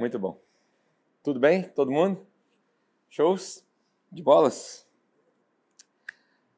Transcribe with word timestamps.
Muito 0.00 0.18
bom. 0.18 0.40
Tudo 1.22 1.38
bem? 1.38 1.62
Todo 1.62 1.90
mundo? 1.90 2.26
Shows? 3.10 3.62
De 4.10 4.22
bolas? 4.22 4.88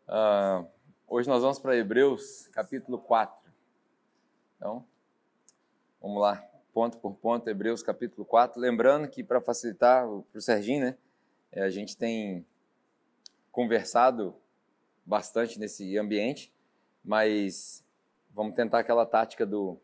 Uh, 0.07 0.65
hoje 1.09 1.29
nós 1.29 1.43
vamos 1.43 1.59
para 1.59 1.77
Hebreus, 1.77 2.47
capítulo 2.53 3.01
4. 3.01 3.51
Então, 4.57 4.87
vamos 6.01 6.23
lá, 6.23 6.37
ponto 6.73 6.99
por 6.99 7.17
ponto, 7.17 7.51
Hebreus, 7.51 7.83
capítulo 7.83 8.25
4. 8.25 8.61
Lembrando 8.61 9.09
que, 9.09 9.25
para 9.25 9.41
facilitar 9.41 10.07
para 10.07 10.39
o 10.39 10.41
Serginho, 10.41 10.85
né, 10.85 10.97
é, 11.51 11.65
a 11.65 11.69
gente 11.69 11.97
tem 11.97 12.47
conversado 13.51 14.37
bastante 15.05 15.59
nesse 15.59 15.99
ambiente, 15.99 16.55
mas 17.05 17.85
vamos 18.31 18.55
tentar 18.55 18.79
aquela 18.79 19.05
tática 19.05 19.45
do 19.45 19.81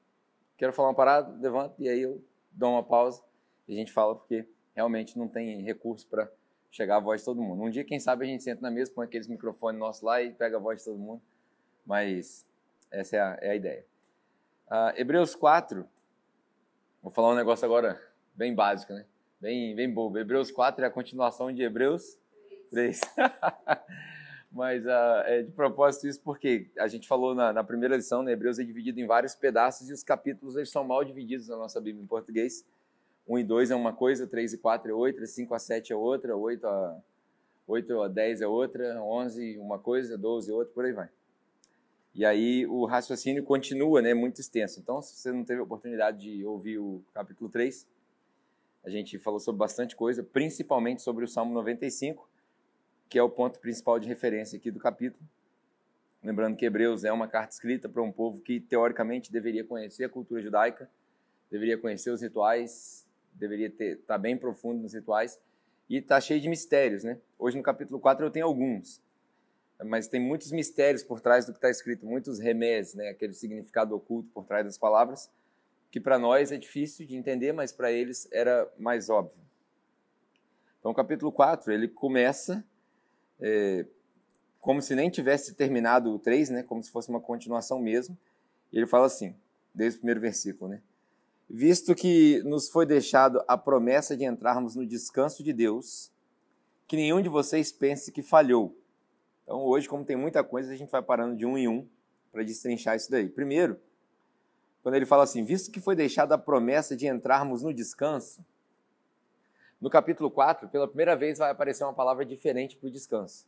quero 0.57 0.73
falar 0.73 0.91
uma 0.91 0.95
parada, 0.95 1.37
levanta 1.41 1.75
e 1.77 1.89
aí 1.89 2.03
eu 2.03 2.25
dou 2.53 2.71
uma 2.71 2.85
pausa 2.85 3.27
a 3.73 3.77
gente 3.77 3.93
fala 3.93 4.14
porque 4.14 4.46
realmente 4.74 5.19
não 5.19 5.29
tem 5.29 5.62
recurso 5.62 6.06
para 6.06 6.30
chegar 6.70 6.97
a 6.97 7.01
voz 7.01 7.20
de 7.20 7.24
todo 7.24 7.43
mundo. 7.43 7.62
Um 7.62 7.70
dia, 7.70 7.84
quem 7.84 7.98
sabe, 7.98 8.24
a 8.24 8.29
gente 8.29 8.43
senta 8.43 8.62
na 8.62 8.70
mesa, 8.70 8.93
põe 8.95 9.06
aqueles 9.06 9.27
microfones 9.27 9.79
nossos 9.80 10.02
lá 10.02 10.23
e 10.23 10.33
pega 10.33 10.56
a 10.56 10.60
voz 10.60 10.80
de 10.80 10.84
todo 10.84 10.98
mundo, 10.98 11.23
mas 11.84 12.46
essa 12.91 13.16
é 13.16 13.20
a, 13.20 13.38
é 13.41 13.51
a 13.51 13.55
ideia. 13.57 13.84
Uh, 14.69 14.93
Hebreus 14.96 15.34
4, 15.34 15.87
vou 17.02 17.10
falar 17.10 17.30
um 17.33 17.37
negócio 17.37 17.65
agora 17.65 18.01
bem 18.34 18.55
básico, 18.55 18.93
né? 18.93 19.05
Bem, 19.41 19.74
bem 19.74 19.93
bobo. 19.93 20.19
Hebreus 20.19 20.51
4 20.51 20.85
é 20.85 20.88
a 20.88 20.91
continuação 20.91 21.52
de 21.52 21.62
Hebreus 21.62 22.19
3. 22.71 23.01
Mas 24.51 24.85
uh, 24.85 25.23
é 25.27 25.43
de 25.43 25.52
propósito 25.52 26.09
isso 26.09 26.21
porque 26.23 26.71
a 26.79 26.88
gente 26.88 27.07
falou 27.07 27.35
na, 27.35 27.52
na, 27.52 27.62
primeira 27.62 27.96
lição, 27.96 28.23
né, 28.23 28.32
Hebreus 28.32 28.59
é 28.59 28.65
dividido 28.65 28.98
em 28.98 29.07
vários 29.07 29.35
pedaços 29.35 29.88
e 29.91 29.93
os 29.93 30.02
capítulos 30.02 30.57
eles 30.57 30.71
são 30.71 30.85
mal 30.85 31.05
divididos 31.05 31.48
na 31.48 31.57
nossa 31.57 31.80
Bíblia 31.80 32.02
em 32.02 32.07
português. 32.07 32.65
1 33.28 33.38
e 33.38 33.45
2 33.45 33.70
é 33.70 33.77
uma 33.77 33.92
coisa, 33.92 34.27
3 34.27 34.55
e 34.55 34.59
4 34.59 34.91
é 34.91 34.95
outra, 34.95 35.27
5 35.27 35.55
a 35.55 35.59
7 35.59 35.92
é 35.92 35.96
outra, 35.96 36.34
8 36.34 36.66
a, 36.66 37.01
8 37.66 38.02
a 38.02 38.09
10 38.09 38.40
é 38.40 38.46
outra, 38.46 39.02
11 39.02 39.59
uma 39.59 39.79
coisa, 39.79 40.16
12 40.16 40.51
é 40.51 40.54
outra, 40.54 40.73
por 40.73 40.85
aí 40.87 40.93
vai. 40.93 41.10
E 42.15 42.24
aí 42.24 42.66
o 42.66 42.87
raciocínio 42.87 43.45
continua, 43.45 44.01
né, 44.01 44.15
muito 44.15 44.40
extenso. 44.40 44.80
Então, 44.80 45.02
se 45.02 45.15
você 45.15 45.30
não 45.30 45.45
teve 45.45 45.60
a 45.60 45.62
oportunidade 45.65 46.18
de 46.18 46.45
ouvir 46.45 46.79
o 46.79 47.02
capítulo 47.12 47.51
3, 47.51 47.87
a 48.82 48.88
gente 48.88 49.18
falou 49.18 49.38
sobre 49.38 49.59
bastante 49.59 49.95
coisa, 49.95 50.23
principalmente 50.23 51.02
sobre 51.02 51.24
o 51.24 51.29
Salmo 51.29 51.52
95, 51.52 52.26
que 53.09 53.18
é 53.18 53.23
o 53.23 53.29
ponto 53.29 53.60
principal 53.60 53.98
de 53.98 54.09
referência 54.09 54.57
aqui 54.57 54.70
do 54.70 54.79
capítulo. 54.79 55.23
Lembrando 56.23 56.57
que 56.57 56.65
Hebreus 56.65 57.04
é 57.04 57.13
uma 57.13 57.29
carta 57.29 57.52
escrita 57.52 57.88
para 57.88 58.02
um 58.02 58.10
povo 58.10 58.40
que, 58.40 58.59
teoricamente, 58.59 59.30
deveria 59.30 59.63
conhecer 59.63 60.04
a 60.04 60.09
cultura 60.09 60.42
judaica, 60.42 60.90
deveria 61.51 61.79
conhecer 61.79 62.10
os 62.10 62.23
rituais, 62.23 63.07
deveria 63.39 63.69
estar 63.69 63.97
tá 64.06 64.19
bem 64.19 64.37
profundo 64.37 64.83
nos 64.83 64.94
rituais, 64.94 65.39
e 65.89 65.97
está 65.97 66.21
cheio 66.21 66.41
de 66.41 66.49
mistérios. 66.49 67.05
Né? 67.05 67.19
Hoje, 67.39 67.56
no 67.56 67.62
capítulo 67.62 67.99
4, 67.99 68.27
eu 68.27 68.31
tenho 68.31 68.47
alguns, 68.47 69.00
mas 69.84 70.09
tem 70.09 70.21
muitos 70.21 70.53
mistérios 70.53 71.03
por 71.03 71.21
trás 71.21 71.47
do 71.47 71.53
que 71.53 71.59
está 71.59 71.71
escrito, 71.71 72.05
muitos 72.05 72.39
remés, 72.39 72.94
né? 72.94 73.09
aquele 73.09 73.33
significado 73.33 73.94
oculto 73.94 74.28
por 74.33 74.44
trás 74.44 74.65
das 74.65 74.77
palavras, 74.77 75.31
que 75.91 76.00
para 76.00 76.19
nós 76.19 76.53
é 76.53 76.59
difícil 76.59 77.06
de 77.06 77.16
entender, 77.16 77.53
mas 77.53 77.72
para 77.72 77.91
eles 77.91 78.28
era 78.31 78.71
mais 78.78 79.09
óbvio. 79.09 79.41
Então, 80.78 80.91
o 80.91 80.94
capítulo 80.94 81.33
4, 81.33 81.72
ele 81.72 81.89
começa 81.89 82.65
é, 83.41 83.87
como 84.61 84.83
se 84.83 84.94
nem 84.94 85.09
tivesse 85.09 85.55
terminado 85.55 86.12
o 86.12 86.19
3, 86.19 86.50
né? 86.50 86.62
como 86.62 86.83
se 86.83 86.91
fosse 86.91 87.09
uma 87.09 87.21
continuação 87.21 87.81
mesmo. 87.81 88.16
E 88.72 88.77
ele 88.77 88.87
fala 88.87 89.06
assim, 89.06 89.34
desde 89.75 89.97
o 89.97 90.00
primeiro 90.00 90.21
versículo, 90.21 90.71
né? 90.71 90.83
Visto 91.50 91.94
que 91.94 92.43
nos 92.44 92.69
foi 92.69 92.84
deixado 92.84 93.43
a 93.49 93.56
promessa 93.56 94.16
de 94.16 94.25
entrarmos 94.25 94.77
no 94.77 94.87
descanso 94.87 95.43
de 95.43 95.53
Deus, 95.53 96.12
que 96.87 96.97
nenhum 96.97 97.22
de 97.22 97.28
vocês 97.28 97.72
pense 97.72 98.12
que 98.12 98.22
falhou. 98.22 98.77
Então, 99.44 99.65
hoje, 99.65 99.88
como 99.88 100.04
tem 100.04 100.16
muita 100.16 100.44
coisa, 100.44 100.70
a 100.70 100.76
gente 100.76 100.91
vai 100.91 101.03
parando 101.03 101.34
de 101.34 101.47
um 101.47 101.56
em 101.56 101.66
um 101.66 101.88
para 102.31 102.42
destrinchar 102.42 102.97
isso 102.97 103.10
daí. 103.10 103.28
Primeiro, 103.31 103.81
quando 104.82 104.94
ele 104.94 105.06
fala 105.06 105.22
assim, 105.22 105.42
visto 105.42 105.70
que 105.70 105.81
foi 105.81 105.97
deixada 105.97 106.34
a 106.34 106.38
promessa 106.38 106.94
de 106.94 107.06
entrarmos 107.06 107.62
no 107.62 107.72
descanso, 107.72 108.44
no 109.80 109.88
capítulo 109.88 110.30
4, 110.30 110.69
pela 110.69 110.86
primeira 110.86 111.16
vez 111.16 111.38
vai 111.38 111.50
aparecer 111.50 111.84
uma 111.84 111.94
palavra 111.94 112.26
diferente 112.26 112.76
para 112.76 112.88
o 112.88 112.91
descanso. 112.91 113.47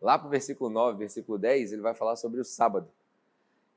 Lá 0.00 0.18
para 0.18 0.28
o 0.28 0.30
versículo 0.30 0.70
9, 0.70 0.98
versículo 0.98 1.38
10, 1.38 1.72
ele 1.72 1.82
vai 1.82 1.94
falar 1.94 2.16
sobre 2.16 2.40
o 2.40 2.44
sábado. 2.44 2.88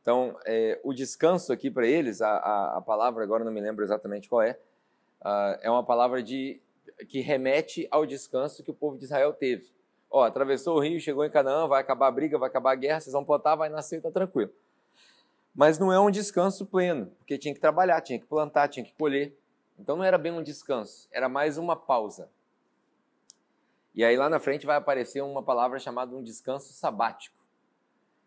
Então, 0.05 0.37
é, 0.45 0.79
o 0.83 0.93
descanso 0.93 1.51
aqui 1.51 1.71
para 1.71 1.87
eles, 1.87 2.21
a, 2.21 2.29
a, 2.29 2.77
a, 2.77 2.81
palavra, 2.81 3.23
agora 3.23 3.43
não 3.43 3.51
me 3.51 3.59
lembro 3.59 3.83
exatamente 3.83 4.29
qual 4.29 4.43
é, 4.43 4.51
uh, 5.19 5.57
é 5.63 5.67
uma 5.67 5.83
palavra 5.83 6.21
de, 6.21 6.61
que 7.09 7.21
remete 7.21 7.87
ao 7.89 8.05
descanso 8.05 8.61
que 8.61 8.69
o 8.69 8.73
povo 8.75 8.99
de 8.99 9.05
Israel 9.05 9.33
teve. 9.33 9.67
Ó, 10.11 10.23
atravessou 10.23 10.77
o 10.77 10.79
rio, 10.79 10.99
chegou 10.99 11.25
em 11.25 11.29
Canaã, 11.31 11.65
vai 11.65 11.81
acabar 11.81 12.05
a 12.05 12.11
briga, 12.11 12.37
vai 12.37 12.47
acabar 12.47 12.73
a 12.73 12.75
guerra, 12.75 12.99
vocês 12.99 13.13
vão 13.13 13.25
plantar, 13.25 13.55
vai 13.55 13.67
nascer, 13.67 13.95
está 13.95 14.11
tranquilo. 14.11 14.51
Mas 15.55 15.79
não 15.79 15.91
é 15.91 15.99
um 15.99 16.11
descanso 16.11 16.67
pleno, 16.67 17.07
porque 17.17 17.35
tinha 17.35 17.55
que 17.55 17.59
trabalhar, 17.59 17.99
tinha 17.99 18.19
que 18.19 18.27
plantar, 18.27 18.67
tinha 18.67 18.85
que 18.85 18.93
colher. 18.93 19.35
Então 19.79 19.95
não 19.95 20.03
era 20.03 20.19
bem 20.19 20.31
um 20.31 20.43
descanso, 20.43 21.07
era 21.11 21.27
mais 21.27 21.57
uma 21.57 21.75
pausa. 21.75 22.29
E 23.95 24.03
aí 24.03 24.15
lá 24.15 24.29
na 24.29 24.39
frente 24.39 24.67
vai 24.67 24.77
aparecer 24.77 25.23
uma 25.23 25.41
palavra 25.41 25.79
chamada 25.79 26.15
um 26.15 26.21
descanso 26.21 26.73
sabático. 26.73 27.35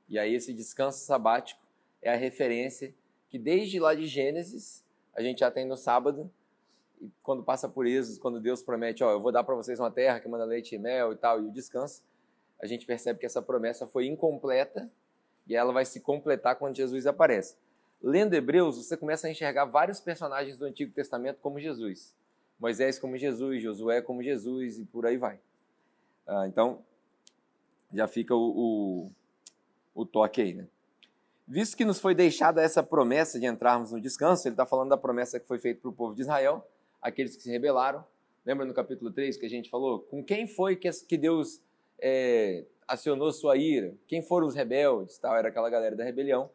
E 0.09 0.19
aí 0.19 0.35
esse 0.35 0.53
descanso 0.53 1.05
sabático 1.05 1.68
é 2.09 2.15
a 2.15 2.17
referência 2.17 2.95
que 3.29 3.39
desde 3.39 3.79
lá 3.79 3.95
de 3.95 4.07
Gênesis 4.07 4.85
a 5.15 5.23
gente 5.23 5.41
já 5.41 5.51
tem 5.51 5.67
no 5.67 5.77
sábado, 5.77 6.31
e 7.01 7.11
quando 7.23 7.43
passa 7.43 7.69
por 7.69 7.87
isso, 7.87 8.21
quando 8.21 8.41
Deus 8.41 8.63
promete, 8.63 9.05
ó, 9.05 9.13
eu 9.13 9.21
vou 9.21 9.31
dar 9.31 9.45
para 9.45 9.55
vocês 9.55 9.79
uma 9.79 9.91
terra 9.91 10.21
que 10.21 10.29
manda 10.29 10.45
leite 10.45 10.75
e 10.75 10.79
mel 10.79 11.13
e 11.13 11.17
tal, 11.17 11.41
e 11.43 11.47
o 11.47 11.51
descanso, 11.51 12.03
a 12.61 12.67
gente 12.67 12.87
percebe 12.87 13.19
que 13.21 13.27
essa 13.27 13.43
promessa 13.43 13.87
foi 13.87 14.07
incompleta 14.07 14.91
e 15.47 15.55
ela 15.55 15.73
vai 15.73 15.85
se 15.85 16.01
completar 16.01 16.57
quando 16.57 16.77
Jesus 16.77 17.07
aparece. 17.07 17.57
Lendo 18.03 18.35
Hebreus, 18.35 18.77
você 18.77 18.97
começa 18.97 19.27
a 19.27 19.31
enxergar 19.31 19.65
vários 19.65 20.01
personagens 20.01 20.57
do 20.57 20.65
Antigo 20.65 20.93
Testamento 20.93 21.39
como 21.41 21.61
Jesus. 21.61 22.15
Moisés 22.59 22.99
como 22.99 23.17
Jesus, 23.17 23.63
Josué 23.63 24.01
como 24.03 24.23
Jesus 24.23 24.79
e 24.79 24.85
por 24.85 25.05
aí 25.07 25.17
vai. 25.17 25.41
Ah, 26.27 26.47
então, 26.47 26.85
já 27.93 28.07
fica 28.07 28.35
o, 28.35 29.11
o, 29.97 30.03
o 30.03 30.07
toque 30.07 30.41
aí, 30.41 30.55
né? 30.55 30.67
Visto 31.51 31.79
que 31.79 31.85
nos 31.87 31.99
foi 31.99 32.15
deixada 32.15 32.61
essa 32.61 32.83
promessa 32.83 33.41
de 33.41 33.47
entrarmos 33.47 33.91
no 33.91 33.99
descanso, 33.99 34.47
ele 34.47 34.53
está 34.53 34.67
falando 34.67 34.91
da 34.91 34.99
promessa 34.99 35.41
que 35.41 35.49
foi 35.49 35.59
feita 35.59 35.81
para 35.81 35.89
o 35.89 35.93
povo 35.95 36.15
de 36.15 36.21
Israel, 36.21 36.63
aqueles 37.01 37.35
que 37.35 37.43
se 37.43 37.51
rebelaram. 37.51 38.05
Lembra 38.45 38.67
no 38.67 38.75
capítulo 38.75 39.11
3 39.11 39.39
que 39.39 39.47
a 39.47 39.49
gente 39.49 39.71
falou? 39.71 40.01
Com 40.01 40.23
quem 40.23 40.47
foi 40.47 40.77
que, 40.77 41.17
Deus 41.17 41.63
é, 41.99 42.67
acionou 42.87 43.33
sua 43.33 43.57
ira? 43.57 43.95
Quem 44.07 44.21
foram 44.21 44.47
os 44.47 44.55
rebeldes? 44.55 45.17
Tal, 45.17 45.35
era 45.35 45.49
aquela 45.49 45.71
galera 45.71 45.97
da 45.97 46.05
rebelião. 46.05 46.51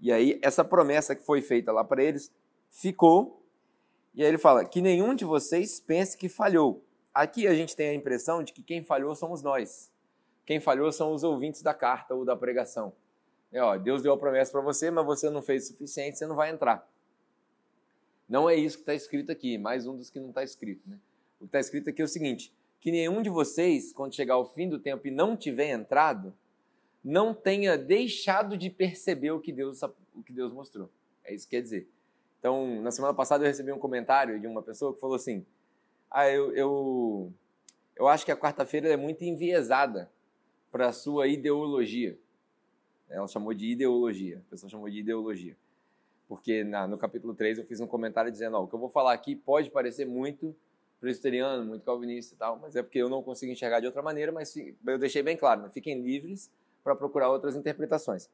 E 0.00 0.10
aí, 0.10 0.38
essa 0.42 0.64
promessa 0.64 1.14
que 1.14 1.22
foi 1.22 1.42
feita 1.42 1.70
lá 1.70 1.84
para 1.84 2.02
eles 2.02 2.32
ficou. 2.70 3.42
E 4.14 4.22
aí 4.22 4.28
ele 4.28 4.38
fala: 4.38 4.64
que 4.64 4.80
nenhum 4.80 5.14
de 5.14 5.26
vocês 5.26 5.80
pense 5.80 6.16
que 6.16 6.30
falhou. 6.30 6.82
Aqui 7.12 7.46
a 7.46 7.54
gente 7.54 7.76
tem 7.76 7.90
a 7.90 7.94
impressão 7.94 8.42
de 8.42 8.54
que 8.54 8.62
quem 8.62 8.82
falhou 8.82 9.14
somos 9.14 9.42
nós. 9.42 9.92
Quem 10.46 10.60
falhou 10.60 10.90
são 10.90 11.12
os 11.12 11.22
ouvintes 11.22 11.60
da 11.60 11.74
carta 11.74 12.14
ou 12.14 12.24
da 12.24 12.34
pregação. 12.34 12.90
É, 13.54 13.62
ó, 13.62 13.76
Deus 13.78 14.02
deu 14.02 14.12
a 14.12 14.18
promessa 14.18 14.50
para 14.50 14.60
você, 14.60 14.90
mas 14.90 15.06
você 15.06 15.30
não 15.30 15.40
fez 15.40 15.66
o 15.66 15.68
suficiente, 15.68 16.18
você 16.18 16.26
não 16.26 16.34
vai 16.34 16.50
entrar. 16.50 16.90
Não 18.28 18.50
é 18.50 18.56
isso 18.56 18.78
que 18.78 18.82
está 18.82 18.94
escrito 18.94 19.30
aqui, 19.30 19.56
mais 19.56 19.86
um 19.86 19.96
dos 19.96 20.10
que 20.10 20.18
não 20.18 20.30
está 20.30 20.42
escrito. 20.42 20.82
Né? 20.90 20.98
O 21.38 21.44
que 21.44 21.50
está 21.50 21.60
escrito 21.60 21.88
aqui 21.88 22.02
é 22.02 22.04
o 22.04 22.08
seguinte: 22.08 22.52
que 22.80 22.90
nenhum 22.90 23.22
de 23.22 23.30
vocês, 23.30 23.92
quando 23.92 24.12
chegar 24.12 24.34
ao 24.34 24.44
fim 24.44 24.68
do 24.68 24.80
tempo 24.80 25.06
e 25.06 25.10
não 25.12 25.36
tiver 25.36 25.70
entrado, 25.70 26.34
não 27.02 27.32
tenha 27.32 27.78
deixado 27.78 28.56
de 28.56 28.68
perceber 28.70 29.30
o 29.30 29.38
que 29.38 29.52
Deus, 29.52 29.80
o 29.82 30.22
que 30.24 30.32
Deus 30.32 30.52
mostrou. 30.52 30.90
É 31.22 31.32
isso 31.32 31.46
que 31.46 31.54
quer 31.54 31.62
dizer. 31.62 31.88
Então, 32.40 32.82
na 32.82 32.90
semana 32.90 33.14
passada 33.14 33.44
eu 33.44 33.48
recebi 33.48 33.70
um 33.70 33.78
comentário 33.78 34.40
de 34.40 34.48
uma 34.48 34.62
pessoa 34.62 34.92
que 34.92 35.00
falou 35.00 35.14
assim: 35.14 35.46
Ah, 36.10 36.28
eu, 36.28 36.52
eu, 36.56 37.32
eu 37.94 38.08
acho 38.08 38.24
que 38.24 38.32
a 38.32 38.36
quarta-feira 38.36 38.88
é 38.88 38.96
muito 38.96 39.22
enviesada 39.22 40.10
para 40.72 40.88
a 40.88 40.92
sua 40.92 41.28
ideologia. 41.28 42.18
Ela 43.08 43.26
chamou 43.28 43.54
de 43.54 43.66
ideologia. 43.66 44.42
A 44.46 44.50
pessoa 44.50 44.70
chamou 44.70 44.88
de 44.88 44.98
ideologia. 44.98 45.56
Porque 46.28 46.64
na, 46.64 46.86
no 46.86 46.96
capítulo 46.96 47.34
3 47.34 47.58
eu 47.58 47.64
fiz 47.64 47.80
um 47.80 47.86
comentário 47.86 48.30
dizendo: 48.30 48.56
Ó, 48.56 48.62
o 48.64 48.68
que 48.68 48.74
eu 48.74 48.78
vou 48.78 48.88
falar 48.88 49.12
aqui 49.12 49.36
pode 49.36 49.70
parecer 49.70 50.06
muito 50.06 50.54
presbiteriano, 51.00 51.66
muito 51.66 51.84
calvinista 51.84 52.34
e 52.34 52.38
tal, 52.38 52.58
mas 52.58 52.74
é 52.74 52.82
porque 52.82 52.98
eu 52.98 53.10
não 53.10 53.22
consigo 53.22 53.52
enxergar 53.52 53.80
de 53.80 53.86
outra 53.86 54.00
maneira, 54.00 54.32
mas 54.32 54.56
eu 54.56 54.98
deixei 54.98 55.22
bem 55.22 55.36
claro: 55.36 55.62
né? 55.62 55.68
fiquem 55.68 56.00
livres 56.00 56.50
para 56.82 56.96
procurar 56.96 57.30
outras 57.30 57.54
interpretações. 57.56 58.30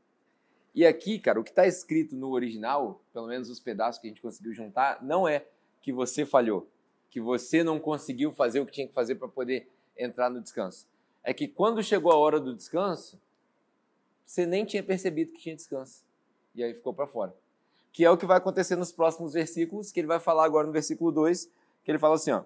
E 0.72 0.86
aqui, 0.86 1.18
cara, 1.18 1.40
o 1.40 1.44
que 1.44 1.50
está 1.50 1.66
escrito 1.66 2.14
no 2.14 2.30
original, 2.30 3.02
pelo 3.12 3.26
menos 3.26 3.50
os 3.50 3.58
pedaços 3.58 4.00
que 4.00 4.06
a 4.06 4.10
gente 4.10 4.22
conseguiu 4.22 4.52
juntar, 4.52 5.02
não 5.02 5.26
é 5.26 5.44
que 5.82 5.92
você 5.92 6.24
falhou, 6.24 6.68
que 7.10 7.20
você 7.20 7.64
não 7.64 7.80
conseguiu 7.80 8.30
fazer 8.30 8.60
o 8.60 8.66
que 8.66 8.72
tinha 8.72 8.86
que 8.86 8.94
fazer 8.94 9.16
para 9.16 9.26
poder 9.26 9.68
entrar 9.98 10.30
no 10.30 10.40
descanso. 10.40 10.86
É 11.24 11.34
que 11.34 11.48
quando 11.48 11.82
chegou 11.82 12.12
a 12.12 12.16
hora 12.16 12.38
do 12.38 12.54
descanso, 12.54 13.20
você 14.30 14.46
nem 14.46 14.64
tinha 14.64 14.80
percebido 14.80 15.32
que 15.32 15.40
tinha 15.40 15.56
descanso. 15.56 16.04
E 16.54 16.62
aí 16.62 16.72
ficou 16.72 16.94
para 16.94 17.04
fora. 17.04 17.34
Que 17.92 18.04
é 18.04 18.10
o 18.12 18.16
que 18.16 18.24
vai 18.24 18.36
acontecer 18.36 18.76
nos 18.76 18.92
próximos 18.92 19.32
versículos, 19.32 19.90
que 19.90 19.98
ele 19.98 20.06
vai 20.06 20.20
falar 20.20 20.44
agora 20.44 20.68
no 20.68 20.72
versículo 20.72 21.10
2, 21.10 21.50
que 21.82 21.90
ele 21.90 21.98
fala 21.98 22.14
assim, 22.14 22.30
ó, 22.30 22.44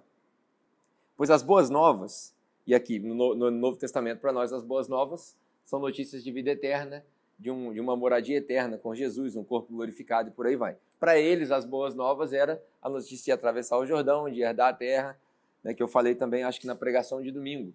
pois 1.14 1.28
as 1.28 1.42
boas 1.42 1.69
novas, 1.69 2.34
e 2.66 2.75
aqui 2.75 2.98
no, 2.98 3.34
no 3.34 3.50
Novo 3.50 3.76
Testamento 3.76 4.19
para 4.20 4.32
nós 4.32 4.50
as 4.50 4.62
boas 4.62 4.88
novas 4.88 5.36
são 5.66 5.78
notícias 5.78 6.25
de 6.25 6.32
vida 6.32 6.52
eterna, 6.52 7.04
de, 7.38 7.50
um, 7.50 7.75
de 7.75 7.81
uma 7.81 7.94
moradia 7.94 8.38
eterna 8.38 8.78
com 8.78 8.94
Jesus, 8.94 9.36
um 9.36 9.44
corpo 9.44 9.70
glorificado 9.70 10.31
e 10.31 10.32
por 10.32 10.46
aí 10.46 10.56
vai. 10.56 10.78
Para 10.98 11.19
eles, 11.19 11.50
as 11.50 11.66
boas 11.66 11.94
novas 11.94 12.32
era 12.32 12.64
a 12.81 12.88
notícia 12.88 13.26
de 13.26 13.32
atravessar 13.32 13.76
o 13.76 13.84
Jordão, 13.84 14.31
de 14.31 14.40
herdar 14.40 14.70
a 14.70 14.72
terra, 14.72 15.20
né, 15.62 15.75
que 15.75 15.82
eu 15.82 15.88
falei 15.88 16.14
também, 16.14 16.44
acho 16.44 16.58
que 16.58 16.66
na 16.66 16.75
pregação 16.75 17.20
de 17.20 17.31
domingo, 17.31 17.75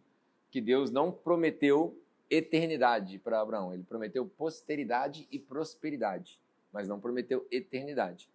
que 0.49 0.59
Deus 0.59 0.89
não 0.89 1.11
prometeu 1.11 1.95
eternidade 2.29 3.17
para 3.17 3.41
Abraão, 3.41 3.73
ele 3.73 3.83
prometeu 3.83 4.25
posteridade 4.25 5.27
e 5.31 5.39
prosperidade, 5.39 6.39
mas 6.71 6.87
não 6.87 6.99
prometeu 6.99 7.47
eternidade. 7.51 8.29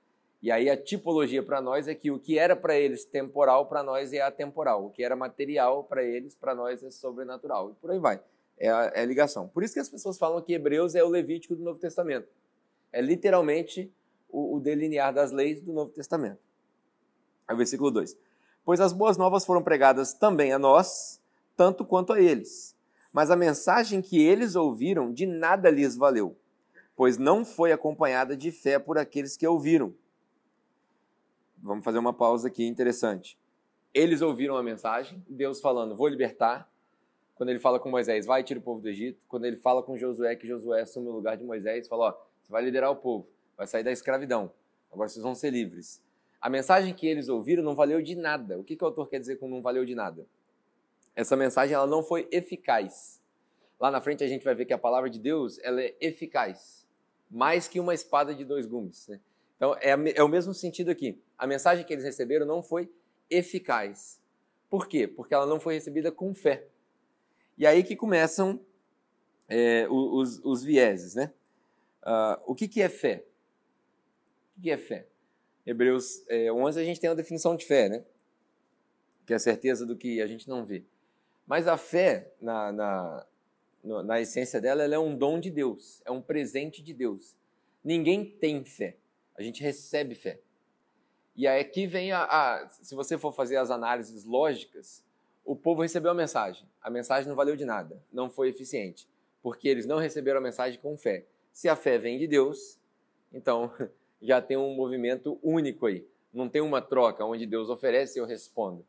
E 0.44 0.50
aí 0.50 0.69
a 0.69 0.76
tipologia 0.76 1.43
para 1.43 1.62
nós 1.62 1.88
é 1.88 1.94
que 1.94 2.11
o 2.11 2.19
que 2.19 2.38
era 2.38 2.55
para 2.55 2.76
eles 2.76 3.06
temporal, 3.06 3.64
para 3.64 3.82
nós 3.82 4.12
é 4.12 4.20
atemporal. 4.20 4.85
O 4.85 4.91
que 4.91 5.02
era 5.02 5.17
material 5.17 5.85
para 5.85 6.02
eles, 6.02 6.35
para 6.35 6.55
nós 6.55 6.82
é 6.82 6.91
sobrenatural. 6.91 7.70
E 7.70 7.75
por 7.76 7.91
aí 7.91 7.99
vai. 7.99 8.20
É 8.58 8.69
a, 8.69 8.93
é 8.94 9.00
a, 9.00 9.06
ligação. 9.06 9.49
Por 9.49 9.62
isso 9.62 9.73
que 9.73 9.81
as 9.81 9.88
pessoas 9.88 10.19
falam 10.19 10.43
que 10.43 10.52
Hebreus 10.52 10.94
é 10.94 11.02
o 11.02 11.08
Levítico 11.08 11.56
do 11.56 11.62
Novo 11.62 11.79
Testamento. 11.79 12.29
É 12.93 13.00
literalmente 13.00 13.90
o, 14.29 14.56
o 14.56 14.61
delinear 14.61 15.14
das 15.14 15.32
leis 15.32 15.62
do 15.62 15.73
Novo 15.73 15.90
Testamento. 15.93 16.40
Aí 17.49 17.55
o 17.55 17.56
versículo 17.56 17.90
2. 17.90 18.14
Pois 18.67 18.81
as 18.81 18.93
boas 18.93 19.17
novas 19.17 19.47
foram 19.47 19.62
pregadas 19.62 20.12
também 20.12 20.52
a 20.52 20.58
nós, 20.58 21.23
tanto 21.56 21.87
quanto 21.87 22.12
a 22.12 22.20
eles. 22.20 22.76
Mas 23.14 23.31
a 23.31 23.37
mensagem 23.37 24.02
que 24.02 24.20
eles 24.20 24.56
ouviram 24.56 25.11
de 25.11 25.25
nada 25.25 25.70
lhes 25.70 25.96
valeu, 25.96 26.37
pois 26.94 27.16
não 27.16 27.46
foi 27.46 27.72
acompanhada 27.72 28.37
de 28.37 28.52
fé 28.52 28.78
por 28.78 28.99
aqueles 28.99 29.38
que 29.38 29.46
ouviram 29.46 29.94
vamos 31.64 31.82
fazer 31.82 31.99
uma 31.99 32.12
pausa 32.12 32.49
aqui 32.49 32.66
interessante. 32.66 33.38
Eles 33.93 34.20
ouviram 34.20 34.56
a 34.56 34.62
mensagem, 34.62 35.25
Deus 35.26 35.61
falando, 35.61 35.96
vou 35.96 36.06
libertar. 36.06 36.70
Quando 37.34 37.49
ele 37.49 37.58
fala 37.58 37.81
com 37.81 37.88
Moisés, 37.88 38.26
vai 38.26 38.44
tira 38.44 38.61
o 38.61 38.62
povo 38.62 38.81
do 38.81 38.88
Egito. 38.88 39.19
Quando 39.26 39.46
ele 39.46 39.56
fala 39.56 39.82
com 39.82 39.96
Josué, 39.96 40.37
que 40.37 40.46
Josué 40.46 40.82
assume 40.82 41.08
o 41.08 41.12
lugar 41.12 41.37
de 41.37 41.43
Moisés, 41.43 41.88
fala, 41.88 42.08
ó, 42.08 42.12
você 42.43 42.52
vai 42.52 42.62
liderar 42.62 42.90
o 42.90 42.96
povo, 42.96 43.26
vai 43.56 43.66
sair 43.66 43.82
da 43.82 43.90
escravidão. 43.90 44.52
Agora 44.93 45.08
vocês 45.08 45.22
vão 45.22 45.34
ser 45.34 45.50
livres. 45.50 46.02
A 46.40 46.50
mensagem 46.50 46.93
que 46.93 47.06
eles 47.06 47.28
ouviram 47.28 47.62
não 47.62 47.75
valeu 47.75 48.02
de 48.02 48.14
nada. 48.14 48.58
O 48.58 48.62
que, 48.62 48.76
que 48.76 48.84
o 48.84 48.87
autor 48.87 49.08
quer 49.08 49.19
dizer 49.19 49.37
com 49.37 49.49
não 49.49 49.62
valeu 49.62 49.84
de 49.84 49.94
nada? 49.94 50.26
Essa 51.14 51.37
mensagem 51.37 51.75
ela 51.75 51.87
não 51.87 52.02
foi 52.02 52.28
eficaz. 52.31 53.22
Lá 53.78 53.90
na 53.90 54.00
frente 54.00 54.25
a 54.25 54.26
gente 54.28 54.44
vai 54.44 54.55
ver 54.55 54.64
que 54.64 54.72
a 54.72 54.78
palavra 54.78 55.08
de 55.08 55.19
Deus 55.19 55.58
ela 55.61 55.81
é 55.82 55.94
eficaz, 56.00 56.87
mais 57.31 57.69
que 57.69 57.78
uma 57.78 57.94
espada 57.94 58.34
de 58.34 58.44
dois 58.44 58.66
gumes. 58.66 59.06
Né? 59.08 59.20
Então, 59.56 59.75
é, 59.76 59.90
é 60.16 60.22
o 60.22 60.28
mesmo 60.28 60.52
sentido 60.52 60.90
aqui. 60.90 61.20
A 61.38 61.46
mensagem 61.46 61.84
que 61.84 61.93
eles 61.93 62.05
receberam 62.05 62.46
não 62.46 62.62
foi 62.62 62.90
eficaz. 63.31 64.20
Por 64.69 64.88
quê? 64.88 65.06
Porque 65.06 65.34
ela 65.34 65.46
não 65.46 65.61
foi 65.61 65.75
recebida 65.75 66.11
com 66.11 66.34
fé. 66.34 66.66
E 67.56 67.66
aí 67.66 67.84
que 67.84 67.94
começam 67.94 68.61
é, 69.49 69.87
os, 69.88 70.40
os, 70.44 70.64
vieses, 70.64 71.14
né? 71.14 71.32
Uh, 72.02 72.43
o 72.46 72.55
que, 72.55 72.66
que 72.66 72.82
é 72.82 72.88
fé? 72.88 73.25
O 74.56 74.61
que, 74.61 74.70
é 74.70 74.76
fé? 74.76 75.06
Hebreus 75.64 76.25
é, 76.28 76.52
11 76.52 76.81
a 76.81 76.84
gente 76.84 77.00
tem 77.00 77.08
a 77.08 77.14
definição 77.14 77.56
de 77.56 77.64
fé, 77.64 77.88
né? 77.88 78.05
Que 79.25 79.32
é 79.32 79.37
a 79.37 79.38
certeza 79.38 79.87
do 79.87 79.96
que 79.96 80.20
a 80.20 80.26
gente 80.26 80.49
não 80.49 80.64
vê. 80.64 80.84
Mas 81.46 81.69
a 81.69 81.76
fé, 81.76 82.32
na, 82.41 82.73
na, 82.73 83.26
na 84.02 84.20
essência 84.20 84.61
dela, 84.61 84.82
ela 84.82 84.94
é 84.94 84.99
um 84.99 85.17
dom 85.17 85.38
de 85.38 85.50
Deus, 85.50 86.02
é 86.05 86.11
um 86.11 86.23
presente 86.23 86.82
de 86.82 86.94
Deus. 86.94 87.37
Ninguém 87.82 88.25
tem 88.25 88.64
fé 88.64 88.96
a 89.37 89.43
gente 89.43 89.62
recebe 89.62 90.14
fé. 90.14 90.38
E 91.37 91.46
aí 91.46 91.61
aqui 91.61 91.87
vem 91.87 92.12
a, 92.12 92.25
a, 92.25 92.69
se 92.69 92.94
você 92.94 93.19
for 93.19 93.32
fazer 93.32 93.56
as 93.56 93.70
análises 93.70 94.25
lógicas, 94.25 95.05
o 95.44 95.56
povo 95.56 95.82
recebeu 95.82 96.12
a 96.12 96.14
mensagem. 96.14 96.67
A 96.81 96.88
mensagem 96.88 97.29
não 97.29 97.37
valeu 97.37 97.56
de 97.56 97.64
nada, 97.64 98.00
não 98.12 98.31
foi 98.31 98.49
eficiente, 98.49 99.08
porque 99.43 99.69
eles 99.69 99.87
não 99.87 99.99
receberam 99.99 100.38
a 100.38 100.43
mensagem 100.43 100.79
com 100.79 100.97
fé. 100.97 101.26
Se 101.52 101.69
a 101.69 101.75
fé 101.75 101.99
vem 101.99 102.19
de 102.19 102.26
Deus, 102.26 102.79
então 103.32 103.73
já 104.23 104.40
tem 104.40 104.56
um 104.56 104.75
movimento 104.75 105.38
único 105.43 105.87
aí. 105.87 106.06
Não 106.32 106.49
tem 106.49 106.62
uma 106.62 106.81
troca 106.81 107.25
onde 107.25 107.47
Deus 107.47 107.69
oferece 107.69 108.19
e 108.19 108.20
eu 108.20 108.26
respondo. 108.26 108.85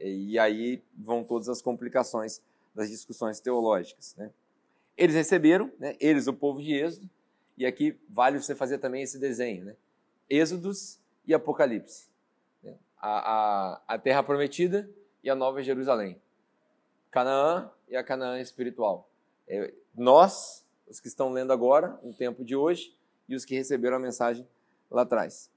E 0.00 0.38
aí 0.38 0.82
vão 0.96 1.24
todas 1.24 1.48
as 1.48 1.62
complicações 1.62 2.40
das 2.74 2.90
discussões 2.90 3.40
teológicas. 3.40 4.14
Né? 4.16 4.30
Eles 4.96 5.14
receberam, 5.14 5.72
né? 5.78 5.96
eles, 5.98 6.26
o 6.26 6.32
povo 6.32 6.60
de 6.60 6.74
Êxodo, 6.74 7.08
e 7.56 7.64
aqui 7.64 7.98
vale 8.08 8.40
você 8.40 8.54
fazer 8.54 8.78
também 8.78 9.02
esse 9.02 9.18
desenho. 9.18 9.64
Né? 9.64 9.76
Êxodos 10.28 10.98
e 11.26 11.32
Apocalipse. 11.34 12.08
A, 12.98 13.08
a, 13.08 13.82
a 13.88 13.98
terra 13.98 14.22
prometida 14.22 14.88
e 15.22 15.30
a 15.30 15.34
nova 15.34 15.62
Jerusalém. 15.62 16.20
Canaã 17.10 17.70
e 17.88 17.96
a 17.96 18.02
Canaã 18.02 18.40
espiritual. 18.40 19.08
É, 19.46 19.72
nós, 19.94 20.64
os 20.88 20.98
que 20.98 21.08
estão 21.08 21.30
lendo 21.30 21.52
agora, 21.52 21.98
no 22.02 22.12
tempo 22.12 22.44
de 22.44 22.56
hoje, 22.56 22.96
e 23.28 23.34
os 23.34 23.44
que 23.44 23.54
receberam 23.54 23.96
a 23.96 24.00
mensagem 24.00 24.46
lá 24.90 25.02
atrás. 25.02 25.50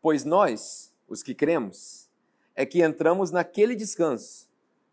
Pois 0.00 0.24
nós, 0.24 0.94
os 1.08 1.22
que 1.22 1.34
cremos, 1.34 2.08
é 2.54 2.66
que 2.66 2.82
entramos 2.82 3.30
naquele 3.30 3.74
descanso, 3.74 4.48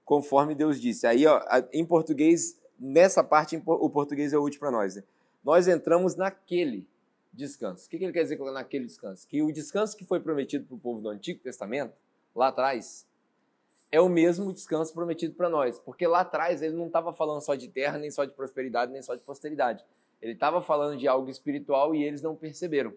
conforme 0.06 0.56
Deus 0.56 0.80
disse. 0.80 1.06
Aí, 1.06 1.26
ó, 1.26 1.42
em 1.74 1.86
português, 1.86 2.58
nessa 2.80 3.24
parte, 3.24 3.62
o 3.66 3.90
português 3.90 4.34
é 4.34 4.38
útil 4.38 4.60
para 4.60 4.72
nós. 4.72 4.96
Né? 4.96 5.04
Nós 5.44 5.68
entramos 5.68 6.16
naquele 6.16 6.88
descanso. 7.32 7.86
O 7.86 7.90
que 7.90 7.98
ele 7.98 8.12
quer 8.12 8.24
dizer 8.24 8.38
com 8.38 8.50
naquele 8.52 8.86
descanso? 8.86 9.28
Que 9.28 9.42
o 9.42 9.52
descanso 9.52 9.96
que 9.96 10.06
foi 10.06 10.20
prometido 10.20 10.66
para 10.66 10.76
o 10.76 10.80
povo 10.80 11.02
do 11.02 11.10
Antigo 11.10 11.40
Testamento, 11.40 11.94
lá 12.36 12.48
atrás, 12.48 13.06
é 13.92 14.00
o 14.00 14.10
mesmo 14.10 14.54
descanso 14.54 14.94
prometido 14.94 15.34
para 15.34 15.50
nós. 15.50 15.80
Porque 15.80 16.06
lá 16.08 16.22
atrás 16.22 16.62
ele 16.62 16.76
não 16.76 16.88
estava 16.88 17.14
falando 17.14 17.42
só 17.42 17.56
de 17.56 17.68
terra, 17.68 17.98
nem 17.98 18.12
só 18.12 18.26
de 18.26 18.34
prosperidade, 18.34 18.92
nem 18.92 19.02
só 19.02 19.16
de 19.16 19.22
posteridade. 19.22 19.84
Ele 20.22 20.34
estava 20.34 20.62
falando 20.62 20.98
de 20.98 21.08
algo 21.08 21.30
espiritual 21.30 21.96
e 21.96 22.04
eles 22.04 22.22
não 22.22 22.36
perceberam. 22.36 22.94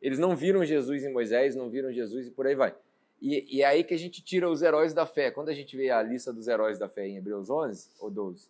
Eles 0.00 0.18
não 0.18 0.36
viram 0.36 0.64
Jesus 0.64 1.04
em 1.04 1.12
Moisés, 1.12 1.54
não 1.54 1.70
viram 1.70 1.92
Jesus 1.92 2.26
e 2.26 2.30
por 2.30 2.46
aí 2.46 2.54
vai. 2.54 2.74
E, 3.22 3.58
e 3.58 3.62
é 3.62 3.66
aí 3.66 3.84
que 3.84 3.94
a 3.94 3.96
gente 3.96 4.20
tira 4.20 4.50
os 4.50 4.62
heróis 4.62 4.92
da 4.92 5.06
fé. 5.06 5.30
Quando 5.30 5.48
a 5.48 5.54
gente 5.54 5.76
vê 5.76 5.90
a 5.90 6.02
lista 6.02 6.32
dos 6.32 6.48
heróis 6.48 6.76
da 6.76 6.88
fé 6.88 7.06
em 7.06 7.16
Hebreus 7.16 7.48
11, 7.48 7.90
ou 8.00 8.10
12, 8.10 8.48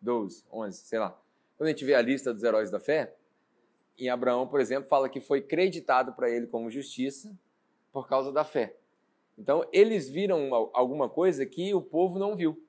12, 0.00 0.44
11, 0.52 0.78
sei 0.78 0.98
lá. 0.98 1.16
Quando 1.56 1.68
a 1.68 1.70
gente 1.70 1.84
vê 1.84 1.94
a 1.94 2.02
lista 2.02 2.34
dos 2.34 2.42
heróis 2.42 2.68
da 2.68 2.80
fé, 2.80 3.14
em 3.96 4.10
Abraão, 4.10 4.48
por 4.48 4.60
exemplo, 4.60 4.88
fala 4.88 5.08
que 5.08 5.20
foi 5.20 5.40
creditado 5.40 6.12
para 6.14 6.28
ele 6.28 6.48
como 6.48 6.68
justiça 6.68 7.32
por 7.92 8.08
causa 8.08 8.32
da 8.32 8.42
fé. 8.42 8.74
Então, 9.38 9.64
eles 9.72 10.10
viram 10.10 10.52
alguma 10.74 11.08
coisa 11.08 11.46
que 11.46 11.72
o 11.72 11.80
povo 11.80 12.18
não 12.18 12.34
viu. 12.34 12.60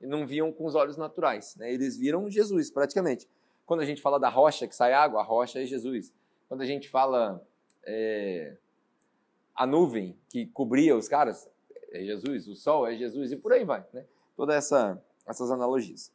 Não 0.00 0.26
viam 0.26 0.50
com 0.50 0.64
os 0.64 0.74
olhos 0.74 0.96
naturais. 0.96 1.54
Né? 1.56 1.70
Eles 1.70 1.98
viram 1.98 2.30
Jesus, 2.30 2.70
praticamente. 2.70 3.28
Quando 3.66 3.80
a 3.80 3.84
gente 3.84 4.00
fala 4.00 4.18
da 4.18 4.30
rocha 4.30 4.66
que 4.66 4.74
sai 4.74 4.94
água, 4.94 5.20
a 5.20 5.22
rocha 5.24 5.60
é 5.60 5.66
Jesus. 5.66 6.14
Quando 6.48 6.62
a 6.62 6.66
gente 6.66 6.88
fala 6.88 7.46
é, 7.84 8.56
a 9.54 9.66
nuvem 9.66 10.16
que 10.28 10.46
cobria 10.46 10.96
os 10.96 11.08
caras, 11.08 11.48
é 11.92 12.04
Jesus. 12.04 12.48
O 12.48 12.54
sol 12.54 12.86
é 12.86 12.96
Jesus. 12.96 13.32
E 13.32 13.36
por 13.36 13.52
aí 13.52 13.64
vai. 13.64 13.84
Né? 13.92 14.04
Todas 14.36 14.56
essa, 14.56 15.02
essas 15.26 15.50
analogias. 15.50 16.12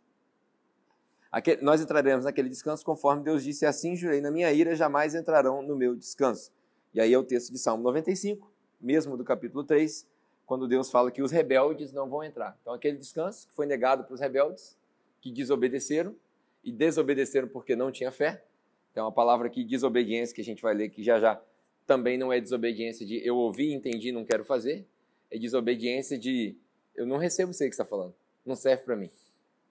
Aquele, 1.31 1.61
nós 1.61 1.81
entraremos 1.81 2.25
naquele 2.25 2.49
descanso 2.49 2.83
conforme 2.83 3.23
Deus 3.23 3.43
disse: 3.43 3.65
Assim 3.65 3.95
jurei 3.95 4.21
na 4.21 4.31
minha 4.31 4.51
ira, 4.51 4.75
jamais 4.75 5.13
entrarão 5.13 5.61
no 5.61 5.75
meu 5.75 5.95
descanso. 5.95 6.51
E 6.93 6.99
aí 6.99 7.13
é 7.13 7.17
o 7.17 7.23
texto 7.23 7.51
de 7.51 7.59
Salmo 7.59 7.83
95, 7.83 8.51
mesmo 8.81 9.15
do 9.15 9.23
capítulo 9.23 9.63
3, 9.63 10.07
quando 10.45 10.67
Deus 10.67 10.89
fala 10.89 11.11
que 11.11 11.21
os 11.21 11.31
rebeldes 11.31 11.91
não 11.91 12.09
vão 12.09 12.23
entrar. 12.23 12.57
Então, 12.61 12.73
aquele 12.73 12.97
descanso 12.97 13.47
que 13.47 13.53
foi 13.53 13.65
negado 13.65 14.03
para 14.03 14.13
os 14.13 14.19
rebeldes, 14.19 14.77
que 15.21 15.31
desobedeceram, 15.31 16.15
e 16.63 16.71
desobedeceram 16.71 17.47
porque 17.47 17.75
não 17.75 17.91
tinha 17.91 18.11
fé. 18.11 18.43
Então, 18.91 19.05
a 19.05 19.11
palavra 19.11 19.47
aqui, 19.47 19.63
desobediência, 19.63 20.33
que 20.33 20.41
a 20.41 20.43
gente 20.43 20.61
vai 20.61 20.73
ler 20.73 20.89
que 20.89 21.03
já 21.03 21.19
já 21.19 21.39
também 21.87 22.17
não 22.17 22.31
é 22.31 22.39
desobediência 22.39 23.05
de 23.05 23.25
eu 23.25 23.35
ouvi, 23.35 23.73
entendi, 23.73 24.11
não 24.11 24.25
quero 24.25 24.43
fazer. 24.43 24.85
É 25.31 25.39
desobediência 25.39 26.17
de 26.17 26.55
eu 26.93 27.05
não 27.05 27.17
recebo 27.17 27.51
aí 27.51 27.57
que 27.57 27.73
está 27.73 27.85
falando, 27.85 28.13
não 28.45 28.55
serve 28.55 28.83
para 28.83 28.95
mim. 28.95 29.09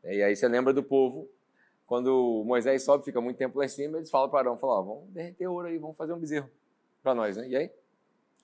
E 0.03 0.23
aí 0.23 0.35
você 0.35 0.49
lembra 0.49 0.73
do 0.73 0.83
povo 0.83 1.29
quando 1.87 2.43
Moisés 2.45 2.83
sobe, 2.83 3.05
fica 3.05 3.21
muito 3.21 3.37
tempo 3.37 3.59
lá 3.59 3.65
em 3.65 3.69
cima, 3.69 3.99
eles 3.99 4.11
falam 4.11 4.29
para 4.29 4.41
Arão, 4.41 4.59
falam, 4.59 4.77
ó, 4.77 4.83
vamos 4.83 5.11
derreter 5.11 5.47
ouro 5.47 5.69
aí, 5.69 5.79
vamos 5.79 5.97
fazer 5.97 6.13
um 6.13 6.19
bezerro 6.19 6.51
para 7.01 7.15
nós, 7.15 7.37
né? 7.37 7.49
E 7.49 7.57
aí, 7.57 7.71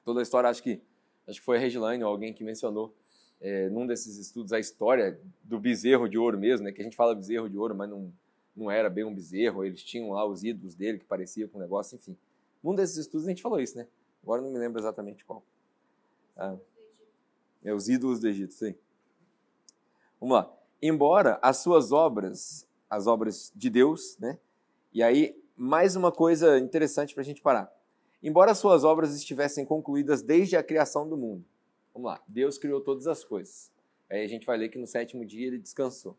toda 0.05 0.21
a 0.21 0.23
história, 0.23 0.49
acho 0.49 0.63
que, 0.63 0.81
acho 1.27 1.41
que 1.41 1.45
foi 1.45 1.57
a 1.57 1.61
Regilane 1.61 2.05
ou 2.05 2.11
alguém 2.11 2.33
que 2.33 2.45
mencionou 2.45 2.95
é, 3.41 3.69
num 3.69 3.85
desses 3.85 4.17
estudos 4.17 4.53
a 4.53 4.61
história 4.61 5.21
do 5.43 5.59
bezerro 5.59 6.09
de 6.09 6.17
ouro 6.17 6.39
mesmo, 6.39 6.65
né? 6.65 6.73
Que 6.73 6.81
a 6.81 6.85
gente 6.85 6.95
fala 6.95 7.15
bezerro 7.15 7.51
de 7.51 7.59
ouro, 7.59 7.75
mas 7.75 7.91
não, 7.91 8.13
não 8.55 8.71
era 8.71 8.89
bem 8.89 9.03
um 9.03 9.13
bezerro, 9.13 9.65
eles 9.65 9.83
tinham 9.83 10.11
lá 10.11 10.25
os 10.25 10.45
ídolos 10.45 10.77
dele 10.77 10.99
que 10.99 11.05
parecia 11.05 11.49
com 11.49 11.59
um 11.59 11.61
negócio, 11.61 11.97
enfim. 11.97 12.17
Num 12.63 12.75
desses 12.75 12.97
estudos 12.97 13.27
a 13.27 13.31
gente 13.31 13.43
falou 13.43 13.61
isso, 13.61 13.77
né? 13.77 13.87
Agora 14.23 14.41
não 14.41 14.51
me 14.51 14.59
lembro 14.59 14.81
exatamente 14.81 15.25
qual. 15.25 15.45
Ah, 16.37 16.57
é 17.63 17.73
os 17.73 17.89
ídolos 17.89 18.21
do 18.21 18.29
Egito, 18.29 18.55
sim. 18.55 18.75
Vamos 20.21 20.37
lá. 20.37 20.53
Embora 20.81 21.39
as 21.43 21.59
suas 21.59 21.93
obras 21.93 22.67
as 22.89 23.07
obras 23.07 23.51
de 23.57 23.71
Deus, 23.71 24.19
né? 24.19 24.39
E 24.93 25.03
aí, 25.03 25.35
mais 25.57 25.97
uma 25.97 26.13
coisa 26.13 26.59
interessante 26.59 27.15
para 27.15 27.23
a 27.23 27.25
gente 27.25 27.41
parar. 27.41 27.73
Embora 28.23 28.55
suas 28.55 28.85
obras 28.85 29.15
estivessem 29.15 29.65
concluídas 29.65 30.21
desde 30.21 30.59
a 30.59 30.63
criação 30.63 31.09
do 31.09 31.17
mundo, 31.17 31.43
Vamos 31.95 32.11
lá. 32.11 32.23
Deus 32.27 32.57
criou 32.57 32.81
todas 32.81 33.07
as 33.07 33.23
coisas. 33.23 33.71
Aí 34.11 34.25
a 34.25 34.27
gente 34.27 34.47
vai 34.47 34.57
ler 34.57 34.69
que 34.69 34.79
no 34.79 34.87
sétimo 34.87 35.25
dia 35.25 35.47
ele 35.47 35.59
descansou. 35.59 36.17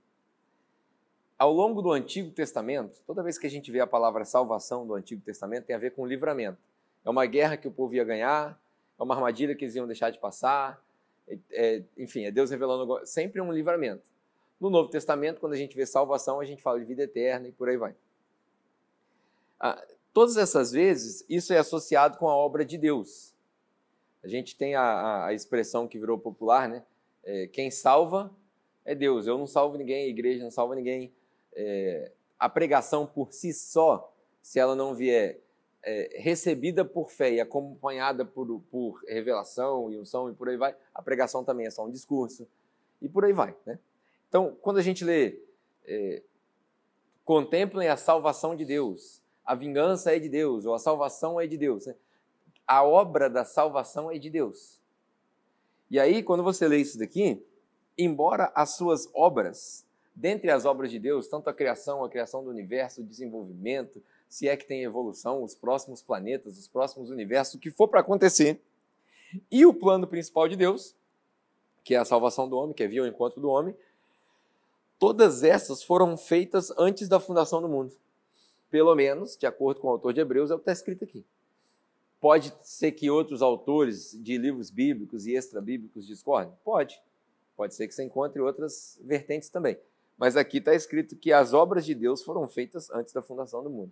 Ao 1.38 1.52
longo 1.52 1.82
do 1.82 1.92
Antigo 1.92 2.32
Testamento, 2.32 3.02
toda 3.06 3.24
vez 3.24 3.38
que 3.38 3.48
a 3.48 3.50
gente 3.50 3.72
vê 3.72 3.80
a 3.80 3.88
palavra 3.88 4.24
salvação 4.24 4.86
do 4.86 4.94
Antigo 4.94 5.22
Testamento, 5.22 5.66
tem 5.66 5.76
a 5.76 5.80
ver 5.80 5.92
com 5.92 6.06
livramento. 6.06 6.60
É 7.04 7.10
uma 7.10 7.26
guerra 7.26 7.58
que 7.58 7.68
o 7.68 7.72
povo 7.72 7.96
ia 7.96 8.04
ganhar, 8.04 8.60
é 8.98 9.04
uma 9.04 9.16
armadilha 9.16 9.56
que 9.56 9.66
eles 9.66 9.76
iam 9.76 9.88
deixar 9.88 10.10
de 10.10 10.20
passar, 10.20 10.82
é, 11.28 11.38
é, 11.52 11.84
enfim, 11.98 12.26
é 12.26 12.32
Deus 12.32 12.52
revelando 12.52 13.06
sempre 13.06 13.42
um 13.42 13.52
livramento. 13.52 14.04
No 14.60 14.70
Novo 14.70 14.90
Testamento, 14.90 15.40
quando 15.40 15.54
a 15.54 15.58
gente 15.58 15.76
vê 15.76 15.86
salvação, 15.86 16.40
a 16.40 16.46
gente 16.46 16.62
fala 16.62 16.80
de 16.80 16.86
vida 16.86 17.04
eterna 17.04 17.48
e 17.48 17.52
por 17.52 17.68
aí 17.68 17.78
vai. 17.78 17.96
Ah, 19.60 19.82
todas 20.14 20.38
essas 20.38 20.72
vezes, 20.72 21.26
isso 21.28 21.52
é 21.54 21.58
associado 21.58 22.18
com 22.18 22.30
a 22.30 22.36
obra 22.36 22.64
de 22.64 22.78
Deus. 22.78 23.34
A 24.24 24.28
gente 24.28 24.56
tem 24.56 24.76
a, 24.76 25.26
a 25.26 25.34
expressão 25.34 25.88
que 25.88 26.00
virou 26.00 26.18
popular, 26.18 26.70
né? 26.70 26.84
É, 27.26 27.48
quem 27.48 27.70
salva 27.70 28.32
é 28.86 28.96
Deus. 28.96 29.28
Eu 29.28 29.38
não 29.38 29.48
salvo 29.48 29.78
ninguém, 29.78 30.06
a 30.06 30.08
igreja 30.08 30.44
não 30.44 30.52
salva 30.52 30.76
ninguém. 30.76 31.12
É, 31.56 32.12
a 32.40 32.50
pregação 32.50 33.06
por 33.06 33.34
si 33.34 33.54
só, 33.54 34.14
se 34.42 34.60
ela 34.60 34.76
não 34.76 34.94
vier 34.94 35.40
é, 35.84 36.18
recebida 36.20 36.86
por 36.86 37.12
fé 37.12 37.34
e 37.34 37.42
acompanhada 37.42 38.26
por, 38.26 38.62
por 38.72 39.02
revelação 39.08 39.92
e 39.92 39.98
unção 39.98 40.30
e 40.30 40.34
por 40.34 40.50
aí 40.50 40.58
vai, 40.58 40.76
a 40.94 41.02
pregação 41.02 41.44
também 41.44 41.68
é 41.68 41.70
só 41.70 41.86
um 41.86 41.92
discurso 41.92 42.48
e 43.02 43.10
por 43.10 43.26
aí 43.26 43.34
vai. 43.34 43.56
Né? 43.66 43.78
Então, 44.30 44.58
quando 44.62 44.78
a 44.78 44.82
gente 44.82 45.04
lê, 45.04 45.40
é, 45.86 46.24
contemplem 47.26 47.90
a 47.90 47.98
salvação 47.98 48.56
de 48.56 48.66
Deus, 48.66 49.22
a 49.46 49.56
vingança 49.56 50.16
é 50.16 50.20
de 50.20 50.30
Deus, 50.30 50.66
ou 50.66 50.74
a 50.74 50.80
salvação 50.80 51.40
é 51.40 51.46
de 51.46 51.58
Deus. 51.58 51.86
Né? 51.86 51.96
A 52.66 52.84
obra 52.84 53.30
da 53.30 53.44
salvação 53.44 54.10
é 54.10 54.18
de 54.18 54.30
Deus. 54.30 54.82
E 55.92 56.00
aí, 56.00 56.24
quando 56.24 56.42
você 56.42 56.68
lê 56.68 56.78
isso 56.78 56.98
daqui, 56.98 57.46
embora 57.98 58.52
as 58.56 58.72
suas 58.72 59.08
obras, 59.14 59.86
dentre 60.16 60.52
as 60.52 60.66
obras 60.66 60.92
de 60.92 61.00
Deus, 61.00 61.28
tanto 61.28 61.50
a 61.50 61.54
criação, 61.54 62.04
a 62.04 62.10
criação 62.10 62.44
do 62.44 62.50
universo, 62.50 63.02
o 63.02 63.06
desenvolvimento, 63.06 64.02
se 64.30 64.48
é 64.48 64.56
que 64.56 64.66
tem 64.66 64.84
evolução, 64.84 65.44
os 65.44 65.56
próximos 65.56 66.02
planetas, 66.02 66.58
os 66.58 66.68
próximos 66.68 67.10
universos, 67.10 67.56
o 67.56 67.60
que 67.60 67.72
for 67.72 67.88
para 67.88 68.00
acontecer. 68.00 68.60
E 69.52 69.66
o 69.66 69.74
plano 69.74 70.08
principal 70.08 70.48
de 70.48 70.56
Deus, 70.56 70.96
que 71.84 71.96
é 71.96 71.98
a 71.98 72.06
salvação 72.06 72.48
do 72.48 72.58
homem, 72.58 72.74
que 72.74 72.84
é 72.84 72.88
via 72.88 73.04
o 73.04 73.08
encontro 73.08 73.42
do 73.42 73.50
homem, 73.50 73.76
todas 75.00 75.44
essas 75.44 75.84
foram 75.84 76.16
feitas 76.18 76.72
antes 76.78 77.08
da 77.08 77.20
fundação 77.20 77.62
do 77.62 77.68
mundo. 77.68 77.94
Pelo 78.70 78.96
menos, 78.96 79.36
de 79.38 79.46
acordo 79.46 79.82
com 79.82 79.88
o 79.88 79.92
autor 79.92 80.14
de 80.14 80.22
Hebreus, 80.22 80.50
é 80.50 80.56
o 80.56 80.58
que 80.58 80.64
está 80.64 80.72
escrito 80.72 81.04
aqui. 81.04 81.26
Pode 82.20 82.54
ser 82.62 82.94
que 82.94 83.10
outros 83.10 83.42
autores 83.42 84.18
de 84.24 84.38
livros 84.38 84.70
bíblicos 84.70 85.28
e 85.28 85.36
extra-bíblicos 85.36 86.08
discordem? 86.08 86.54
Pode. 86.64 87.00
Pode 87.56 87.76
ser 87.76 87.88
que 87.88 87.94
você 87.94 88.04
encontre 88.04 88.42
outras 88.42 88.98
vertentes 89.04 89.50
também. 89.50 89.78
Mas 90.18 90.38
aqui 90.38 90.58
está 90.58 90.74
escrito 90.74 91.16
que 91.16 91.32
as 91.32 91.54
obras 91.54 91.86
de 91.86 91.96
Deus 91.96 92.24
foram 92.24 92.48
feitas 92.48 92.90
antes 92.92 93.14
da 93.14 93.22
fundação 93.22 93.64
do 93.64 93.70
mundo. 93.70 93.92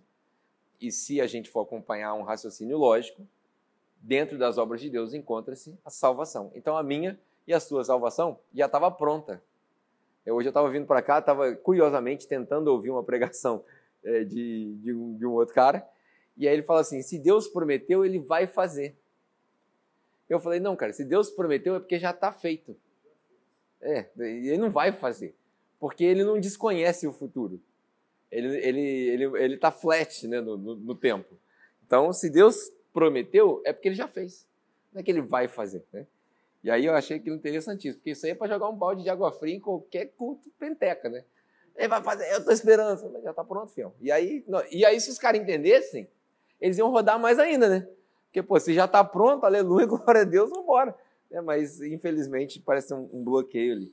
E 0.80 0.90
se 0.90 1.20
a 1.20 1.26
gente 1.26 1.50
for 1.50 1.60
acompanhar 1.60 2.14
um 2.14 2.22
raciocínio 2.22 2.78
lógico, 2.78 3.26
dentro 4.00 4.36
das 4.36 4.58
obras 4.58 4.80
de 4.80 4.90
Deus 4.90 5.14
encontra-se 5.14 5.78
a 5.84 5.90
salvação. 5.90 6.50
Então 6.54 6.76
a 6.76 6.82
minha 6.82 7.18
e 7.46 7.52
a 7.52 7.60
sua 7.60 7.84
salvação 7.84 8.38
já 8.52 8.66
estava 8.66 8.90
pronta. 8.90 9.42
Eu, 10.24 10.36
hoje 10.36 10.48
eu 10.48 10.50
estava 10.50 10.70
vindo 10.70 10.86
para 10.86 11.02
cá, 11.02 11.18
estava 11.18 11.54
curiosamente 11.54 12.26
tentando 12.26 12.68
ouvir 12.68 12.90
uma 12.90 13.02
pregação 13.02 13.64
é, 14.04 14.24
de, 14.24 14.74
de 14.76 14.92
um, 14.92 15.16
de 15.16 15.26
um 15.26 15.32
outro 15.32 15.54
cara, 15.54 15.88
e 16.36 16.48
aí 16.48 16.54
ele 16.54 16.62
fala 16.62 16.80
assim: 16.80 17.02
se 17.02 17.18
Deus 17.18 17.48
prometeu, 17.48 18.04
ele 18.04 18.18
vai 18.18 18.46
fazer. 18.46 18.96
Eu 20.28 20.40
falei: 20.40 20.60
não, 20.60 20.74
cara, 20.76 20.92
se 20.92 21.04
Deus 21.04 21.30
prometeu 21.30 21.74
é 21.74 21.80
porque 21.80 21.98
já 21.98 22.10
está 22.10 22.32
feito. 22.32 22.76
É, 23.80 24.06
ele 24.16 24.58
não 24.58 24.70
vai 24.70 24.92
fazer, 24.92 25.34
porque 25.82 26.04
ele 26.04 26.22
não 26.22 26.38
desconhece 26.38 27.08
o 27.08 27.12
futuro 27.12 27.60
ele 28.30 28.56
ele 28.56 28.80
ele 28.80 29.24
ele 29.44 29.54
está 29.54 29.72
flat 29.72 30.26
né, 30.26 30.40
no, 30.40 30.56
no, 30.56 30.74
no, 30.76 30.94
tempo. 30.94 31.38
Então, 31.84 32.12
se 32.12 32.30
Deus 32.30 32.72
prometeu, 32.92 33.60
é 33.64 33.72
porque 33.72 33.88
ele 33.88 33.94
já 33.94 34.08
fez. 34.08 34.46
Não 34.92 35.00
é 35.00 35.02
que 35.02 35.10
ele 35.10 35.20
vai 35.20 35.48
fazer, 35.48 35.84
né? 35.92 36.06
E 36.64 36.70
aí 36.70 36.86
eu 36.86 36.94
achei 36.94 37.16
aquilo 37.16 37.36
interessantíssimo, 37.36 37.96
porque 37.96 38.10
isso 38.10 38.24
aí 38.24 38.32
é 38.32 38.34
para 38.34 38.48
jogar 38.48 38.68
um 38.68 38.76
balde 38.76 39.02
de 39.02 39.10
água 39.10 39.32
fria 39.32 39.54
em 39.54 39.60
qualquer 39.60 40.06
culto 40.16 40.48
penteca, 40.58 41.08
né? 41.08 41.24
Ele 41.76 41.88
vai 41.88 42.02
fazer, 42.02 42.30
eu 42.32 42.38
estou 42.38 42.52
esperando, 42.52 43.10
mas 43.12 43.22
já 43.22 43.30
está 43.30 43.44
pronto, 43.44 43.72
fião. 43.72 43.92
E 44.00 44.12
aí, 44.12 44.44
e 44.70 44.84
aí, 44.84 45.00
se 45.00 45.10
os 45.10 45.18
caras 45.18 45.40
entendessem, 45.40 46.08
eles 46.60 46.78
iam 46.78 46.90
rodar 46.90 47.18
mais 47.18 47.38
ainda, 47.38 47.68
né? 47.68 47.88
Porque, 48.26 48.42
pô, 48.42 48.58
se 48.60 48.72
já 48.72 48.84
está 48.84 49.02
pronto, 49.02 49.44
aleluia, 49.44 49.84
glória 49.86 50.20
a 50.20 50.24
Deus, 50.24 50.48
vamos 50.48 50.64
embora. 50.64 50.94
É, 51.30 51.40
mas, 51.40 51.82
infelizmente, 51.82 52.60
parece 52.60 52.94
um, 52.94 53.08
um 53.12 53.24
bloqueio 53.24 53.72
ali. 53.74 53.92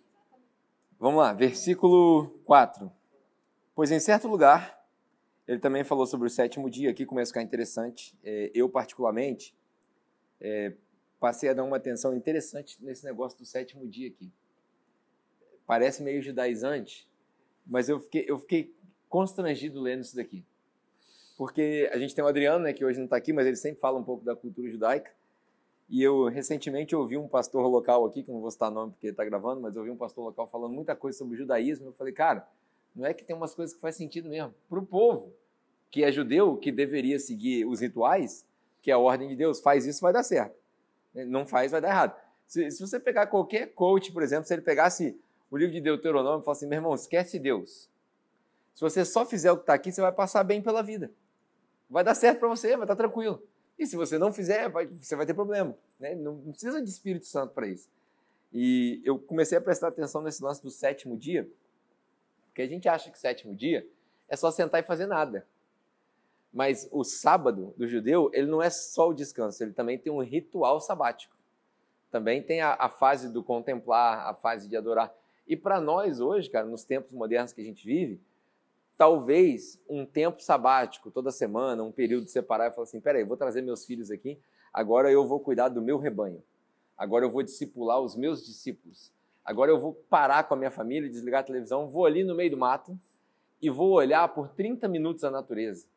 Vamos 0.99 1.21
lá, 1.21 1.31
versículo 1.31 2.27
4. 2.43 2.91
Pois 3.73 3.89
em 3.89 4.01
certo 4.01 4.27
lugar, 4.27 4.85
ele 5.47 5.57
também 5.57 5.81
falou 5.81 6.05
sobre 6.05 6.27
o 6.27 6.29
sétimo 6.29 6.69
dia, 6.69 6.89
aqui 6.89 7.05
começa 7.05 7.29
a 7.29 7.33
ficar 7.33 7.41
interessante. 7.41 8.13
É, 8.21 8.51
eu, 8.53 8.67
particularmente, 8.67 9.55
é, 10.41 10.73
passei 11.17 11.49
a 11.49 11.53
dar 11.53 11.63
uma 11.63 11.77
atenção 11.77 12.13
interessante 12.13 12.83
nesse 12.83 13.05
negócio 13.05 13.37
do 13.37 13.45
sétimo 13.45 13.87
dia 13.87 14.09
aqui. 14.09 14.29
Parece 15.65 16.03
meio 16.03 16.21
judaizante, 16.21 17.07
mas 17.65 17.87
eu 17.87 18.01
fiquei, 18.01 18.25
eu 18.27 18.37
fiquei 18.37 18.75
constrangido 19.07 19.79
lendo 19.79 20.01
isso 20.01 20.17
daqui. 20.17 20.43
Porque 21.37 21.89
a 21.93 21.97
gente 21.97 22.13
tem 22.13 22.21
o 22.21 22.27
Adriano, 22.27 22.65
né, 22.65 22.73
que 22.73 22.83
hoje 22.83 22.97
não 22.97 23.05
está 23.05 23.15
aqui, 23.15 23.31
mas 23.31 23.47
ele 23.47 23.55
sempre 23.55 23.79
fala 23.79 23.97
um 23.97 24.03
pouco 24.03 24.25
da 24.25 24.35
cultura 24.35 24.69
judaica. 24.69 25.11
E 25.89 26.03
eu 26.03 26.25
recentemente 26.25 26.95
ouvi 26.95 27.17
um 27.17 27.27
pastor 27.27 27.65
local 27.65 28.05
aqui, 28.05 28.21
que 28.21 28.31
não 28.31 28.39
vou 28.39 28.51
citar 28.51 28.69
nome 28.69 28.91
porque 28.91 29.07
está 29.07 29.25
gravando, 29.25 29.59
mas 29.59 29.75
eu 29.75 29.81
ouvi 29.81 29.91
um 29.91 29.97
pastor 29.97 30.23
local 30.23 30.47
falando 30.47 30.73
muita 30.73 30.95
coisa 30.95 31.17
sobre 31.17 31.33
o 31.33 31.37
judaísmo. 31.37 31.87
Eu 31.87 31.93
falei, 31.93 32.13
cara, 32.13 32.47
não 32.95 33.05
é 33.05 33.13
que 33.13 33.23
tem 33.23 33.35
umas 33.35 33.55
coisas 33.55 33.73
que 33.73 33.81
faz 33.81 33.95
sentido 33.95 34.29
mesmo. 34.29 34.53
Para 34.69 34.79
o 34.79 34.85
povo 34.85 35.33
que 35.89 36.03
é 36.03 36.11
judeu, 36.11 36.55
que 36.55 36.71
deveria 36.71 37.17
seguir 37.19 37.65
os 37.65 37.81
rituais, 37.81 38.45
que 38.81 38.91
é 38.91 38.93
a 38.93 38.99
ordem 38.99 39.29
de 39.29 39.35
Deus, 39.35 39.59
faz 39.59 39.85
isso, 39.85 40.01
vai 40.01 40.13
dar 40.13 40.23
certo. 40.23 40.55
Não 41.13 41.45
faz, 41.45 41.71
vai 41.71 41.81
dar 41.81 41.89
errado. 41.89 42.15
Se, 42.45 42.69
se 42.69 42.79
você 42.79 42.99
pegar 42.99 43.27
qualquer 43.27 43.73
coach, 43.73 44.11
por 44.11 44.21
exemplo, 44.21 44.45
se 44.45 44.53
ele 44.53 44.61
pegasse 44.61 45.19
o 45.49 45.57
livro 45.57 45.73
de 45.73 45.81
Deuteronômio 45.81 46.41
e 46.41 46.43
falasse 46.43 46.63
assim, 46.63 46.69
meu 46.69 46.77
irmão, 46.77 46.93
esquece 46.93 47.39
Deus. 47.39 47.89
Se 48.75 48.81
você 48.81 49.03
só 49.03 49.25
fizer 49.25 49.51
o 49.51 49.57
que 49.57 49.63
está 49.63 49.73
aqui, 49.73 49.91
você 49.91 50.01
vai 50.01 50.11
passar 50.11 50.43
bem 50.43 50.61
pela 50.61 50.83
vida. 50.83 51.11
Vai 51.89 52.03
dar 52.03 52.13
certo 52.13 52.39
para 52.39 52.47
você, 52.47 52.69
vai 52.69 52.85
estar 52.85 52.95
tá 52.95 52.95
tranquilo. 52.95 53.41
E 53.79 53.87
se 53.87 53.95
você 53.95 54.17
não 54.17 54.33
fizer, 54.33 54.67
vai, 54.67 54.85
você 54.85 55.15
vai 55.15 55.25
ter 55.25 55.33
problema. 55.33 55.73
Né? 55.97 56.13
Não, 56.13 56.37
precisa 56.51 56.81
de 56.81 56.89
Espírito 56.89 57.25
Santo 57.25 57.53
para 57.53 57.65
isso. 57.65 57.89
E 58.51 59.01
eu 59.05 59.17
comecei 59.17 59.57
a 59.57 59.61
prestar 59.61 59.87
atenção 59.87 60.21
nesse 60.21 60.43
lance 60.43 60.61
do 60.61 60.69
sétimo 60.69 61.15
dia, 61.15 61.49
porque 62.47 62.61
a 62.61 62.67
gente 62.67 62.89
acha 62.89 63.09
que 63.09 63.17
sétimo 63.17 63.55
dia 63.55 63.87
é 64.27 64.35
só 64.35 64.51
sentar 64.51 64.81
e 64.81 64.85
fazer 64.85 65.05
nada. 65.05 65.47
Mas 66.51 66.89
o 66.91 67.05
sábado 67.05 67.73
do 67.77 67.87
judeu, 67.87 68.29
ele 68.33 68.47
não 68.47 68.61
é 68.61 68.69
só 68.69 69.09
o 69.09 69.13
descanso, 69.13 69.63
ele 69.63 69.71
também 69.71 69.97
tem 69.97 70.11
um 70.11 70.21
ritual 70.21 70.81
sabático. 70.81 71.33
Também 72.11 72.41
tem 72.43 72.59
a, 72.59 72.73
a 72.73 72.89
fase 72.89 73.31
do 73.31 73.41
contemplar, 73.41 74.27
a 74.27 74.33
fase 74.33 74.67
de 74.67 74.75
adorar. 74.75 75.15
E 75.47 75.55
para 75.55 75.79
nós 75.79 76.19
hoje, 76.19 76.49
cara, 76.49 76.65
nos 76.65 76.83
tempos 76.83 77.13
modernos 77.13 77.53
que 77.53 77.61
a 77.61 77.63
gente 77.63 77.85
vive, 77.85 78.19
talvez 78.99 79.81
um 79.89 80.05
tempo 80.05 80.43
sabático 80.43 81.09
toda 81.09 81.31
semana, 81.31 81.81
um 81.81 81.91
período 81.91 82.27
separar 82.27 82.67
e 82.67 82.71
falar 82.71 82.83
assim: 82.83 83.01
peraí, 83.01 83.23
vou 83.23 83.35
trazer 83.35 83.63
meus 83.63 83.83
filhos 83.83 84.11
aqui, 84.11 84.39
agora 84.71 85.11
eu 85.11 85.25
vou 85.25 85.39
cuidar 85.39 85.69
do 85.69 85.81
meu 85.81 85.97
rebanho, 85.97 86.43
agora 86.95 87.25
eu 87.25 87.31
vou 87.31 87.41
discipular 87.41 87.99
os 87.99 88.15
meus 88.15 88.45
discípulos, 88.45 89.11
Agora 89.49 89.71
eu 89.71 89.79
vou 89.79 89.95
parar 89.95 90.43
com 90.43 90.53
a 90.53 90.57
minha 90.57 90.69
família, 90.69 91.09
desligar 91.09 91.39
a 91.39 91.43
televisão, 91.43 91.87
vou 91.87 92.05
ali 92.05 92.23
no 92.23 92.35
meio 92.35 92.51
do 92.51 92.57
mato 92.57 92.95
e 93.59 93.67
vou 93.67 93.93
olhar 93.93 94.27
por 94.27 94.49
30 94.49 94.87
minutos 94.87 95.23
a 95.23 95.31
natureza. 95.31 95.87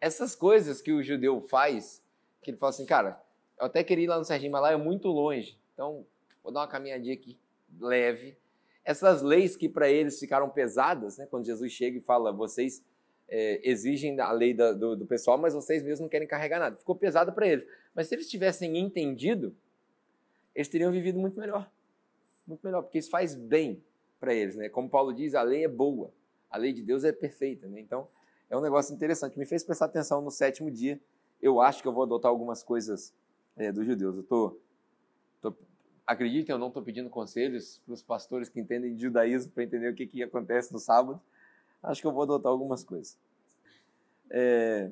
Essas 0.00 0.34
coisas 0.34 0.80
que 0.80 0.90
o 0.90 1.02
judeu 1.02 1.42
faz, 1.42 2.02
que 2.40 2.50
ele 2.50 2.56
fala 2.56 2.70
assim, 2.70 2.86
cara, 2.86 3.20
eu 3.60 3.66
até 3.66 3.84
queria 3.84 4.04
ir 4.04 4.08
lá 4.08 4.18
no 4.18 4.24
Serginho, 4.24 4.50
mas 4.50 4.62
lá 4.62 4.72
é 4.72 4.78
muito 4.78 5.08
longe. 5.08 5.58
Então, 5.74 6.06
vou 6.42 6.50
dar 6.50 6.60
uma 6.60 6.66
caminhadinha 6.66 7.12
aqui 7.12 7.38
leve. 7.78 8.34
Essas 8.84 9.22
leis 9.22 9.56
que 9.56 9.68
para 9.68 9.88
eles 9.88 10.18
ficaram 10.18 10.48
pesadas, 10.50 11.16
né, 11.18 11.26
quando 11.26 11.46
Jesus 11.46 11.72
chega 11.72 11.98
e 11.98 12.00
fala, 12.00 12.32
vocês 12.32 12.84
é, 13.28 13.60
exigem 13.68 14.18
a 14.20 14.30
lei 14.32 14.52
da, 14.52 14.72
do, 14.72 14.94
do, 14.94 15.06
pessoal, 15.06 15.38
mas 15.38 15.54
vocês 15.54 15.82
mesmos 15.82 16.00
não 16.00 16.08
querem 16.08 16.28
carregar 16.28 16.58
nada. 16.58 16.76
Ficou 16.76 16.94
pesado 16.94 17.32
para 17.32 17.46
eles. 17.46 17.66
Mas 17.94 18.08
se 18.08 18.14
eles 18.14 18.28
tivessem 18.28 18.76
entendido, 18.78 19.56
eles 20.54 20.68
teriam 20.68 20.92
vivido 20.92 21.18
muito 21.18 21.38
melhor 21.40 21.70
muito 22.46 22.62
melhor, 22.62 22.82
porque 22.82 22.98
isso 22.98 23.10
faz 23.10 23.34
bem 23.34 23.82
para 24.20 24.34
eles, 24.34 24.56
né? 24.56 24.68
Como 24.68 24.88
Paulo 24.88 25.12
diz, 25.12 25.34
a 25.34 25.42
lei 25.42 25.64
é 25.64 25.68
boa, 25.68 26.12
a 26.50 26.56
lei 26.56 26.72
de 26.72 26.82
Deus 26.82 27.04
é 27.04 27.12
perfeita, 27.12 27.66
né? 27.68 27.80
Então, 27.80 28.08
é 28.48 28.56
um 28.56 28.60
negócio 28.60 28.94
interessante. 28.94 29.38
Me 29.38 29.46
fez 29.46 29.64
prestar 29.64 29.86
atenção 29.86 30.20
no 30.20 30.30
sétimo 30.30 30.70
dia. 30.70 31.00
Eu 31.40 31.60
acho 31.60 31.82
que 31.82 31.88
eu 31.88 31.92
vou 31.92 32.04
adotar 32.04 32.30
algumas 32.30 32.62
coisas 32.62 33.14
é, 33.56 33.72
dos 33.72 33.84
judeus. 33.86 34.16
Eu 34.16 34.22
tô 34.22 34.60
acreditem, 36.06 36.52
eu 36.52 36.58
não 36.58 36.68
estou 36.68 36.82
pedindo 36.82 37.08
conselhos 37.08 37.80
para 37.84 37.94
os 37.94 38.02
pastores 38.02 38.48
que 38.48 38.60
entendem 38.60 38.94
de 38.94 39.02
judaísmo 39.02 39.52
para 39.52 39.64
entender 39.64 39.90
o 39.90 39.94
que, 39.94 40.06
que 40.06 40.22
acontece 40.22 40.72
no 40.72 40.78
sábado. 40.78 41.20
Acho 41.82 42.00
que 42.00 42.06
eu 42.06 42.12
vou 42.12 42.22
adotar 42.22 42.50
algumas 42.50 42.84
coisas. 42.84 43.18
É, 44.30 44.90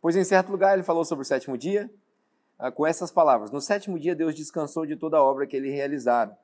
pois 0.00 0.16
em 0.16 0.24
certo 0.24 0.50
lugar 0.50 0.74
ele 0.74 0.82
falou 0.82 1.04
sobre 1.04 1.22
o 1.22 1.26
sétimo 1.26 1.58
dia. 1.58 1.90
ah, 2.58 2.70
com 2.70 2.86
essas 2.86 3.10
palavras: 3.10 3.50
No 3.50 3.60
sétimo 3.60 3.98
dia, 3.98 4.14
Deus 4.14 4.34
descansou 4.34 4.86
de 4.86 4.96
toda 4.96 5.16
a 5.16 5.22
obra 5.22 5.46
que 5.46 5.56
ele 5.56 5.70
realizara. 5.70 6.36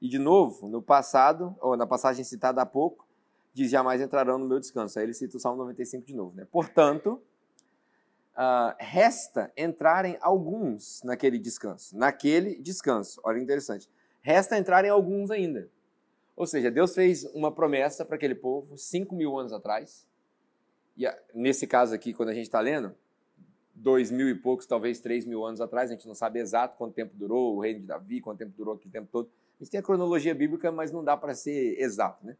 E 0.00 0.08
de 0.08 0.18
novo, 0.18 0.68
no 0.68 0.82
passado, 0.82 1.54
ou 1.60 1.76
na 1.76 1.86
passagem 1.86 2.24
citada 2.24 2.62
há 2.62 2.66
pouco, 2.66 3.06
diz: 3.54 3.70
Jamais 3.70 4.00
entrarão 4.00 4.38
no 4.38 4.46
meu 4.46 4.58
descanso. 4.58 4.98
Aí 4.98 5.04
ele 5.04 5.14
cita 5.14 5.36
o 5.36 5.40
Salmo 5.40 5.58
95 5.58 6.04
de 6.04 6.14
novo. 6.14 6.34
Né? 6.34 6.46
Portanto, 6.50 7.22
uh, 8.36 8.74
resta 8.78 9.52
entrarem 9.56 10.16
alguns 10.20 11.02
naquele 11.02 11.38
descanso. 11.38 11.96
Naquele 11.96 12.60
descanso. 12.60 13.20
Olha 13.24 13.38
interessante. 13.38 13.88
Resta 14.20 14.56
entrarem 14.58 14.90
alguns 14.90 15.30
ainda. 15.30 15.68
Ou 16.36 16.46
seja, 16.46 16.70
Deus 16.70 16.94
fez 16.94 17.24
uma 17.34 17.52
promessa 17.52 18.04
para 18.04 18.16
aquele 18.16 18.34
povo 18.34 18.76
cinco 18.76 19.14
mil 19.14 19.38
anos 19.38 19.52
atrás. 19.52 20.06
E 20.96 21.06
nesse 21.34 21.66
caso 21.66 21.94
aqui, 21.94 22.12
quando 22.12 22.30
a 22.30 22.34
gente 22.34 22.44
está 22.44 22.60
lendo, 22.60 22.94
dois 23.74 24.10
mil 24.10 24.28
e 24.28 24.34
poucos, 24.34 24.66
talvez 24.66 25.00
três 25.00 25.24
mil 25.24 25.44
anos 25.44 25.60
atrás, 25.60 25.90
a 25.90 25.94
gente 25.94 26.06
não 26.06 26.14
sabe 26.14 26.38
exato 26.38 26.76
quanto 26.76 26.94
tempo 26.94 27.14
durou 27.16 27.56
o 27.56 27.60
reino 27.60 27.80
de 27.80 27.86
Davi, 27.86 28.20
quanto 28.20 28.38
tempo 28.38 28.52
durou 28.56 28.74
aquele 28.74 28.92
tempo 28.92 29.08
todo. 29.10 29.30
A 29.60 29.64
gente 29.64 29.70
tem 29.70 29.80
a 29.80 29.82
cronologia 29.82 30.34
bíblica, 30.34 30.72
mas 30.72 30.90
não 30.90 31.04
dá 31.04 31.16
para 31.16 31.34
ser 31.34 31.78
exato, 31.78 32.24
né? 32.26 32.36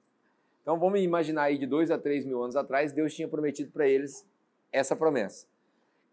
Então 0.63 0.79
vamos 0.79 1.01
imaginar 1.01 1.45
aí 1.45 1.59
de 1.59 1.67
dois 1.67 1.91
a 1.91 1.99
três 1.99 2.25
mil 2.25 2.43
anos 2.43 2.57
atrás, 2.57 2.93
Deus 2.93 3.15
tinha 3.15 3.29
prometido 3.29 3.71
para 3.71 3.87
eles 3.89 4.27
essa 4.71 4.95
promessa. 4.95 5.47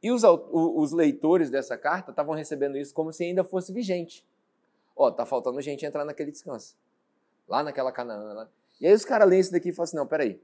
E 0.02 0.12
os, 0.12 0.24
os 0.24 0.92
leitores 0.92 1.50
dessa 1.50 1.78
carta 1.78 2.12
estavam 2.12 2.34
recebendo 2.34 2.78
isso 2.78 2.94
como 2.94 3.12
se 3.12 3.24
ainda 3.24 3.44
fosse 3.44 3.74
vigente. 3.74 4.26
Ó, 4.96 5.08
oh, 5.08 5.12
tá 5.12 5.26
faltando 5.26 5.62
gente 5.62 5.86
entrar 5.86 6.06
naquele 6.06 6.32
descanso. 6.32 6.78
Lá 7.48 7.64
naquela 7.64 7.92
Canaã. 7.92 8.34
Lá. 8.34 8.50
E 8.80 8.88
aí 8.88 8.94
os 8.94 9.04
caras 9.04 9.28
leem 9.28 9.42
isso 9.42 9.52
daqui 9.52 9.70
e 9.70 9.74
falam 9.74 9.84
assim, 9.84 9.98
não, 9.98 10.08
peraí. 10.08 10.42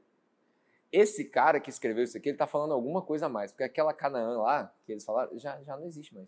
Esse 0.91 1.25
cara 1.25 1.59
que 1.59 1.69
escreveu 1.69 2.03
isso 2.03 2.17
aqui, 2.17 2.29
ele 2.29 2.35
está 2.35 2.47
falando 2.47 2.73
alguma 2.73 3.01
coisa 3.01 3.27
a 3.27 3.29
mais. 3.29 3.51
Porque 3.51 3.63
aquela 3.63 3.93
Canaã 3.93 4.37
lá, 4.37 4.73
que 4.85 4.91
eles 4.91 5.05
falaram, 5.05 5.37
já, 5.37 5.61
já 5.63 5.77
não 5.77 5.85
existe 5.85 6.13
mais. 6.13 6.27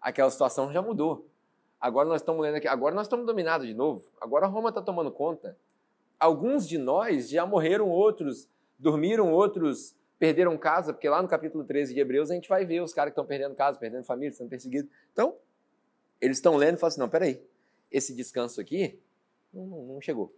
Aquela 0.00 0.30
situação 0.30 0.72
já 0.72 0.82
mudou. 0.82 1.26
Agora 1.80 2.08
nós 2.08 2.22
estamos 2.22 2.40
lendo 2.40 2.56
aqui, 2.56 2.66
agora 2.66 2.94
nós 2.94 3.06
estamos 3.06 3.26
dominados 3.26 3.66
de 3.66 3.74
novo. 3.74 4.08
Agora 4.18 4.46
Roma 4.46 4.70
está 4.70 4.80
tomando 4.80 5.10
conta. 5.10 5.56
Alguns 6.18 6.66
de 6.66 6.78
nós 6.78 7.28
já 7.28 7.44
morreram, 7.44 7.90
outros 7.90 8.48
dormiram, 8.78 9.32
outros 9.32 9.94
perderam 10.18 10.56
casa, 10.56 10.92
porque 10.92 11.08
lá 11.08 11.20
no 11.20 11.28
capítulo 11.28 11.64
13 11.64 11.94
de 11.94 12.00
Hebreus 12.00 12.30
a 12.30 12.34
gente 12.34 12.48
vai 12.48 12.64
ver 12.64 12.80
os 12.80 12.92
caras 12.92 13.10
que 13.10 13.20
estão 13.20 13.26
perdendo 13.26 13.54
casa, 13.54 13.78
perdendo 13.78 14.04
família, 14.04 14.32
sendo 14.32 14.48
perseguidos. 14.48 14.90
Então, 15.12 15.36
eles 16.20 16.38
estão 16.38 16.56
lendo 16.56 16.76
e 16.76 16.78
falam 16.78 16.88
assim: 16.88 17.00
não, 17.00 17.08
peraí, 17.08 17.42
esse 17.90 18.14
descanso 18.14 18.60
aqui 18.60 18.98
não, 19.52 19.66
não, 19.66 20.00
chegou. 20.00 20.34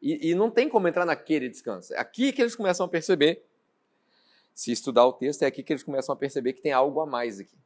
E, 0.00 0.30
e, 0.30 0.34
não 0.34 0.50
tem 0.50 0.68
como 0.68 0.86
entrar 0.86 1.04
naquele 1.04 1.48
descanso. 1.48 1.92
É 1.94 1.98
aqui 1.98 2.32
que 2.32 2.40
eles 2.40 2.54
começam 2.54 2.86
a 2.86 2.88
perceber, 2.88 3.44
se 4.54 4.70
estudar 4.70 5.06
o 5.06 5.12
texto, 5.12 5.42
é 5.42 5.46
aqui 5.46 5.62
que 5.62 5.72
eles 5.72 5.82
começam 5.82 6.12
a 6.12 6.16
perceber 6.16 6.52
que 6.52 6.60
tem 6.60 6.72
algo 6.72 7.00
a 7.00 7.06
mais 7.06 7.40
aqui. 7.40 7.56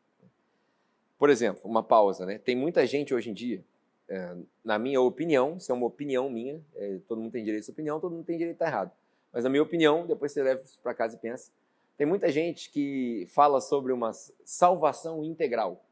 Por 1.18 1.30
exemplo, 1.30 1.62
uma 1.64 1.82
pausa, 1.82 2.26
né? 2.26 2.38
Tem 2.38 2.56
muita 2.56 2.86
gente 2.86 3.14
hoje 3.14 3.30
em 3.30 3.34
dia, 3.34 3.64
é, 4.08 4.36
na 4.64 4.78
minha 4.78 5.00
opinião, 5.00 5.56
isso 5.56 5.70
é 5.70 5.74
uma 5.74 5.86
opinião 5.86 6.28
minha, 6.28 6.60
é, 6.74 6.98
todo 7.06 7.20
mundo 7.20 7.32
tem 7.32 7.44
direito 7.44 7.68
à 7.68 7.72
opinião, 7.72 8.00
todo 8.00 8.14
mundo 8.14 8.24
tem 8.24 8.36
direito 8.36 8.60
a 8.60 8.66
estar 8.66 8.76
errado. 8.76 8.92
Mas 9.32 9.44
na 9.44 9.50
minha 9.50 9.62
opinião, 9.62 10.06
depois 10.06 10.32
você 10.32 10.42
leva 10.42 10.62
para 10.82 10.94
casa 10.94 11.16
e 11.16 11.18
pensa, 11.18 11.50
tem 11.96 12.06
muita 12.06 12.30
gente 12.30 12.70
que 12.70 13.26
fala 13.32 13.60
sobre 13.60 13.92
uma 13.92 14.12
salvação 14.44 15.24
integral. 15.24 15.84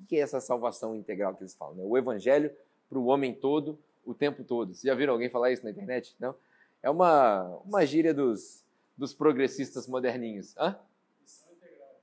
O 0.00 0.06
que 0.06 0.16
é 0.16 0.20
essa 0.20 0.40
salvação 0.40 0.94
integral 0.94 1.34
que 1.34 1.42
eles 1.42 1.54
falam? 1.54 1.74
Né? 1.74 1.82
O 1.84 1.96
evangelho 1.96 2.54
para 2.88 2.98
o 2.98 3.06
homem 3.06 3.34
todo, 3.34 3.78
o 4.04 4.14
tempo 4.14 4.44
todo. 4.44 4.68
Vocês 4.68 4.82
já 4.82 4.94
viram 4.94 5.14
alguém 5.14 5.30
falar 5.30 5.50
isso 5.50 5.64
na 5.64 5.70
internet? 5.70 6.14
Não? 6.20 6.34
É 6.82 6.90
uma, 6.90 7.44
uma 7.64 7.84
gíria 7.84 8.12
dos, 8.12 8.64
dos 8.96 9.12
progressistas 9.12 9.86
moderninhos. 9.86 10.54
Hã? 10.56 10.78
Missão 11.22 11.52
integral. 11.52 11.94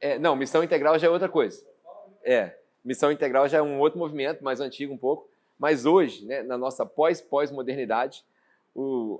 É, 0.00 0.18
não, 0.18 0.36
missão 0.36 0.64
integral 0.64 0.98
já 0.98 1.06
é 1.06 1.10
outra 1.10 1.28
coisa. 1.28 1.64
É, 2.22 2.58
missão 2.84 3.10
integral 3.10 3.48
já 3.48 3.58
é 3.58 3.62
um 3.62 3.78
outro 3.78 3.98
movimento, 3.98 4.44
mais 4.44 4.60
antigo 4.60 4.92
um 4.92 4.98
pouco. 4.98 5.30
Mas 5.58 5.86
hoje, 5.86 6.26
né, 6.26 6.42
na 6.42 6.58
nossa 6.58 6.84
pós-pós-modernidade, 6.84 8.24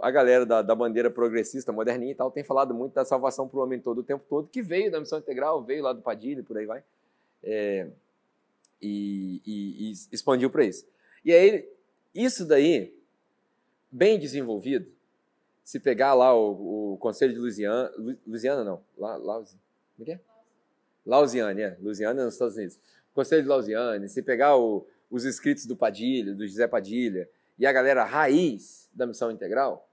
a 0.01 0.11
galera 0.11 0.47
da, 0.47 0.63
da, 0.63 0.75
bandeira 0.75 1.11
progressista, 1.11 1.73
moderninha 1.73 2.13
e 2.13 2.15
tal, 2.15 2.31
tem 2.31 2.45
falado 2.45 2.73
muito 2.73 2.95
da 2.95 3.05
salvação 3.05 3.49
para 3.49 3.59
o 3.59 3.63
homem 3.63 3.81
todo 3.81 3.99
o 3.99 4.03
tempo 4.05 4.25
todo, 4.29 4.49
que 4.49 4.63
veio 4.63 4.91
da 4.91 5.01
missão 5.01 5.19
integral, 5.19 5.65
veio 5.65 5.83
lá 5.83 5.93
do 5.93 6.01
Padilha, 6.01 6.43
por 6.43 6.57
aí 6.57 6.67
vai, 6.67 6.83
é, 7.43 7.89
e, 8.81 9.43
e, 9.45 9.91
e 9.91 9.93
expandiu 10.13 10.49
para 10.49 10.65
isso. 10.65 10.87
E 11.25 11.33
aí, 11.33 11.69
isso 12.15 12.47
daí, 12.47 12.95
bem 13.91 14.19
desenvolvido, 14.19 14.87
se 15.65 15.81
pegar 15.81 16.15
lá 16.15 16.35
o, 16.35 16.95
o 16.95 16.97
Conselho 16.99 17.33
de 17.33 17.41
Louisiana, 17.41 18.65
não, 18.65 18.81
lá, 18.97 19.17
lá, 19.17 19.45
como 19.97 20.09
é 20.09 20.13
é? 20.13 20.21
Lausiane, 21.05 21.63
é, 21.63 21.77
nos 21.81 21.99
Estados 22.01 22.57
Unidos. 22.57 22.79
Conselho 23.13 23.43
de 23.43 23.49
Lausiane, 23.49 24.09
se 24.09 24.23
pegar 24.23 24.57
o, 24.57 24.87
os 25.11 25.25
escritos 25.25 25.67
do 25.67 25.75
Padilha, 25.75 26.35
do 26.35 26.47
José 26.47 26.69
Padilha, 26.69 27.29
e 27.59 27.67
a 27.67 27.73
galera 27.73 28.05
raiz 28.05 28.89
da 28.93 29.07
missão 29.07 29.31
integral, 29.31 29.89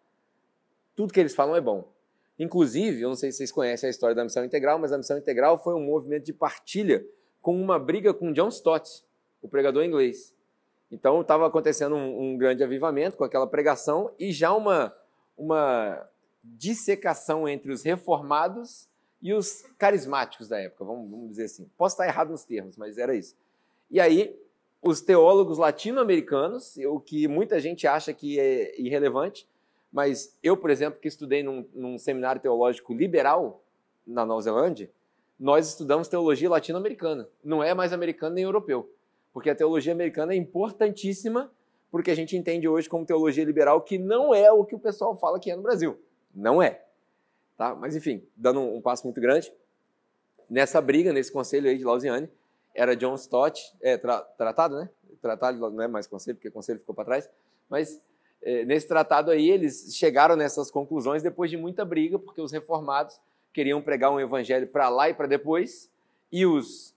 tudo 0.96 1.14
que 1.14 1.20
eles 1.20 1.36
falam 1.36 1.56
é 1.56 1.62
bom. 1.62 1.92
Inclusive, 2.38 3.02
eu 3.02 3.10
não 3.10 3.16
sei 3.16 3.32
se 3.32 3.38
vocês 3.38 3.52
conhecem 3.52 3.88
a 3.88 3.90
história 3.90 4.16
da 4.16 4.24
missão 4.24 4.44
integral, 4.44 4.78
mas 4.78 4.92
a 4.92 4.98
missão 4.98 5.18
integral 5.18 5.58
foi 5.58 5.74
um 5.74 5.84
movimento 5.84 6.26
de 6.26 6.34
partilha 6.34 7.06
com 7.42 7.60
uma 7.60 7.80
briga 7.80 8.14
com 8.14 8.34
John 8.34 8.50
Stott, 8.50 9.04
o 9.42 9.48
pregador 9.48 9.84
inglês. 9.84 10.34
Então 10.92 11.22
estava 11.22 11.48
acontecendo 11.48 11.96
um, 11.96 12.34
um, 12.34 12.38
grande 12.38 12.64
avivamento 12.64 13.18
com 13.18 13.24
aquela 13.24 13.48
pregação 13.48 14.14
e 14.20 14.32
já 14.32 14.54
uma, 14.54 14.96
uma 15.38 16.08
dissecação 16.44 17.48
entre 17.48 17.72
os 17.72 17.84
reformados 17.84 18.88
e 19.22 19.34
os 19.34 19.64
carismáticos 19.78 20.48
da 20.48 20.60
época, 20.60 20.86
vamos, 20.86 21.10
vamos 21.10 21.30
dizer 21.30 21.46
assim. 21.46 21.70
Posso 21.78 21.96
estar 21.96 22.06
errado 22.06 22.30
nos 22.30 22.44
termos, 22.44 22.78
mas 22.78 22.98
era 22.98 23.16
isso. 23.16 23.36
E 23.90 24.00
aí, 24.00 24.38
os 24.86 25.02
teólogos 25.02 25.58
latino-americanos, 25.58 26.78
o 26.88 27.00
que 27.00 27.28
muita 27.28 27.60
gente 27.60 27.88
acha 27.88 28.14
que 28.14 28.40
é 28.40 28.80
irrelevante, 28.80 29.48
mas 29.92 30.38
eu, 30.44 30.56
por 30.56 30.70
exemplo, 30.70 31.00
que 31.00 31.08
estudei 31.08 31.42
num, 31.42 31.66
num 31.74 31.98
seminário 31.98 32.42
teológico 32.42 32.94
liberal 32.94 33.64
na 34.06 34.26
Nova 34.26 34.42
Zelândia, 34.42 34.90
nós 35.40 35.68
estudamos 35.68 36.08
teologia 36.08 36.50
latino-americana. 36.50 37.28
Não 37.44 37.64
é 37.64 37.74
mais 37.74 37.92
americano 37.92 38.36
nem 38.36 38.44
europeu 38.44 38.90
porque 39.36 39.50
a 39.50 39.56
teologia 39.56 39.92
americana 39.92 40.32
é 40.32 40.38
importantíssima 40.38 41.52
porque 41.92 42.10
a 42.10 42.16
gente 42.16 42.38
entende 42.38 42.70
hoje 42.70 42.88
como 42.88 43.06
teologia 43.06 43.44
liberal 43.44 43.82
que 43.82 43.98
não 43.98 44.34
é 44.34 44.50
o 44.50 44.64
que 44.64 44.74
o 44.74 44.80
pessoal 44.80 45.14
fala 45.14 45.38
que 45.42 45.52
é 45.52 45.56
no 45.58 45.62
Brasil. 45.62 46.00
Não 46.34 46.64
é. 46.64 46.86
Tá? 47.58 47.76
Mas 47.76 47.98
enfim, 47.98 48.26
dando 48.34 48.62
um, 48.62 48.80
passo 48.80 49.04
muito 49.04 49.20
grande, 49.20 49.52
nessa 50.50 50.80
briga, 50.80 51.12
nesse 51.12 51.34
conselho 51.34 51.70
aí 51.70 51.78
de 51.78 51.84
Lausiane, 51.84 52.30
era 52.76 52.96
John 52.96 53.16
Stott, 53.16 53.74
é, 53.82 53.98
tra, 53.98 54.22
tratado, 54.22 54.76
né? 54.76 54.90
Tratado 55.22 55.58
não 55.72 55.82
é 55.82 55.88
mais 55.88 56.06
conselho, 56.06 56.36
porque 56.36 56.52
conselho 56.52 56.78
ficou 56.78 56.94
para 56.94 57.06
trás, 57.06 57.30
mas 57.70 58.00
é, 58.42 58.64
nesse 58.66 58.88
tratado 58.88 59.32
aí 59.32 59.50
eles 59.50 59.96
chegaram 59.96 60.36
nessas 60.36 60.70
conclusões 60.70 61.24
depois 61.24 61.50
de 61.50 61.58
muita 61.58 61.84
briga, 61.84 62.20
porque 62.20 62.42
os 62.42 62.52
reformados 62.52 63.20
queriam 63.52 63.82
pregar 63.82 64.12
um 64.12 64.20
evangelho 64.20 64.68
para 64.68 64.90
lá 64.90 65.10
e 65.10 65.14
para 65.14 65.26
depois, 65.26 65.90
e 66.32 66.46
os 66.46 66.94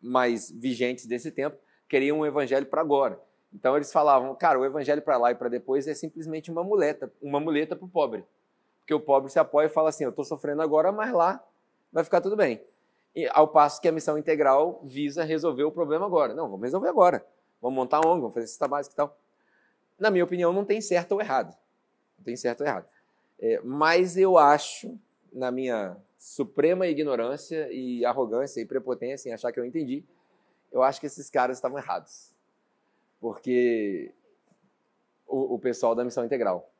mais 0.00 0.50
vigentes 0.50 1.06
desse 1.06 1.32
tempo 1.32 1.56
queriam 1.88 2.18
um 2.18 2.26
evangelho 2.26 2.66
para 2.66 2.82
agora. 2.82 3.18
Então 3.52 3.74
eles 3.74 3.90
falavam, 3.90 4.34
cara, 4.34 4.58
o 4.58 4.64
evangelho 4.64 5.00
para 5.00 5.16
lá 5.16 5.30
e 5.30 5.34
para 5.34 5.48
depois 5.48 5.86
é 5.86 5.94
simplesmente 5.94 6.50
uma 6.50 6.62
muleta, 6.62 7.10
uma 7.22 7.40
muleta 7.40 7.74
para 7.74 7.86
o 7.86 7.88
pobre. 7.88 8.24
Porque 8.80 8.92
o 8.92 9.00
pobre 9.00 9.30
se 9.30 9.38
apoia 9.38 9.66
e 9.66 9.70
fala 9.70 9.88
assim, 9.88 10.04
eu 10.04 10.10
estou 10.10 10.24
sofrendo 10.24 10.60
agora, 10.60 10.92
mas 10.92 11.12
lá 11.12 11.42
vai 11.90 12.04
ficar 12.04 12.20
tudo 12.20 12.36
bem. 12.36 12.60
Ao 13.30 13.46
passo 13.46 13.80
que 13.80 13.88
a 13.88 13.92
missão 13.92 14.18
integral 14.18 14.80
visa 14.82 15.22
resolver 15.22 15.64
o 15.64 15.70
problema 15.70 16.06
agora. 16.06 16.34
Não, 16.34 16.48
vamos 16.48 16.64
resolver 16.64 16.88
agora. 16.88 17.24
Vamos 17.60 17.76
montar 17.76 17.98
a 17.98 18.08
ONG, 18.08 18.20
vamos 18.20 18.34
fazer 18.34 18.46
cesta 18.46 18.66
básica 18.66 18.94
e 18.94 18.96
tal. 18.96 19.18
Na 19.98 20.10
minha 20.10 20.24
opinião, 20.24 20.52
não 20.52 20.64
tem 20.64 20.80
certo 20.80 21.12
ou 21.12 21.20
errado. 21.20 21.56
Não 22.18 22.24
tem 22.24 22.36
certo 22.36 22.62
ou 22.62 22.66
errado. 22.66 22.86
É, 23.38 23.60
mas 23.62 24.16
eu 24.16 24.36
acho, 24.36 24.98
na 25.32 25.50
minha 25.50 25.96
suprema 26.18 26.86
ignorância 26.86 27.70
e 27.70 28.04
arrogância 28.04 28.60
e 28.60 28.66
prepotência 28.66 29.28
em 29.28 29.32
achar 29.32 29.52
que 29.52 29.60
eu 29.60 29.64
entendi, 29.64 30.04
eu 30.72 30.82
acho 30.82 30.98
que 30.98 31.06
esses 31.06 31.30
caras 31.30 31.56
estavam 31.56 31.78
errados. 31.78 32.34
Porque 33.20 34.12
o, 35.26 35.54
o 35.54 35.58
pessoal 35.58 35.94
da 35.94 36.04
missão 36.04 36.24
integral. 36.24 36.70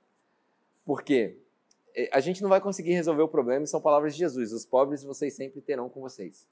Por 0.84 1.02
quê? 1.02 1.38
É, 1.94 2.08
a 2.12 2.20
gente 2.20 2.42
não 2.42 2.48
vai 2.48 2.60
conseguir 2.60 2.92
resolver 2.92 3.22
o 3.22 3.28
problema, 3.28 3.66
são 3.66 3.80
palavras 3.80 4.14
de 4.14 4.18
Jesus. 4.18 4.52
Os 4.52 4.64
pobres 4.66 5.02
vocês 5.02 5.34
sempre 5.34 5.60
terão 5.60 5.88
com 5.88 6.00
vocês. 6.00 6.46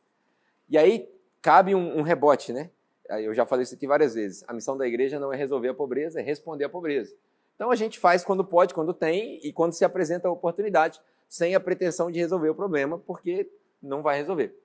E 0.68 0.78
aí 0.78 1.08
cabe 1.40 1.74
um, 1.74 1.98
um 1.98 2.02
rebote, 2.02 2.52
né? 2.52 2.70
Eu 3.08 3.34
já 3.34 3.44
falei 3.44 3.64
isso 3.64 3.74
aqui 3.74 3.86
várias 3.86 4.14
vezes. 4.14 4.44
A 4.46 4.52
missão 4.52 4.76
da 4.76 4.86
igreja 4.86 5.18
não 5.18 5.32
é 5.32 5.36
resolver 5.36 5.68
a 5.68 5.74
pobreza, 5.74 6.20
é 6.20 6.22
responder 6.22 6.64
à 6.64 6.68
pobreza. 6.68 7.14
Então 7.56 7.70
a 7.70 7.76
gente 7.76 7.98
faz 7.98 8.24
quando 8.24 8.44
pode, 8.44 8.72
quando 8.72 8.94
tem 8.94 9.38
e 9.42 9.52
quando 9.52 9.72
se 9.72 9.84
apresenta 9.84 10.28
a 10.28 10.30
oportunidade, 10.30 11.00
sem 11.28 11.54
a 11.54 11.60
pretensão 11.60 12.10
de 12.10 12.18
resolver 12.18 12.48
o 12.48 12.54
problema, 12.54 12.98
porque 12.98 13.50
não 13.82 14.02
vai 14.02 14.16
resolver. 14.16 14.56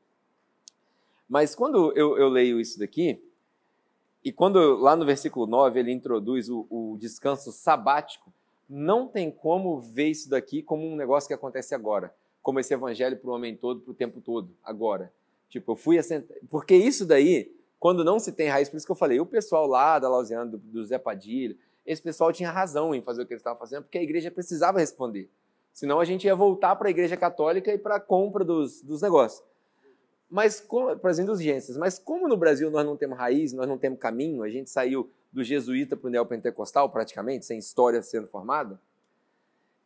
Mas 1.28 1.54
quando 1.56 1.92
eu, 1.96 2.18
eu 2.18 2.30
leio 2.30 2.60
isso 2.60 2.80
daqui, 2.80 3.22
e 4.24 4.32
quando 4.32 4.76
lá 4.76 4.96
no 4.96 5.06
versículo 5.06 5.46
9 5.46 5.80
ele 5.80 5.92
introduz 5.92 6.50
o, 6.50 6.66
o, 6.70 6.98
descanso 7.00 7.52
sabático, 7.52 8.34
não 8.70 9.08
tem 9.08 9.32
como 9.32 9.80
ver 9.80 10.10
isso 10.10 10.30
daqui 10.30 10.62
como 10.62 10.86
um 10.86 10.96
negócio 10.96 11.28
que 11.28 11.34
acontece 11.34 11.74
agora, 11.74 12.14
como 12.42 12.60
esse 12.60 12.74
evangelho 12.74 13.18
para 13.18 13.30
o 13.30 13.34
homem 13.34 13.56
todo, 13.56 13.82
para 13.82 13.92
o 13.92 13.96
tempo 13.96 14.22
todo, 14.22 14.56
agora. 14.64 15.12
Tipo, 15.50 15.72
eu 15.72 15.76
fui 15.76 15.98
assentar. 15.98 16.38
Porque 16.50 16.76
isso 16.76 17.06
daí, 17.06 17.56
quando 17.80 18.04
não 18.04 18.20
se 18.20 18.32
tem 18.32 18.50
raiz, 18.50 18.70
por 18.70 18.78
isso 18.78 18.86
que 18.86 18.92
eu 18.92 18.96
falei, 18.96 19.20
o 19.20 19.26
pessoal 19.26 19.66
lá 19.66 19.98
da 20.00 20.10
Lausiana, 20.10 20.46
do, 20.46 20.58
do 20.58 20.84
Zé 20.84 20.98
Padilha, 20.98 21.56
esse 21.86 22.02
pessoal 22.02 22.34
tinha 22.34 22.52
razão 22.52 22.94
em 22.94 23.02
fazer 23.02 23.22
o 23.22 23.26
que 23.26 23.34
eles 23.34 23.40
estavam 23.40 23.58
fazendo, 23.58 23.84
porque 23.84 23.98
a 23.98 24.04
igreja 24.04 24.30
precisava 24.30 24.80
responder. 24.80 25.30
Senão 25.72 26.00
a 26.00 26.06
gente 26.06 26.26
ia 26.26 26.36
voltar 26.36 26.76
para 26.76 26.90
a 26.90 26.92
igreja 26.92 27.16
católica 27.16 27.74
e 27.74 27.78
para 27.78 27.96
a 27.96 28.00
compra 28.00 28.44
dos, 28.44 28.82
dos 28.82 29.02
negócios. 29.02 29.42
Mas, 30.30 30.66
para 31.02 31.10
as 31.10 31.20
indulgências, 31.20 31.78
mas 31.78 31.98
como 31.98 32.28
no 32.28 32.36
Brasil 32.36 32.70
nós 32.70 32.86
não 32.86 32.98
temos 32.98 33.18
raiz, 33.18 33.54
nós 33.54 33.68
não 33.68 33.78
temos 33.78 34.00
caminho, 34.00 34.44
a 34.44 34.50
gente 34.50 34.70
saiu 34.70 35.10
do 35.32 35.44
jesuíta 35.44 35.96
para 35.96 36.08
o 36.08 36.10
neopentecostal 36.10 36.90
praticamente, 36.90 37.46
sem 37.46 37.58
história 37.58 38.02
sendo 38.02 38.28
formada, 38.28 38.80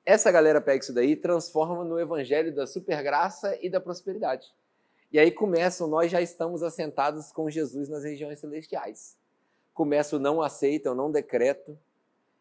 essa 0.05 0.31
galera 0.31 0.59
pega 0.59 0.83
isso 0.83 0.93
daí 0.93 1.11
e 1.11 1.15
transforma 1.15 1.83
no 1.83 1.99
evangelho 1.99 2.53
da 2.53 2.65
supergraça 2.65 3.57
e 3.61 3.69
da 3.69 3.79
prosperidade. 3.79 4.51
E 5.11 5.19
aí 5.19 5.29
começam, 5.29 5.87
nós 5.87 6.09
já 6.09 6.21
estamos 6.21 6.63
assentados 6.63 7.31
com 7.31 7.49
Jesus 7.49 7.87
nas 7.89 8.03
regiões 8.03 8.39
celestiais. 8.39 9.17
Começa 9.73 10.15
o 10.15 10.19
não 10.19 10.41
aceita, 10.41 10.89
eu 10.89 10.95
não 10.95 11.11
decreto, 11.11 11.77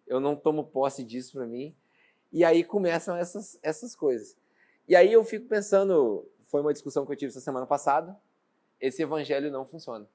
eu 0.06 0.20
não 0.20 0.34
tomo 0.34 0.64
posse 0.64 1.04
disso 1.04 1.32
para 1.32 1.46
mim. 1.46 1.74
E 2.32 2.44
aí 2.44 2.64
começam 2.64 3.16
essas, 3.16 3.58
essas 3.62 3.94
coisas. 3.94 4.36
E 4.88 4.96
aí 4.96 5.12
eu 5.12 5.22
fico 5.24 5.46
pensando, 5.46 6.26
foi 6.50 6.60
uma 6.60 6.72
discussão 6.72 7.06
que 7.06 7.12
eu 7.12 7.16
tive 7.16 7.30
essa 7.30 7.40
semana 7.40 7.64
passada, 7.64 8.18
esse 8.80 9.02
evangelho 9.02 9.52
não 9.52 9.64
funciona. 9.64 10.06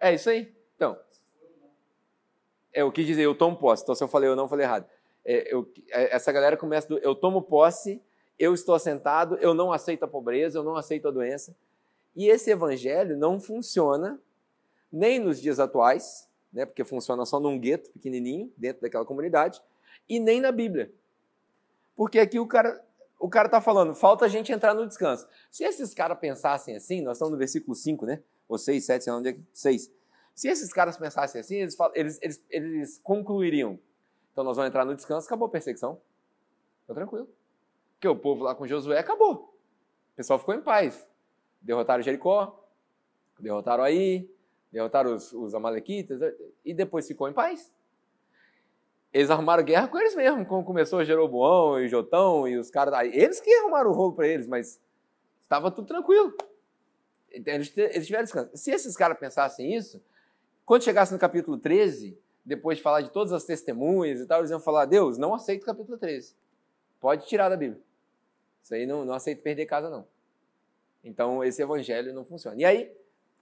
É 0.00 0.14
isso 0.14 0.30
aí. 0.30 0.54
Então, 0.74 0.98
é, 2.72 2.82
eu 2.82 2.90
quis 2.90 3.06
dizer, 3.06 3.22
eu 3.22 3.34
tomo 3.34 3.56
posse. 3.56 3.82
Então, 3.82 3.94
se 3.94 4.02
eu 4.02 4.08
falei 4.08 4.28
eu 4.28 4.36
não, 4.36 4.48
falei 4.48 4.64
errado. 4.64 4.88
É, 5.24 5.52
eu, 5.52 5.70
é, 5.90 6.14
essa 6.14 6.32
galera 6.32 6.56
começa 6.56 6.88
do 6.88 6.98
eu 6.98 7.14
tomo 7.14 7.42
posse, 7.42 8.02
eu 8.38 8.54
estou 8.54 8.74
assentado, 8.74 9.36
eu 9.36 9.52
não 9.52 9.72
aceito 9.72 10.04
a 10.04 10.08
pobreza, 10.08 10.58
eu 10.58 10.62
não 10.62 10.76
aceito 10.76 11.08
a 11.08 11.10
doença. 11.10 11.54
E 12.14 12.28
esse 12.28 12.50
evangelho 12.50 13.16
não 13.16 13.38
funciona 13.38 14.20
nem 14.90 15.18
nos 15.18 15.40
dias 15.40 15.58
atuais, 15.58 16.28
né, 16.52 16.64
porque 16.64 16.84
funciona 16.84 17.26
só 17.26 17.38
num 17.38 17.58
gueto 17.58 17.90
pequenininho, 17.90 18.50
dentro 18.56 18.80
daquela 18.80 19.04
comunidade, 19.04 19.60
e 20.08 20.18
nem 20.18 20.40
na 20.40 20.52
Bíblia. 20.52 20.90
Porque 21.94 22.18
aqui 22.18 22.38
o 22.38 22.46
cara 22.46 22.85
o 23.18 23.28
cara 23.28 23.46
está 23.46 23.60
falando, 23.60 23.94
falta 23.94 24.24
a 24.24 24.28
gente 24.28 24.52
entrar 24.52 24.74
no 24.74 24.86
descanso. 24.86 25.26
Se 25.50 25.64
esses 25.64 25.94
caras 25.94 26.18
pensassem 26.18 26.76
assim, 26.76 27.00
nós 27.02 27.16
estamos 27.16 27.32
no 27.32 27.38
versículo 27.38 27.74
5, 27.74 28.04
né? 28.06 28.22
Ou 28.48 28.58
6, 28.58 28.84
7, 28.84 29.04
sei 29.04 29.12
lá 29.12 29.18
onde 29.18 29.28
é 29.30 29.36
6. 29.52 29.90
Se 30.34 30.48
esses 30.48 30.72
caras 30.72 30.96
pensassem 30.96 31.40
assim, 31.40 31.56
eles, 31.56 31.76
eles, 31.94 32.18
eles, 32.22 32.44
eles 32.50 33.00
concluiriam. 33.02 33.78
Então 34.32 34.44
nós 34.44 34.56
vamos 34.56 34.68
entrar 34.68 34.84
no 34.84 34.94
descanso, 34.94 35.26
acabou 35.26 35.46
a 35.46 35.50
perseguição. 35.50 36.00
Ficou 36.82 36.94
tranquilo. 36.94 37.28
Porque 37.94 38.06
o 38.06 38.14
povo 38.14 38.44
lá 38.44 38.54
com 38.54 38.66
Josué 38.66 38.98
acabou. 38.98 39.34
O 40.12 40.16
pessoal 40.16 40.38
ficou 40.38 40.54
em 40.54 40.60
paz. 40.60 41.08
Derrotaram 41.62 42.02
Jericó, 42.02 42.62
derrotaram 43.40 43.82
aí, 43.82 44.30
derrotaram 44.70 45.14
os, 45.14 45.32
os 45.32 45.54
Amalequitas 45.54 46.20
e 46.62 46.74
depois 46.74 47.06
ficou 47.06 47.28
em 47.28 47.32
paz. 47.32 47.72
Eles 49.16 49.30
arrumaram 49.30 49.64
guerra 49.64 49.88
com 49.88 49.96
eles 49.96 50.14
mesmos, 50.14 50.46
como 50.46 50.62
começou 50.62 51.02
Jeroboão 51.02 51.80
e 51.80 51.88
Jotão 51.88 52.46
e 52.46 52.58
os 52.58 52.68
caras. 52.70 53.08
Eles 53.14 53.40
que 53.40 53.50
arrumaram 53.50 53.88
o 53.88 53.94
rolo 53.94 54.12
para 54.12 54.28
eles, 54.28 54.46
mas 54.46 54.78
estava 55.40 55.70
tudo 55.70 55.88
tranquilo. 55.88 56.36
Então, 57.32 57.54
eles, 57.54 57.72
eles 57.74 58.04
tiveram 58.04 58.24
descanso. 58.24 58.54
Se 58.54 58.70
esses 58.70 58.94
caras 58.94 59.18
pensassem 59.18 59.74
isso, 59.74 60.04
quando 60.66 60.84
chegasse 60.84 61.14
no 61.14 61.18
capítulo 61.18 61.56
13, 61.56 62.14
depois 62.44 62.76
de 62.76 62.82
falar 62.82 63.00
de 63.00 63.10
todas 63.10 63.32
as 63.32 63.44
testemunhas 63.44 64.20
e 64.20 64.26
tal, 64.26 64.40
eles 64.40 64.50
iam 64.50 64.60
falar: 64.60 64.84
Deus, 64.84 65.16
não 65.16 65.32
aceito 65.32 65.62
o 65.62 65.66
capítulo 65.66 65.96
13. 65.96 66.36
Pode 67.00 67.26
tirar 67.26 67.48
da 67.48 67.56
Bíblia. 67.56 67.80
Isso 68.62 68.74
aí 68.74 68.84
não, 68.84 69.02
não 69.06 69.14
aceito 69.14 69.40
perder 69.40 69.64
casa, 69.64 69.88
não. 69.88 70.06
Então, 71.02 71.42
esse 71.42 71.62
evangelho 71.62 72.12
não 72.12 72.22
funciona. 72.22 72.60
E 72.60 72.66
aí, 72.66 72.92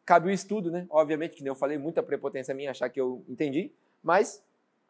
cabe 0.05 0.29
o 0.29 0.31
estudo, 0.31 0.71
né? 0.71 0.87
Obviamente, 0.89 1.35
que 1.35 1.43
nem 1.43 1.51
eu 1.51 1.57
falei, 1.57 1.79
muita 1.79 2.01
prepotência 2.01 2.55
minha 2.55 2.71
achar 2.71 2.89
que 2.89 3.01
eu 3.01 3.25
entendi, 3.29 3.73
mas 4.05 4.41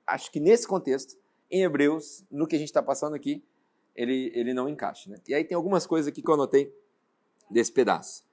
acho 0.07 0.31
que 0.31 0.41
nesse 0.41 0.67
contexto, 0.67 1.17
em 1.51 1.63
Hebreus, 1.63 2.25
no 2.31 2.47
que 2.47 2.57
a 2.57 2.59
gente 2.59 2.69
está 2.69 2.83
passando 2.83 3.15
aqui, 3.15 3.45
ele, 3.95 4.33
ele 4.35 4.53
não 4.53 4.69
encaixa. 4.69 5.11
Né? 5.11 5.19
E 5.29 5.35
aí 5.35 5.45
tem 5.45 5.55
algumas 5.55 5.87
coisas 5.87 6.09
aqui 6.09 6.23
que 6.23 6.29
eu 6.29 6.35
anotei 6.35 6.75
desse 7.51 7.73
pedaço. 7.73 8.25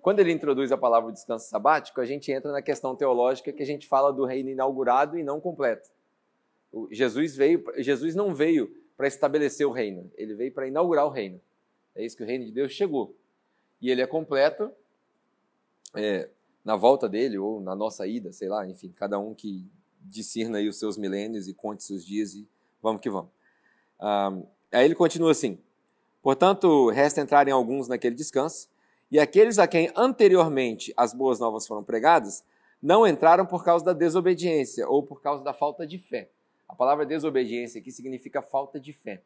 Quando 0.00 0.20
ele 0.20 0.32
introduz 0.32 0.72
a 0.72 0.78
palavra 0.78 1.12
descanso 1.12 1.48
sabático, 1.48 2.00
a 2.00 2.06
gente 2.06 2.32
entra 2.32 2.50
na 2.52 2.62
questão 2.62 2.96
teológica 2.96 3.52
que 3.52 3.62
a 3.62 3.66
gente 3.66 3.86
fala 3.86 4.12
do 4.12 4.24
reino 4.24 4.48
inaugurado 4.48 5.18
e 5.18 5.22
não 5.22 5.40
completo. 5.40 5.90
O 6.72 6.88
Jesus 6.90 7.36
veio, 7.36 7.62
Jesus 7.78 8.14
não 8.14 8.34
veio 8.34 8.74
para 8.96 9.06
estabelecer 9.08 9.66
o 9.66 9.70
reino, 9.70 10.10
ele 10.14 10.34
veio 10.34 10.52
para 10.52 10.66
inaugurar 10.66 11.06
o 11.06 11.10
reino. 11.10 11.40
É 11.94 12.04
isso 12.04 12.16
que 12.16 12.22
o 12.22 12.26
reino 12.26 12.44
de 12.44 12.52
Deus 12.52 12.72
chegou. 12.72 13.14
E 13.80 13.90
ele 13.90 14.00
é 14.00 14.06
completo 14.06 14.70
é, 15.94 16.30
na 16.64 16.76
volta 16.76 17.08
dele 17.08 17.38
ou 17.38 17.60
na 17.60 17.74
nossa 17.74 18.06
ida, 18.06 18.32
sei 18.32 18.48
lá, 18.48 18.66
enfim, 18.66 18.92
cada 18.92 19.18
um 19.18 19.34
que 19.34 19.70
discirna 20.00 20.58
aí 20.58 20.68
os 20.68 20.78
seus 20.78 20.96
milênios 20.96 21.48
e 21.48 21.54
conte 21.54 21.84
seus 21.84 22.04
dias 22.04 22.34
e 22.34 22.48
vamos 22.82 23.00
que 23.00 23.10
vamos. 23.10 23.30
Aí 24.72 24.84
ele 24.84 24.94
continua 24.94 25.30
assim: 25.30 25.58
Portanto, 26.22 26.88
resta 26.90 27.20
entrarem 27.20 27.52
alguns 27.52 27.88
naquele 27.88 28.14
descanso 28.14 28.68
e 29.10 29.18
aqueles 29.18 29.58
a 29.58 29.66
quem 29.66 29.90
anteriormente 29.96 30.92
as 30.96 31.12
boas 31.12 31.40
novas 31.40 31.66
foram 31.66 31.82
pregadas 31.82 32.44
não 32.82 33.06
entraram 33.06 33.44
por 33.44 33.64
causa 33.64 33.84
da 33.84 33.92
desobediência 33.92 34.88
ou 34.88 35.02
por 35.02 35.20
causa 35.20 35.44
da 35.44 35.52
falta 35.52 35.86
de 35.86 35.98
fé. 35.98 36.30
A 36.68 36.74
palavra 36.74 37.04
desobediência 37.04 37.80
aqui 37.80 37.90
significa 37.90 38.40
falta 38.40 38.80
de 38.80 38.92
fé. 38.92 39.22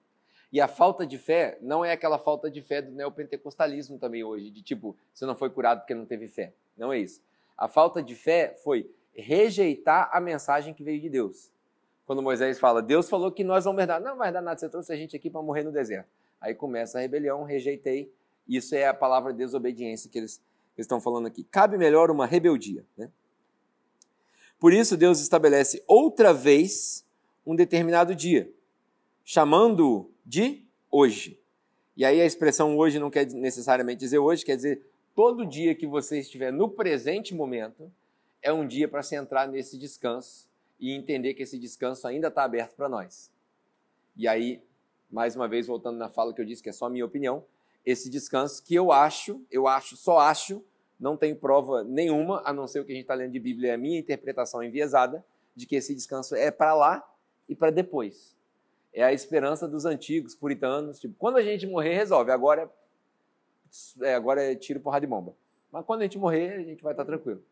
E 0.50 0.60
a 0.60 0.68
falta 0.68 1.06
de 1.06 1.18
fé 1.18 1.58
não 1.60 1.84
é 1.84 1.92
aquela 1.92 2.18
falta 2.18 2.50
de 2.50 2.62
fé 2.62 2.80
do 2.80 2.92
neopentecostalismo 2.92 3.98
também 3.98 4.24
hoje, 4.24 4.50
de 4.50 4.62
tipo, 4.62 4.96
você 5.12 5.26
não 5.26 5.34
foi 5.34 5.50
curado 5.50 5.80
porque 5.80 5.94
não 5.94 6.06
teve 6.06 6.28
fé. 6.28 6.52
Não 6.76 6.92
é 6.92 6.98
isso. 6.98 7.20
A 7.56 7.68
falta 7.68 8.02
de 8.02 8.14
fé 8.14 8.58
foi 8.62 8.90
rejeitar 9.16 10.10
a 10.12 10.20
mensagem 10.20 10.74
que 10.74 10.82
veio 10.82 11.00
de 11.00 11.08
Deus. 11.08 11.50
Quando 12.06 12.22
Moisés 12.22 12.58
fala, 12.58 12.82
Deus 12.82 13.08
falou 13.08 13.32
que 13.32 13.42
nós 13.42 13.64
vamos 13.64 13.80
herdar. 13.80 14.00
Não 14.00 14.16
vai 14.16 14.32
dar 14.32 14.42
nada, 14.42 14.58
você 14.58 14.68
trouxe 14.68 14.92
a 14.92 14.96
gente 14.96 15.16
aqui 15.16 15.30
para 15.30 15.40
morrer 15.40 15.62
no 15.62 15.72
deserto. 15.72 16.08
Aí 16.40 16.54
começa 16.54 16.98
a 16.98 17.00
rebelião, 17.00 17.44
rejeitei 17.44 18.12
isso 18.48 18.74
é 18.74 18.86
a 18.86 18.94
palavra 18.94 19.32
desobediência 19.32 20.10
que 20.10 20.18
eles, 20.18 20.40
eles 20.76 20.84
estão 20.84 21.00
falando 21.00 21.26
aqui. 21.26 21.44
Cabe 21.44 21.78
melhor 21.78 22.10
uma 22.10 22.26
rebeldia. 22.26 22.84
Né? 22.96 23.10
Por 24.58 24.72
isso, 24.72 24.96
Deus 24.96 25.20
estabelece 25.20 25.82
outra 25.86 26.32
vez 26.32 27.04
um 27.46 27.54
determinado 27.54 28.14
dia, 28.14 28.50
chamando-o 29.24 30.10
de 30.24 30.64
hoje. 30.90 31.40
E 31.96 32.04
aí 32.04 32.20
a 32.20 32.26
expressão 32.26 32.76
hoje 32.76 32.98
não 32.98 33.10
quer 33.10 33.26
necessariamente 33.32 34.00
dizer 34.00 34.18
hoje, 34.18 34.44
quer 34.44 34.56
dizer 34.56 34.84
todo 35.14 35.46
dia 35.46 35.74
que 35.74 35.86
você 35.86 36.18
estiver 36.18 36.52
no 36.52 36.68
presente 36.68 37.34
momento 37.34 37.90
é 38.44 38.52
um 38.52 38.66
dia 38.66 38.86
para 38.86 39.02
se 39.02 39.16
entrar 39.16 39.48
nesse 39.48 39.78
descanso 39.78 40.46
e 40.78 40.92
entender 40.92 41.32
que 41.32 41.42
esse 41.42 41.58
descanso 41.58 42.06
ainda 42.06 42.28
está 42.28 42.44
aberto 42.44 42.76
para 42.76 42.90
nós. 42.90 43.32
E 44.14 44.28
aí, 44.28 44.62
mais 45.10 45.34
uma 45.34 45.48
vez, 45.48 45.66
voltando 45.66 45.96
na 45.96 46.10
fala 46.10 46.32
que 46.34 46.42
eu 46.42 46.44
disse 46.44 46.62
que 46.62 46.68
é 46.68 46.72
só 46.72 46.90
minha 46.90 47.06
opinião, 47.06 47.42
esse 47.86 48.10
descanso 48.10 48.62
que 48.62 48.74
eu 48.74 48.92
acho, 48.92 49.42
eu 49.50 49.66
acho, 49.66 49.96
só 49.96 50.18
acho, 50.18 50.62
não 51.00 51.16
tenho 51.16 51.36
prova 51.36 51.82
nenhuma, 51.82 52.42
a 52.44 52.52
não 52.52 52.68
ser 52.68 52.80
o 52.80 52.84
que 52.84 52.92
a 52.92 52.94
gente 52.94 53.04
está 53.04 53.14
lendo 53.14 53.32
de 53.32 53.40
Bíblia, 53.40 53.70
é 53.70 53.74
a 53.74 53.78
minha 53.78 53.98
interpretação 53.98 54.62
enviesada, 54.62 55.24
de 55.56 55.66
que 55.66 55.76
esse 55.76 55.94
descanso 55.94 56.36
é 56.36 56.50
para 56.50 56.74
lá 56.74 57.14
e 57.48 57.54
para 57.54 57.70
depois. 57.70 58.36
É 58.92 59.02
a 59.02 59.12
esperança 59.12 59.66
dos 59.66 59.86
antigos 59.86 60.34
puritanos, 60.34 61.00
tipo, 61.00 61.14
quando 61.18 61.38
a 61.38 61.42
gente 61.42 61.66
morrer, 61.66 61.94
resolve, 61.94 62.30
agora 62.30 62.70
é, 64.02 64.10
é 64.10 64.14
agora 64.14 64.42
é 64.42 64.54
tiro, 64.54 64.80
porrada 64.80 65.06
de 65.06 65.10
bomba. 65.10 65.34
Mas 65.72 65.84
quando 65.86 66.00
a 66.00 66.04
gente 66.04 66.18
morrer, 66.18 66.52
a 66.52 66.62
gente 66.62 66.82
vai 66.82 66.92
estar 66.92 67.04
tá 67.04 67.10
tranquilo. 67.10 67.42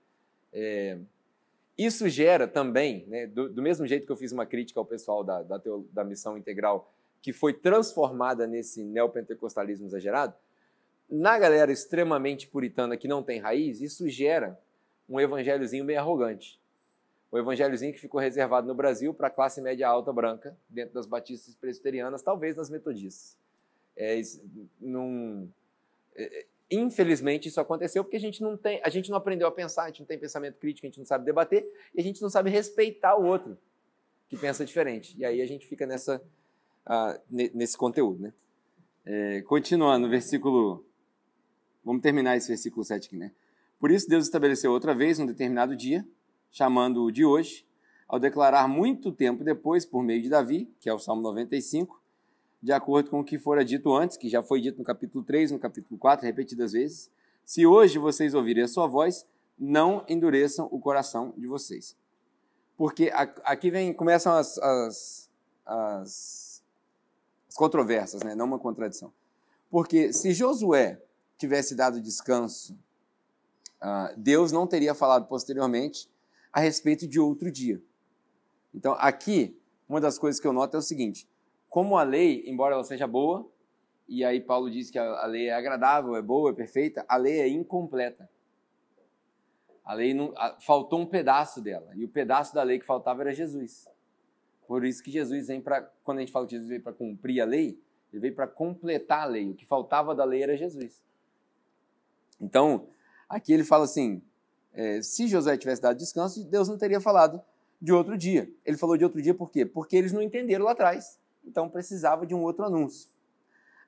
É, 0.53 0.99
isso 1.77 2.09
gera 2.09 2.47
também, 2.47 3.05
né, 3.07 3.27
do, 3.27 3.49
do, 3.49 3.63
mesmo 3.63 3.87
jeito 3.87 4.07
que 4.07 4.13
eu 4.13 4.17
fiz 4.17 4.33
uma 4.33 4.45
crítica 4.45 4.79
ao 4.79 4.85
pessoal 4.85 5.25
da, 5.25 5.43
da, 5.43 5.61
da 5.91 6.05
missão 6.05 6.37
integral 6.37 6.93
que 7.23 7.33
foi 7.33 7.53
transformada 7.55 8.47
nesse 8.47 8.83
neopentecostalismo 8.83 9.87
exagerado, 9.87 10.35
na 11.09 11.39
galera 11.39 11.71
extremamente 11.71 12.49
puritana 12.49 12.97
que 12.97 13.07
não 13.07 13.23
tem 13.23 13.39
raiz, 13.39 13.81
isso 13.81 14.09
gera 14.09 14.59
um 15.09 15.21
evangelhozinho 15.21 15.85
meio 15.85 16.01
arrogante. 16.01 16.61
O 17.31 17.39
evangelhozinho 17.39 17.93
que 17.93 18.01
ficou 18.01 18.21
reservado 18.21 18.67
no 18.67 18.75
Brasil 18.75 19.15
para 19.15 19.29
a 19.29 19.31
classe 19.31 19.61
média 19.61 19.89
alta 19.89 20.13
branca, 20.13 20.57
dentro 20.69 20.95
das 20.95 21.07
batistas 21.07 21.55
presbiterianas, 21.55 22.23
talvez 22.23 22.57
nas 22.57 22.69
metodistas. 22.69 23.39
É, 23.97 24.21
num, 24.81 25.49
é, 26.17 26.47
infelizmente 26.75 27.49
isso 27.49 27.61
aconteceu 27.61 28.03
porque 28.05 28.17
a 28.17 28.21
gente 28.21 28.43
não 28.43 28.57
tem, 28.57 28.81
a 28.85 28.89
gente 28.89 29.11
não 29.11 29.17
aprendeu 29.17 29.47
a 29.47 29.53
pensar, 29.53 29.85
a 29.85 29.87
gente 29.89 30.01
não 30.01 30.07
tem 30.07 30.19
pensamento 30.19 30.59
crítico, 30.59 30.87
a 30.87 30.89
gente 30.89 30.99
não 30.99 31.07
sabe 31.07 31.25
debater 31.25 31.67
e 31.95 32.01
a 32.01 32.03
gente 32.03 32.21
não 32.21 32.31
sabe 32.31 32.51
respeitar 32.51 33.17
o 33.17 33.25
outro 33.25 33.59
que 34.29 34.37
pensa 34.37 34.65
diferente. 34.65 35.15
E 35.19 35.25
aí 35.25 35.43
a 35.43 35.47
gente 35.47 35.67
fica 35.67 35.87
nessa 35.87 36.23
ah, 36.87 37.19
nesse 37.31 37.77
conteúdo. 37.77 38.23
Né? 38.23 38.33
É, 39.05 39.43
continuando, 39.43 40.09
versículo. 40.09 40.85
Vamos 41.85 42.03
terminar 42.03 42.37
esse 42.37 42.49
versículo 42.49 42.85
7 42.85 43.09
aqui, 43.09 43.17
né? 43.17 43.33
Por 43.81 43.91
isso, 43.91 44.09
Deus 44.09 44.25
estabeleceu 44.25 44.71
outra 44.71 44.95
vez 44.95 45.19
um 45.19 45.27
determinado 45.27 45.75
dia, 45.75 46.07
chamando-o 46.53 47.11
de 47.11 47.25
hoje, 47.25 47.67
ao 48.07 48.21
declarar 48.21 48.69
muito 48.69 49.11
tempo 49.11 49.43
depois, 49.43 49.85
por 49.85 50.05
meio 50.05 50.23
de 50.23 50.29
Davi, 50.29 50.73
que 50.79 50.89
é 50.89 50.95
o 50.95 50.99
Salmo 51.01 51.21
95, 51.23 52.01
de 52.63 52.73
acordo 52.73 53.11
com 53.11 53.21
o 53.21 53.25
que 53.25 53.39
fora 53.39 53.65
dito 53.65 53.93
antes, 53.93 54.17
que 54.17 54.29
já 54.29 54.43
foi 54.43 54.61
dito 54.61 54.79
no 54.79 54.85
capítulo 54.85 55.25
3, 55.25 55.51
no 55.51 55.59
capítulo 55.59 55.99
4, 55.99 56.25
repetidas 56.25 56.73
vezes. 56.73 57.11
Se 57.45 57.67
hoje 57.67 57.99
vocês 57.99 58.35
ouvirem 58.35 58.63
a 58.63 58.69
sua 58.69 58.87
voz, 58.87 59.27
não 59.59 60.05
endureçam 60.09 60.69
o 60.71 60.79
coração 60.79 61.35
de 61.37 61.47
vocês. 61.47 61.97
Porque 62.77 63.11
aqui 63.45 63.71
vem, 63.71 63.93
começam 63.93 64.33
as, 64.33 64.59
as, 64.59 65.31
as, 65.67 66.63
as 67.49 67.55
controvérsias, 67.57 68.23
né? 68.23 68.35
não 68.35 68.47
uma 68.47 68.59
contradição. 68.59 69.13
Porque 69.69 70.13
se 70.13 70.33
Josué 70.33 71.03
tivesse 71.37 71.75
dado 71.75 72.01
descanso, 72.01 72.75
uh, 73.83 74.17
Deus 74.17 74.53
não 74.53 74.67
teria 74.67 74.95
falado 74.95 75.27
posteriormente 75.27 76.09
a 76.53 76.61
respeito 76.61 77.09
de 77.09 77.19
outro 77.19 77.51
dia. 77.51 77.83
Então, 78.73 78.95
aqui, 78.99 79.59
uma 79.89 80.01
das 80.01 80.19
coisas 80.19 80.41
que 80.41 80.47
eu 80.47 80.53
noto 80.53 80.77
é 80.77 80.79
o 80.79 80.83
seguinte: 80.83 81.29
como 81.73 81.97
a 81.97 82.03
lei, 82.03 82.45
embora 82.47 82.75
ela 82.75 82.85
seja 82.85 83.07
boa, 83.07 83.51
e 84.07 84.23
aí 84.23 84.43
Paulo 84.43 84.71
diz 84.71 84.91
que 84.91 84.99
a 84.99 85.25
lei 85.25 85.49
é 85.49 85.55
agradável, 85.55 86.15
é 86.15 86.21
boa, 86.21 86.51
é 86.51 86.53
perfeita, 86.53 87.03
a 87.09 87.17
lei 87.17 87.41
é 87.41 87.49
incompleta. 87.49 88.29
A 89.83 89.95
lei 89.95 90.13
não, 90.13 90.35
a, 90.37 90.61
faltou 90.61 91.01
um 91.01 91.07
pedaço 91.07 91.63
dela, 91.63 91.91
e 91.95 92.05
o 92.05 92.09
pedaço 92.11 92.55
da 92.55 92.63
lei 92.63 92.79
que 92.79 92.85
faltava 92.85 93.23
era 93.23 93.33
Jesus. 93.33 93.89
Por 94.69 94.85
isso 94.85 95.03
que 95.03 95.11
Jesus 95.11 95.47
vem 95.47 95.63
para, 95.63 95.81
quando 96.05 96.19
a 96.19 96.21
gente 96.21 96.31
fala 96.31 96.45
que 96.45 96.53
Jesus 96.53 96.69
veio 96.69 96.83
para 96.83 96.93
cumprir 96.93 97.41
a 97.41 97.47
lei, 97.47 97.81
ele 98.13 98.21
veio 98.21 98.35
para 98.35 98.47
completar 98.47 99.23
a 99.23 99.25
lei. 99.25 99.49
O 99.49 99.55
que 99.55 99.65
faltava 99.65 100.15
da 100.15 100.27
lei 100.27 100.43
era 100.43 100.55
Jesus. 100.55 101.03
Então, 102.39 102.87
aqui 103.27 103.51
ele 103.51 103.65
fala 103.65 103.85
assim: 103.85 104.21
é, 104.75 105.01
se 105.01 105.27
José 105.27 105.57
tivesse 105.57 105.81
dado 105.81 105.97
descanso, 105.97 106.45
Deus 106.45 106.69
não 106.69 106.77
teria 106.77 107.01
falado 107.01 107.43
de 107.81 107.95
outro 107.95 108.19
dia. 108.19 108.53
Ele 108.63 108.77
falou 108.77 108.99
de 108.99 109.05
outro 109.05 109.23
dia 109.23 109.33
por 109.33 109.51
quê? 109.51 109.65
Porque 109.65 109.97
eles 109.97 110.13
não 110.13 110.21
entenderam 110.21 110.67
lá 110.67 110.73
atrás. 110.73 111.22
Então 111.45 111.69
precisava 111.69 112.27
de 112.27 112.35
um 112.35 112.43
outro 112.43 112.65
anúncio. 112.65 113.11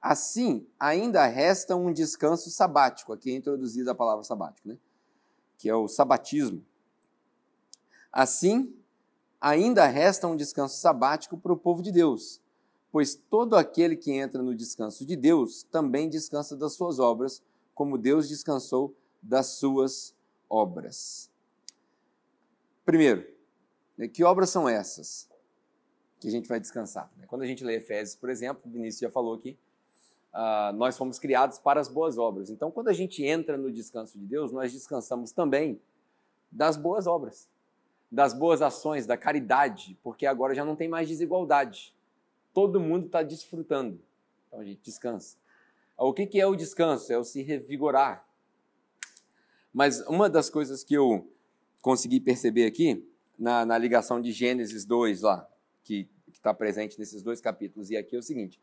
Assim, 0.00 0.66
ainda 0.78 1.26
resta 1.26 1.74
um 1.74 1.92
descanso 1.92 2.50
sabático. 2.50 3.12
Aqui 3.12 3.30
é 3.30 3.36
introduzida 3.36 3.92
a 3.92 3.94
palavra 3.94 4.22
sabático, 4.22 4.68
né? 4.68 4.76
que 5.64 5.68
é 5.68 5.74
o 5.74 5.88
sabatismo. 5.88 6.62
Assim, 8.12 8.76
ainda 9.40 9.86
resta 9.86 10.26
um 10.26 10.36
descanso 10.36 10.76
sabático 10.76 11.38
para 11.38 11.52
o 11.52 11.56
povo 11.56 11.82
de 11.82 11.90
Deus, 11.90 12.40
pois 12.92 13.14
todo 13.14 13.56
aquele 13.56 13.96
que 13.96 14.12
entra 14.12 14.42
no 14.42 14.54
descanso 14.54 15.06
de 15.06 15.16
Deus 15.16 15.62
também 15.64 16.08
descansa 16.08 16.56
das 16.56 16.74
suas 16.74 16.98
obras, 16.98 17.42
como 17.74 17.98
Deus 17.98 18.28
descansou 18.28 18.94
das 19.22 19.46
suas 19.46 20.14
obras. 20.50 21.30
Primeiro, 22.84 23.26
né, 23.96 24.06
que 24.06 24.22
obras 24.22 24.50
são 24.50 24.68
essas 24.68 25.28
que 26.24 26.28
a 26.28 26.32
gente 26.32 26.48
vai 26.48 26.58
descansar? 26.58 27.10
Né? 27.18 27.26
Quando 27.26 27.42
a 27.42 27.46
gente 27.46 27.62
lê 27.62 27.76
Efésios, 27.76 28.16
por 28.16 28.30
exemplo, 28.30 28.62
o 28.64 28.70
Vinícius 28.70 29.00
já 29.00 29.10
falou 29.10 29.34
aqui, 29.34 29.58
uh, 30.32 30.72
nós 30.74 30.96
fomos 30.96 31.18
criados 31.18 31.58
para 31.58 31.78
as 31.78 31.88
boas 31.88 32.16
obras. 32.16 32.48
Então, 32.48 32.70
quando 32.70 32.88
a 32.88 32.94
gente 32.94 33.22
entra 33.22 33.58
no 33.58 33.70
descanso 33.70 34.18
de 34.18 34.24
Deus, 34.24 34.50
nós 34.50 34.72
descansamos 34.72 35.32
também 35.32 35.78
das 36.50 36.78
boas 36.78 37.06
obras, 37.06 37.46
das 38.10 38.32
boas 38.32 38.62
ações, 38.62 39.06
da 39.06 39.18
caridade, 39.18 39.98
porque 40.02 40.24
agora 40.24 40.54
já 40.54 40.64
não 40.64 40.74
tem 40.74 40.88
mais 40.88 41.08
desigualdade. 41.08 41.94
Todo 42.54 42.80
mundo 42.80 43.06
está 43.06 43.22
desfrutando. 43.22 44.00
Então 44.48 44.60
a 44.60 44.64
gente 44.64 44.80
descansa. 44.82 45.36
O 45.98 46.14
que, 46.14 46.26
que 46.26 46.40
é 46.40 46.46
o 46.46 46.56
descanso? 46.56 47.12
É 47.12 47.18
o 47.18 47.24
se 47.24 47.42
revigorar. 47.42 48.26
Mas 49.72 50.00
uma 50.06 50.30
das 50.30 50.48
coisas 50.48 50.82
que 50.82 50.94
eu 50.94 51.30
consegui 51.82 52.18
perceber 52.18 52.64
aqui, 52.64 53.06
na, 53.38 53.66
na 53.66 53.76
ligação 53.76 54.20
de 54.20 54.32
Gênesis 54.32 54.86
2 54.86 55.22
lá, 55.22 55.46
que 55.82 56.08
está 56.38 56.52
presente 56.52 56.98
nesses 56.98 57.22
dois 57.22 57.40
capítulos, 57.40 57.90
e 57.90 57.96
aqui 57.96 58.16
é 58.16 58.18
o 58.18 58.22
seguinte: 58.22 58.60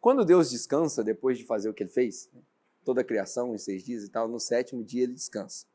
quando 0.00 0.24
Deus 0.24 0.50
descansa, 0.50 1.02
depois 1.02 1.38
de 1.38 1.44
fazer 1.44 1.68
o 1.68 1.74
que 1.74 1.82
ele 1.82 1.90
fez, 1.90 2.30
toda 2.84 3.00
a 3.00 3.04
criação 3.04 3.54
em 3.54 3.58
seis 3.58 3.82
dias 3.84 4.04
e 4.04 4.08
tal, 4.08 4.28
no 4.28 4.38
sétimo 4.38 4.84
dia 4.84 5.04
ele 5.04 5.14
descansa. 5.14 5.66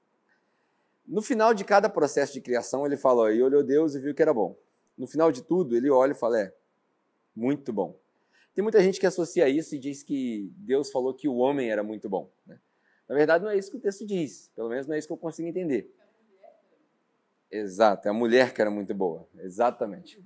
No 1.05 1.21
final 1.21 1.53
de 1.53 1.65
cada 1.65 1.89
processo 1.89 2.33
de 2.33 2.41
criação, 2.41 2.85
ele 2.85 2.97
fala: 2.97 3.33
e 3.33 3.41
olhou 3.41 3.63
Deus 3.63 3.95
e 3.95 3.99
viu 3.99 4.15
que 4.15 4.21
era 4.21 4.33
bom. 4.33 4.57
No 4.97 5.07
final 5.07 5.31
de 5.31 5.41
tudo, 5.41 5.75
ele 5.75 5.89
olha 5.89 6.11
e 6.11 6.15
fala: 6.15 6.39
é, 6.39 6.53
muito 7.35 7.73
bom. 7.73 7.99
Tem 8.53 8.61
muita 8.61 8.81
gente 8.83 8.99
que 8.99 9.05
associa 9.05 9.47
isso 9.47 9.75
e 9.75 9.79
diz 9.79 10.03
que 10.03 10.51
Deus 10.57 10.91
falou 10.91 11.13
que 11.13 11.27
o 11.27 11.35
homem 11.35 11.71
era 11.71 11.83
muito 11.83 12.09
bom. 12.09 12.29
Né? 12.45 12.59
Na 13.07 13.15
verdade, 13.15 13.43
não 13.43 13.51
é 13.51 13.57
isso 13.57 13.71
que 13.71 13.77
o 13.77 13.79
texto 13.79 14.05
diz. 14.05 14.49
Pelo 14.55 14.69
menos 14.69 14.87
não 14.87 14.95
é 14.95 14.99
isso 14.99 15.07
que 15.07 15.13
eu 15.13 15.17
consigo 15.17 15.47
entender. 15.47 15.93
Exato, 17.49 18.07
é 18.07 18.11
a 18.11 18.13
mulher 18.13 18.53
que 18.53 18.61
era 18.61 18.71
muito 18.71 18.93
boa. 18.93 19.27
Exatamente. 19.39 20.21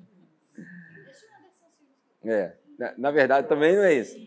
É. 2.26 2.54
Na, 2.78 2.94
na 2.98 3.12
verdade, 3.12 3.48
também 3.48 3.76
não 3.76 3.84
é 3.84 3.94
isso. 3.94 4.18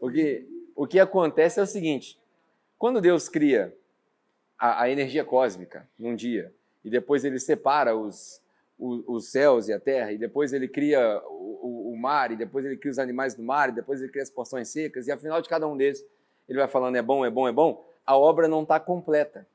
O 0.00 0.10
que, 0.10 0.46
o 0.74 0.86
que 0.86 0.98
acontece 0.98 1.60
é 1.60 1.62
o 1.62 1.66
seguinte: 1.66 2.18
quando 2.78 3.00
Deus 3.00 3.28
cria 3.28 3.74
a, 4.58 4.82
a 4.82 4.90
energia 4.90 5.24
cósmica 5.24 5.88
num 5.98 6.14
dia, 6.14 6.52
e 6.84 6.90
depois 6.90 7.24
ele 7.24 7.38
separa 7.38 7.96
os, 7.96 8.42
os, 8.78 9.04
os, 9.06 9.28
céus 9.30 9.68
e 9.68 9.72
a 9.72 9.80
terra, 9.80 10.12
e 10.12 10.18
depois 10.18 10.52
ele 10.52 10.68
cria 10.68 11.20
o, 11.26 11.90
o, 11.90 11.92
o, 11.92 11.98
mar, 11.98 12.30
e 12.30 12.36
depois 12.36 12.64
ele 12.64 12.76
cria 12.76 12.92
os 12.92 12.98
animais 12.98 13.34
do 13.34 13.42
mar, 13.42 13.68
e 13.68 13.72
depois 13.72 14.00
ele 14.00 14.10
cria 14.10 14.22
as 14.22 14.30
porções 14.30 14.68
secas, 14.68 15.06
e 15.06 15.12
afinal 15.12 15.42
de 15.42 15.48
cada 15.48 15.66
um 15.66 15.76
deles 15.76 16.04
ele 16.48 16.58
vai 16.58 16.68
falando 16.68 16.96
é 16.96 17.02
bom, 17.02 17.24
é 17.24 17.30
bom, 17.30 17.46
é 17.46 17.52
bom, 17.52 17.84
a 18.04 18.16
obra 18.16 18.48
não 18.48 18.62
está 18.62 18.80
completa. 18.80 19.46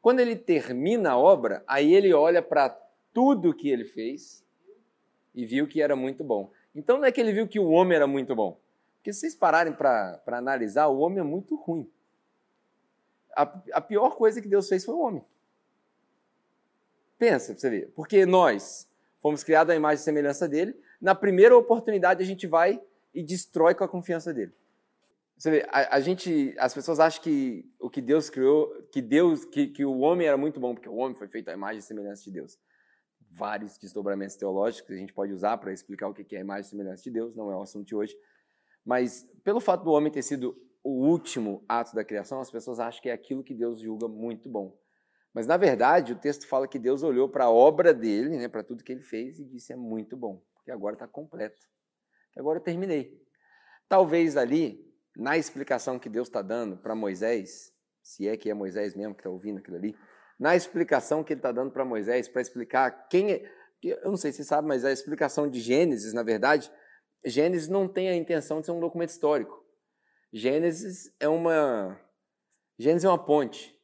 Quando 0.00 0.20
ele 0.20 0.36
termina 0.36 1.10
a 1.10 1.18
obra, 1.18 1.62
aí 1.66 1.94
ele 1.94 2.14
olha 2.14 2.40
para 2.40 2.70
tudo 3.12 3.52
que 3.52 3.68
ele 3.68 3.84
fez 3.84 4.44
e 5.34 5.44
viu 5.44 5.66
que 5.66 5.82
era 5.82 5.94
muito 5.94 6.24
bom. 6.24 6.50
Então 6.74 6.98
não 6.98 7.04
é 7.04 7.12
que 7.12 7.20
ele 7.20 7.32
viu 7.32 7.48
que 7.48 7.58
o 7.58 7.68
homem 7.68 7.96
era 7.96 8.06
muito 8.06 8.34
bom. 8.34 8.58
Porque 8.96 9.12
se 9.12 9.20
vocês 9.20 9.34
pararem 9.34 9.72
para 9.72 10.20
analisar, 10.26 10.86
o 10.88 10.98
homem 10.98 11.20
é 11.20 11.22
muito 11.22 11.56
ruim. 11.56 11.90
A, 13.34 13.42
a 13.72 13.80
pior 13.80 14.16
coisa 14.16 14.40
que 14.40 14.48
Deus 14.48 14.68
fez 14.68 14.84
foi 14.84 14.94
o 14.94 15.00
homem. 15.00 15.24
Pensa 17.18 17.52
para 17.52 17.60
você 17.60 17.70
ver. 17.70 17.92
Porque 17.94 18.26
nós 18.26 18.88
fomos 19.20 19.42
criados 19.42 19.72
à 19.72 19.76
imagem 19.76 20.00
e 20.00 20.04
semelhança 20.04 20.48
dele. 20.48 20.78
Na 21.00 21.14
primeira 21.14 21.56
oportunidade 21.56 22.22
a 22.22 22.26
gente 22.26 22.46
vai 22.46 22.80
e 23.14 23.22
destrói 23.22 23.74
com 23.74 23.84
a 23.84 23.88
confiança 23.88 24.32
dele. 24.32 24.52
Você 25.36 25.50
vê, 25.50 25.66
a, 25.70 25.96
a, 25.96 26.00
gente, 26.00 26.54
as 26.58 26.74
pessoas 26.74 26.98
acham 26.98 27.22
que 27.22 27.64
o 27.78 27.88
que 27.88 28.00
Deus 28.00 28.28
criou, 28.28 28.74
que 28.90 29.00
Deus, 29.00 29.44
que, 29.44 29.68
que 29.68 29.84
o 29.84 30.00
homem 30.00 30.26
era 30.26 30.36
muito 30.36 30.58
bom, 30.58 30.74
porque 30.74 30.88
o 30.88 30.96
homem 30.96 31.16
foi 31.16 31.28
feito 31.28 31.48
à 31.48 31.52
imagem 31.52 31.78
e 31.78 31.82
semelhança 31.82 32.24
de 32.24 32.32
Deus 32.32 32.58
vários 33.30 33.78
desdobramentos 33.78 34.36
teológicos 34.36 34.86
que 34.86 34.94
a 34.94 34.96
gente 34.96 35.12
pode 35.12 35.32
usar 35.32 35.58
para 35.58 35.72
explicar 35.72 36.08
o 36.08 36.14
que 36.14 36.34
é 36.34 36.38
a 36.38 36.42
imagem 36.42 36.66
e 36.66 36.70
semelhança 36.70 37.02
de 37.02 37.10
Deus, 37.10 37.34
não 37.34 37.50
é 37.50 37.56
o 37.56 37.62
assunto 37.62 37.86
de 37.86 37.94
hoje. 37.94 38.16
Mas 38.84 39.28
pelo 39.44 39.60
fato 39.60 39.84
do 39.84 39.90
homem 39.90 40.10
ter 40.10 40.22
sido 40.22 40.56
o 40.82 41.06
último 41.06 41.64
ato 41.68 41.94
da 41.94 42.04
criação, 42.04 42.40
as 42.40 42.50
pessoas 42.50 42.80
acham 42.80 43.02
que 43.02 43.08
é 43.08 43.12
aquilo 43.12 43.44
que 43.44 43.54
Deus 43.54 43.80
julga 43.80 44.08
muito 44.08 44.48
bom. 44.48 44.76
Mas 45.34 45.46
na 45.46 45.56
verdade, 45.56 46.12
o 46.12 46.18
texto 46.18 46.46
fala 46.48 46.66
que 46.66 46.78
Deus 46.78 47.02
olhou 47.02 47.28
para 47.28 47.44
a 47.44 47.50
obra 47.50 47.92
dele, 47.92 48.36
né, 48.36 48.48
para 48.48 48.64
tudo 48.64 48.82
que 48.82 48.92
ele 48.92 49.02
fez 49.02 49.38
e 49.38 49.44
disse 49.44 49.72
é 49.72 49.76
muito 49.76 50.16
bom, 50.16 50.42
porque 50.54 50.70
agora 50.70 50.94
está 50.94 51.06
completo. 51.06 51.66
Agora 52.36 52.58
eu 52.58 52.62
terminei. 52.62 53.20
Talvez 53.88 54.36
ali, 54.36 54.84
na 55.16 55.36
explicação 55.36 55.98
que 55.98 56.08
Deus 56.08 56.28
está 56.28 56.42
dando 56.42 56.76
para 56.76 56.94
Moisés, 56.94 57.72
se 58.02 58.26
é 58.28 58.36
que 58.36 58.48
é 58.48 58.54
Moisés 58.54 58.94
mesmo 58.94 59.14
que 59.14 59.20
está 59.20 59.30
ouvindo 59.30 59.58
aquilo 59.58 59.76
ali, 59.76 59.96
na 60.38 60.54
explicação 60.54 61.24
que 61.24 61.32
ele 61.32 61.40
está 61.40 61.50
dando 61.50 61.72
para 61.72 61.84
Moisés, 61.84 62.28
para 62.28 62.40
explicar 62.42 63.08
quem 63.08 63.32
é. 63.32 63.58
Eu 63.82 64.10
não 64.10 64.16
sei 64.16 64.32
se 64.32 64.44
sabe, 64.44 64.66
mas 64.66 64.84
a 64.84 64.92
explicação 64.92 65.48
de 65.48 65.60
Gênesis, 65.60 66.12
na 66.12 66.22
verdade, 66.22 66.70
Gênesis 67.24 67.68
não 67.68 67.88
tem 67.88 68.08
a 68.08 68.16
intenção 68.16 68.60
de 68.60 68.66
ser 68.66 68.72
um 68.72 68.80
documento 68.80 69.10
histórico. 69.10 69.64
Gênesis 70.32 71.14
é 71.20 71.28
uma. 71.28 71.98
Gênesis 72.78 73.04
é 73.04 73.08
uma 73.08 73.24
ponte. 73.24 73.74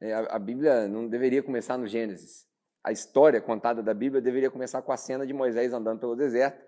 É, 0.00 0.12
a, 0.12 0.20
a 0.36 0.38
Bíblia 0.38 0.88
não 0.88 1.08
deveria 1.08 1.42
começar 1.42 1.76
no 1.78 1.86
Gênesis. 1.86 2.46
A 2.84 2.92
história 2.92 3.40
contada 3.40 3.82
da 3.82 3.94
Bíblia 3.94 4.20
deveria 4.20 4.50
começar 4.50 4.82
com 4.82 4.92
a 4.92 4.96
cena 4.96 5.26
de 5.26 5.32
Moisés 5.32 5.72
andando 5.72 6.00
pelo 6.00 6.14
deserto, 6.14 6.62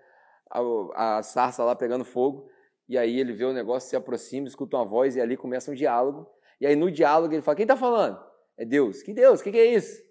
a, 0.49 1.17
a 1.17 1.23
sarça 1.23 1.63
lá 1.63 1.75
pegando 1.75 2.03
fogo, 2.03 2.49
e 2.89 2.97
aí 2.97 3.19
ele 3.19 3.33
vê 3.33 3.45
o 3.45 3.53
negócio, 3.53 3.89
se 3.89 3.95
aproxima, 3.95 4.47
escuta 4.47 4.77
uma 4.77 4.85
voz, 4.85 5.15
e 5.15 5.21
ali 5.21 5.37
começa 5.37 5.69
um 5.69 5.75
diálogo. 5.75 6.27
E 6.59 6.65
aí 6.65 6.75
no 6.75 6.89
diálogo 6.89 7.33
ele 7.33 7.41
fala: 7.41 7.55
Quem 7.55 7.65
está 7.65 7.77
falando? 7.77 8.19
É 8.57 8.65
Deus. 8.65 9.03
Que 9.03 9.13
Deus? 9.13 9.39
O 9.39 9.43
que, 9.43 9.51
que, 9.51 9.57
é 9.57 9.75
isso? 9.75 10.01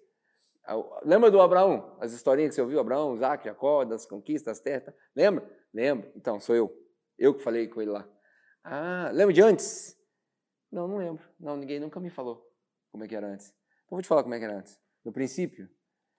Ah, 0.65 0.77
lembra 1.05 1.31
do 1.31 1.41
Abraão? 1.41 1.97
As 2.01 2.13
historinhas 2.13 2.51
que 2.51 2.55
você 2.57 2.63
ouviu? 2.63 2.79
Abraão, 2.79 3.15
Isaac, 3.15 3.45
Jacó, 3.45 3.85
das 3.85 4.07
conquistas, 4.07 4.57
das 4.57 4.61
terras. 4.61 4.95
Lembra? 5.15 5.49
Lembra? 5.75 6.11
Então, 6.15 6.39
sou 6.39 6.55
eu. 6.55 6.73
Eu 7.19 7.35
que 7.35 7.43
falei 7.43 7.67
com 7.67 7.83
ele 7.83 7.91
lá. 7.91 8.09
Ah, 8.63 9.11
lembra 9.13 9.35
de 9.35 9.43
antes? 9.43 9.97
Não, 10.71 10.87
não 10.87 10.99
lembro. 10.99 11.25
Não, 11.39 11.57
ninguém 11.57 11.81
nunca 11.81 11.99
me 11.99 12.11
falou 12.11 12.47
como 12.91 13.05
é 13.05 13.09
que 13.09 13.17
era 13.17 13.27
antes. 13.27 13.49
Então, 13.85 13.97
vou 13.97 14.03
te 14.03 14.09
falar 14.09 14.23
como 14.23 14.35
é 14.35 14.39
que 14.39 14.45
era 14.45 14.59
antes. 14.59 14.79
No 15.05 15.13
princípio, 15.13 15.69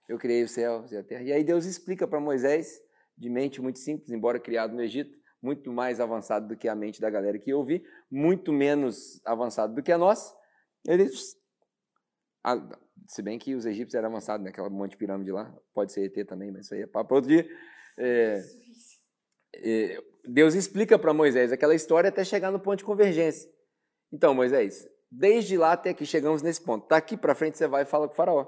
eu 0.07 0.17
criei 0.17 0.43
os 0.43 0.51
céus 0.51 0.91
e 0.91 0.97
a 0.97 1.03
terra. 1.03 1.23
E 1.23 1.31
aí 1.31 1.43
Deus 1.43 1.65
explica 1.65 2.07
para 2.07 2.19
Moisés, 2.19 2.81
de 3.17 3.29
mente 3.29 3.61
muito 3.61 3.79
simples, 3.79 4.11
embora 4.11 4.39
criado 4.39 4.73
no 4.73 4.81
Egito, 4.81 5.17
muito 5.41 5.71
mais 5.71 5.99
avançado 5.99 6.47
do 6.47 6.57
que 6.57 6.67
a 6.67 6.75
mente 6.75 7.01
da 7.01 7.09
galera 7.09 7.37
que 7.37 7.51
eu 7.51 7.59
ouvi, 7.59 7.83
muito 8.09 8.51
menos 8.51 9.21
avançado 9.25 9.75
do 9.75 9.83
que 9.83 9.91
a 9.91 9.97
nossa. 9.97 10.35
Ele 10.87 11.09
ah, 12.53 12.79
se 13.07 13.21
bem 13.21 13.37
que 13.37 13.55
os 13.55 13.65
egípcios 13.65 13.95
eram 13.95 14.09
avançados, 14.09 14.43
né? 14.43 14.51
Aquela 14.51 14.69
monte 14.69 14.91
de 14.91 14.97
pirâmide 14.97 15.31
lá. 15.31 15.53
Pode 15.73 15.91
ser 15.91 16.05
ET 16.05 16.27
também, 16.27 16.49
mas 16.49 16.65
isso 16.65 16.73
aí 16.73 16.83
é 16.83 16.87
para 16.87 17.01
outro 17.01 17.29
dia. 17.29 17.45
É, 17.97 18.41
é, 19.55 20.03
Deus 20.25 20.53
explica 20.53 20.97
para 20.97 21.13
Moisés 21.13 21.51
aquela 21.51 21.75
história 21.75 22.07
até 22.07 22.23
chegar 22.23 22.49
no 22.49 22.59
ponto 22.59 22.77
de 22.77 22.85
convergência. 22.85 23.49
Então, 24.13 24.33
Moisés, 24.33 24.87
desde 25.11 25.57
lá 25.57 25.73
até 25.73 25.89
aqui 25.89 26.05
chegamos 26.05 26.41
nesse 26.41 26.61
ponto. 26.61 26.87
Daqui 26.87 27.17
para 27.17 27.35
frente 27.35 27.57
você 27.57 27.67
vai 27.67 27.83
e 27.83 27.85
fala 27.85 28.07
com 28.07 28.13
o 28.13 28.15
faraó. 28.15 28.47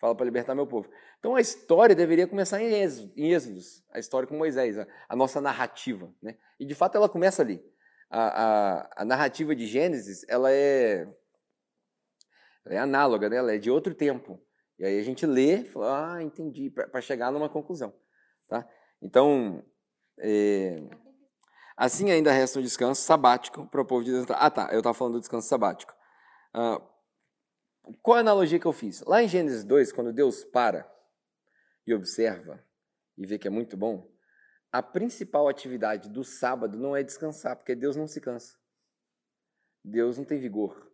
Fala 0.00 0.14
para 0.14 0.24
libertar 0.24 0.54
meu 0.54 0.66
povo. 0.66 0.88
Então 1.18 1.34
a 1.34 1.40
história 1.40 1.96
deveria 1.96 2.26
começar 2.28 2.62
em 2.62 2.72
Êxodos, 2.72 3.12
em 3.16 3.32
Êxodos 3.32 3.84
a 3.90 3.98
história 3.98 4.28
com 4.28 4.36
Moisés, 4.36 4.78
a, 4.78 4.86
a, 5.08 5.16
nossa 5.16 5.40
narrativa. 5.40 6.12
Né? 6.22 6.36
E 6.60 6.64
de 6.64 6.74
fato 6.74 6.96
ela 6.96 7.08
começa 7.08 7.42
ali. 7.42 7.60
A, 8.08 8.44
a, 8.44 9.02
a 9.02 9.04
narrativa 9.04 9.56
de 9.56 9.66
Gênesis 9.66 10.24
ela 10.28 10.52
é, 10.52 11.08
ela 12.68 12.74
é 12.74 12.78
análoga, 12.78 13.28
né? 13.28 13.36
ela 13.36 13.54
é 13.54 13.58
de 13.58 13.70
outro 13.70 13.94
tempo. 13.94 14.40
E 14.78 14.84
aí 14.84 14.98
a 14.98 15.02
gente 15.02 15.26
lê 15.26 15.64
fala, 15.64 16.14
ah, 16.14 16.22
entendi, 16.22 16.70
para 16.70 17.00
chegar 17.00 17.32
numa 17.32 17.48
conclusão. 17.48 17.92
Tá? 18.46 18.68
Então, 19.00 19.64
é, 20.18 20.82
assim 21.76 22.10
ainda 22.10 22.30
resta 22.30 22.58
um 22.58 22.62
descanso 22.62 23.02
sabático 23.02 23.66
para 23.66 23.80
o 23.80 23.84
povo 23.84 24.04
de 24.04 24.12
Deus. 24.12 24.26
Ah, 24.30 24.50
tá, 24.50 24.68
eu 24.70 24.78
estava 24.78 24.94
falando 24.94 25.14
do 25.14 25.20
descanso 25.20 25.48
sabático. 25.48 25.94
Ah, 26.52 26.80
qual 28.02 28.18
a 28.18 28.20
analogia 28.20 28.60
que 28.60 28.66
eu 28.66 28.72
fiz? 28.72 29.00
Lá 29.02 29.22
em 29.22 29.28
Gênesis 29.28 29.64
2, 29.64 29.92
quando 29.92 30.12
Deus 30.12 30.44
para 30.44 30.88
e 31.86 31.94
observa 31.94 32.62
e 33.16 33.26
vê 33.26 33.38
que 33.38 33.48
é 33.48 33.50
muito 33.50 33.76
bom, 33.76 34.12
a 34.70 34.82
principal 34.82 35.48
atividade 35.48 36.10
do 36.10 36.22
sábado 36.22 36.78
não 36.78 36.94
é 36.94 37.02
descansar, 37.02 37.56
porque 37.56 37.74
Deus 37.74 37.96
não 37.96 38.06
se 38.06 38.20
cansa. 38.20 38.58
Deus 39.82 40.18
não 40.18 40.24
tem 40.24 40.38
vigor. 40.38 40.87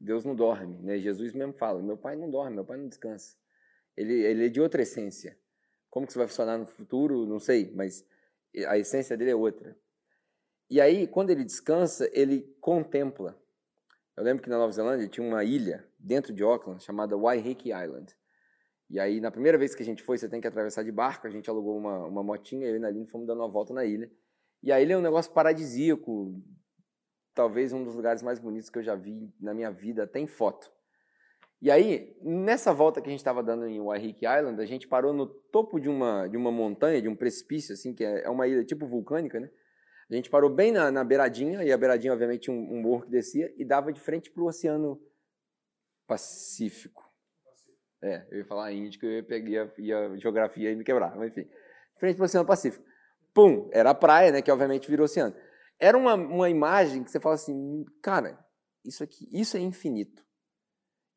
Deus 0.00 0.24
não 0.24 0.34
dorme. 0.34 0.78
Né? 0.82 0.98
Jesus 0.98 1.32
mesmo 1.32 1.52
fala: 1.52 1.82
meu 1.82 1.96
pai 1.96 2.16
não 2.16 2.30
dorme, 2.30 2.56
meu 2.56 2.64
pai 2.64 2.76
não 2.76 2.88
descansa. 2.88 3.36
Ele, 3.96 4.12
ele 4.12 4.46
é 4.46 4.48
de 4.48 4.60
outra 4.60 4.82
essência. 4.82 5.38
Como 5.88 6.06
que 6.06 6.12
isso 6.12 6.18
vai 6.18 6.26
funcionar 6.26 6.58
no 6.58 6.66
futuro, 6.66 7.26
não 7.26 7.38
sei, 7.38 7.70
mas 7.72 8.04
a 8.66 8.76
essência 8.76 9.16
dele 9.16 9.30
é 9.30 9.36
outra. 9.36 9.76
E 10.68 10.80
aí, 10.80 11.06
quando 11.06 11.30
ele 11.30 11.44
descansa, 11.44 12.10
ele 12.12 12.42
contempla. 12.60 13.40
Eu 14.16 14.24
lembro 14.24 14.42
que 14.42 14.48
na 14.48 14.58
Nova 14.58 14.72
Zelândia 14.72 15.08
tinha 15.08 15.26
uma 15.26 15.44
ilha 15.44 15.86
dentro 15.98 16.32
de 16.32 16.42
Auckland 16.42 16.82
chamada 16.82 17.16
Waiheke 17.16 17.70
Island. 17.70 18.14
E 18.88 18.98
aí, 18.98 19.20
na 19.20 19.30
primeira 19.30 19.58
vez 19.58 19.74
que 19.74 19.82
a 19.82 19.86
gente 19.86 20.02
foi, 20.02 20.18
você 20.18 20.28
tem 20.28 20.40
que 20.40 20.46
atravessar 20.46 20.82
de 20.82 20.92
barco. 20.92 21.26
A 21.26 21.30
gente 21.30 21.48
alugou 21.50 21.76
uma, 21.76 22.06
uma 22.06 22.22
motinha, 22.22 22.66
eu 22.66 22.76
e 22.76 22.78
Naline 22.78 23.06
fomos 23.06 23.26
dando 23.26 23.40
uma 23.40 23.48
volta 23.48 23.72
na 23.74 23.84
ilha. 23.84 24.10
E 24.62 24.72
a 24.72 24.80
ilha 24.80 24.94
é 24.94 24.96
um 24.96 25.02
negócio 25.02 25.32
paradisíaco, 25.32 26.40
talvez 27.34 27.72
um 27.72 27.82
dos 27.82 27.94
lugares 27.94 28.22
mais 28.22 28.38
bonitos 28.38 28.70
que 28.70 28.78
eu 28.78 28.82
já 28.82 28.94
vi 28.94 29.32
na 29.40 29.52
minha 29.52 29.70
vida, 29.70 30.04
até 30.04 30.20
em 30.20 30.26
foto. 30.26 30.72
E 31.60 31.70
aí, 31.70 32.14
nessa 32.22 32.72
volta 32.72 33.00
que 33.00 33.08
a 33.08 33.10
gente 33.10 33.20
estava 33.20 33.42
dando 33.42 33.66
em 33.66 33.80
Waiheke 33.80 34.26
Island, 34.26 34.60
a 34.60 34.66
gente 34.66 34.86
parou 34.86 35.12
no 35.12 35.26
topo 35.26 35.80
de 35.80 35.88
uma, 35.88 36.26
de 36.26 36.36
uma 36.36 36.52
montanha, 36.52 37.00
de 37.00 37.08
um 37.08 37.16
precipício, 37.16 37.72
assim, 37.72 37.94
que 37.94 38.04
é, 38.04 38.24
é 38.24 38.30
uma 38.30 38.46
ilha 38.46 38.64
tipo 38.64 38.86
vulcânica, 38.86 39.40
né? 39.40 39.50
A 40.10 40.14
gente 40.14 40.28
parou 40.28 40.50
bem 40.50 40.70
na, 40.70 40.90
na 40.90 41.02
beiradinha, 41.02 41.64
e 41.64 41.72
a 41.72 41.78
beiradinha, 41.78 42.12
obviamente, 42.12 42.50
um, 42.50 42.54
um 42.54 42.82
morro 42.82 43.04
que 43.04 43.10
descia 43.10 43.52
e 43.56 43.64
dava 43.64 43.92
de 43.92 44.00
frente 44.00 44.30
para 44.30 44.42
o 44.42 44.46
Oceano 44.46 45.00
Pacífico. 46.06 47.02
É, 48.02 48.26
eu 48.30 48.38
ia 48.38 48.44
falar 48.44 48.70
Índico, 48.70 49.06
eu 49.06 49.12
ia 49.12 49.22
pegar 49.22 49.72
ia, 49.78 50.16
geografia 50.18 50.70
e 50.70 50.76
me 50.76 50.84
quebrar, 50.84 51.16
mas 51.16 51.30
enfim. 51.30 51.48
Frente 51.96 52.16
para 52.16 52.24
o 52.24 52.26
Oceano 52.26 52.46
Pacífico. 52.46 52.84
Pum, 53.32 53.70
era 53.72 53.90
a 53.90 53.94
praia, 53.94 54.30
né, 54.30 54.42
que 54.42 54.52
obviamente 54.52 54.88
virou 54.88 55.04
oceano. 55.04 55.34
Era 55.78 55.96
uma, 55.98 56.14
uma 56.14 56.50
imagem 56.50 57.02
que 57.02 57.10
você 57.10 57.20
fala 57.20 57.34
assim, 57.34 57.84
cara, 58.02 58.44
isso 58.84 59.02
aqui, 59.02 59.28
isso 59.32 59.56
é 59.56 59.60
infinito. 59.60 60.24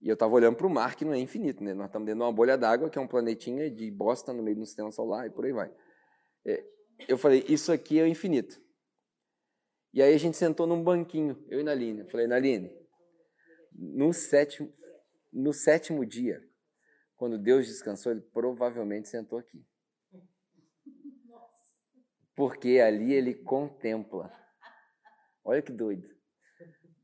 E 0.02 0.08
eu 0.08 0.14
estava 0.14 0.34
olhando 0.34 0.56
para 0.56 0.68
o 0.68 0.70
mar, 0.70 0.96
que 0.96 1.04
não 1.04 1.14
é 1.14 1.20
infinito, 1.20 1.64
né? 1.64 1.74
Nós 1.74 1.88
estamos 1.88 2.06
dentro 2.06 2.20
de 2.20 2.26
uma 2.26 2.32
bolha 2.32 2.58
d'água, 2.58 2.90
que 2.90 2.98
é 2.98 3.02
um 3.02 3.08
planetinha 3.08 3.70
de 3.70 3.90
bosta 3.90 4.32
no 4.32 4.44
meio 4.44 4.58
do 4.58 4.66
sistema 4.66 4.92
solar 4.92 5.26
e 5.26 5.30
por 5.30 5.46
aí 5.46 5.52
vai. 5.52 5.74
É, 6.46 6.64
eu 7.08 7.18
falei, 7.18 7.44
isso 7.48 7.72
aqui 7.72 8.00
é 8.00 8.08
infinito. 8.08 8.62
E 9.94 10.02
aí 10.02 10.14
a 10.14 10.20
gente 10.20 10.38
sentou 10.38 10.68
num 10.68 10.84
banquinho, 10.84 11.44
eu 11.50 11.60
e 11.60 11.64
Naline. 11.64 12.02
Eu 12.02 12.10
falei, 12.10 12.28
Naline, 12.28 12.72
no 13.74 14.14
sétimo, 14.14 14.72
no 15.34 15.52
sétimo 15.52 16.06
dia, 16.06 16.42
quando 17.16 17.38
Deus 17.38 17.66
descansou, 17.68 18.12
ele 18.12 18.22
provavelmente 18.22 19.08
sentou 19.08 19.40
aqui. 19.40 19.66
Porque 22.36 22.80
ali 22.80 23.14
ele 23.14 23.34
contempla. 23.34 24.32
Olha 25.48 25.62
que 25.62 25.72
doido. 25.72 26.06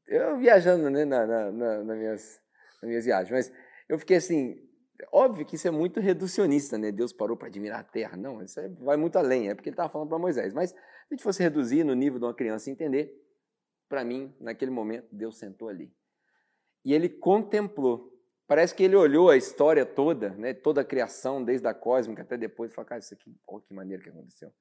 Eu 0.05 0.37
viajando 0.37 0.89
né, 0.89 1.05
na, 1.05 1.25
na, 1.25 1.51
na, 1.51 1.83
nas, 1.85 1.97
minhas, 1.97 2.41
nas 2.81 2.89
minhas 2.89 3.05
viagens, 3.05 3.31
mas 3.31 3.57
eu 3.87 3.97
fiquei 3.97 4.17
assim, 4.17 4.61
óbvio 5.13 5.45
que 5.45 5.55
isso 5.55 5.65
é 5.65 5.71
muito 5.71 6.01
reducionista, 6.01 6.77
né? 6.77 6.91
Deus 6.91 7.13
parou 7.13 7.37
para 7.37 7.47
admirar 7.47 7.79
a 7.79 7.83
terra. 7.85 8.17
Não, 8.17 8.43
isso 8.43 8.59
é, 8.59 8.67
vai 8.67 8.97
muito 8.97 9.17
além, 9.17 9.49
é 9.49 9.55
porque 9.55 9.69
ele 9.69 9.75
estava 9.75 9.87
falando 9.87 10.09
para 10.09 10.19
Moisés. 10.19 10.53
Mas 10.53 10.71
se 10.71 10.75
a 10.75 11.13
gente 11.13 11.23
fosse 11.23 11.41
reduzir 11.41 11.85
no 11.85 11.93
nível 11.93 12.19
de 12.19 12.25
uma 12.25 12.33
criança 12.33 12.69
entender, 12.69 13.13
para 13.87 14.03
mim, 14.03 14.35
naquele 14.41 14.71
momento, 14.71 15.07
Deus 15.09 15.37
sentou 15.37 15.69
ali. 15.69 15.89
E 16.83 16.93
ele 16.93 17.07
contemplou. 17.07 18.11
Parece 18.45 18.75
que 18.75 18.83
ele 18.83 18.97
olhou 18.97 19.29
a 19.29 19.37
história 19.37 19.85
toda, 19.85 20.31
né? 20.31 20.53
toda 20.53 20.81
a 20.81 20.85
criação, 20.85 21.41
desde 21.41 21.65
a 21.65 21.73
cósmica 21.73 22.23
até 22.23 22.35
depois, 22.35 22.71
e 22.71 22.75
falou, 22.75 22.89
cara, 22.89 22.99
isso 22.99 23.13
aqui, 23.13 23.33
olha 23.47 23.63
que 23.63 23.73
maneira 23.73 24.03
que 24.03 24.09
aconteceu. 24.09 24.51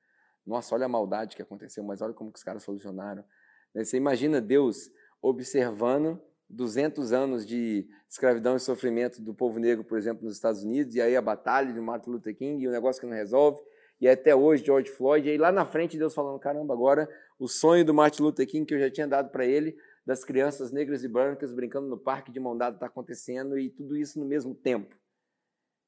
Nossa, 0.46 0.72
olha 0.72 0.86
a 0.86 0.88
maldade 0.88 1.34
que 1.34 1.42
aconteceu, 1.42 1.82
mas 1.82 2.00
olha 2.00 2.14
como 2.14 2.30
que 2.32 2.38
os 2.38 2.44
caras 2.44 2.62
solucionaram. 2.62 3.24
Né, 3.74 3.84
você 3.84 3.96
imagina 3.96 4.40
Deus 4.40 4.90
observando 5.20 6.20
200 6.48 7.12
anos 7.12 7.46
de 7.46 7.88
escravidão 8.08 8.56
e 8.56 8.60
sofrimento 8.60 9.22
do 9.22 9.32
povo 9.32 9.58
negro, 9.58 9.84
por 9.84 9.96
exemplo, 9.96 10.24
nos 10.24 10.34
Estados 10.34 10.62
Unidos, 10.62 10.94
e 10.94 11.00
aí 11.00 11.16
a 11.16 11.22
batalha 11.22 11.72
de 11.72 11.80
Martin 11.80 12.10
Luther 12.10 12.36
King, 12.36 12.62
e 12.62 12.68
o 12.68 12.70
negócio 12.70 13.00
que 13.00 13.06
não 13.06 13.14
resolve, 13.14 13.60
e 14.00 14.08
até 14.08 14.34
hoje 14.34 14.64
George 14.64 14.90
Floyd, 14.90 15.26
e 15.26 15.30
aí 15.30 15.38
lá 15.38 15.50
na 15.50 15.64
frente 15.64 15.96
Deus 15.96 16.14
falando, 16.14 16.38
caramba, 16.38 16.74
agora 16.74 17.08
o 17.38 17.48
sonho 17.48 17.84
do 17.84 17.94
Martin 17.94 18.22
Luther 18.22 18.46
King 18.46 18.66
que 18.66 18.74
eu 18.74 18.78
já 18.78 18.90
tinha 18.90 19.08
dado 19.08 19.30
para 19.30 19.46
ele, 19.46 19.76
das 20.04 20.24
crianças 20.24 20.72
negras 20.72 21.04
e 21.04 21.08
brancas 21.08 21.52
brincando 21.52 21.88
no 21.88 21.96
parque 21.96 22.32
de 22.32 22.40
mão 22.40 22.56
dada 22.56 22.76
está 22.76 22.86
acontecendo, 22.86 23.58
e 23.58 23.70
tudo 23.70 23.96
isso 23.96 24.18
no 24.18 24.26
mesmo 24.26 24.54
tempo. 24.54 24.94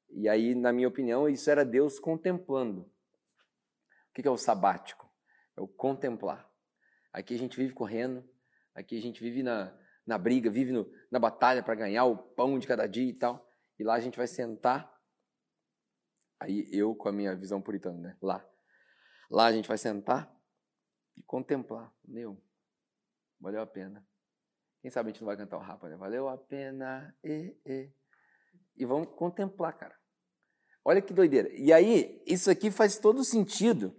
E 0.09 0.29
aí, 0.29 0.55
na 0.55 0.71
minha 0.71 0.87
opinião, 0.87 1.27
isso 1.27 1.49
era 1.49 1.65
Deus 1.65 1.99
contemplando. 1.99 2.81
O 4.09 4.13
que 4.13 4.25
é 4.25 4.31
o 4.31 4.37
sabático? 4.37 5.11
É 5.57 5.61
o 5.61 5.67
contemplar. 5.67 6.49
Aqui 7.15 7.33
a 7.33 7.37
gente 7.37 7.55
vive 7.55 7.73
correndo, 7.73 8.29
aqui 8.73 8.97
a 8.97 9.01
gente 9.01 9.21
vive 9.21 9.41
na, 9.41 9.73
na 10.05 10.17
briga, 10.17 10.49
vive 10.49 10.73
no, 10.73 10.85
na 11.09 11.17
batalha 11.17 11.63
para 11.63 11.73
ganhar 11.73 12.03
o 12.03 12.17
pão 12.17 12.59
de 12.59 12.67
cada 12.67 12.85
dia 12.87 13.09
e 13.09 13.13
tal. 13.13 13.49
E 13.79 13.85
lá 13.85 13.93
a 13.93 14.01
gente 14.01 14.17
vai 14.17 14.27
sentar. 14.27 14.93
Aí 16.41 16.67
eu 16.73 16.93
com 16.93 17.07
a 17.07 17.13
minha 17.13 17.33
visão 17.33 17.61
puritana, 17.61 17.97
né? 17.97 18.17
Lá. 18.21 18.45
Lá 19.31 19.45
a 19.45 19.53
gente 19.53 19.65
vai 19.65 19.77
sentar 19.77 20.29
e 21.15 21.23
contemplar. 21.23 21.89
Meu, 22.05 22.37
valeu 23.39 23.61
a 23.61 23.65
pena. 23.65 24.05
Quem 24.81 24.91
sabe 24.91 25.07
a 25.07 25.13
gente 25.13 25.21
não 25.21 25.27
vai 25.27 25.37
cantar 25.37 25.55
o 25.55 25.61
rapa, 25.61 25.87
né? 25.87 25.95
Valeu 25.95 26.27
a 26.27 26.37
pena. 26.37 27.15
E, 27.23 27.55
e. 27.65 27.89
e 28.75 28.85
vamos 28.85 29.07
contemplar, 29.15 29.77
cara. 29.77 29.97
Olha 30.83 31.01
que 31.01 31.13
doideira. 31.13 31.47
E 31.53 31.71
aí, 31.71 32.21
isso 32.27 32.51
aqui 32.51 32.69
faz 32.69 32.99
todo 32.99 33.23
sentido. 33.23 33.95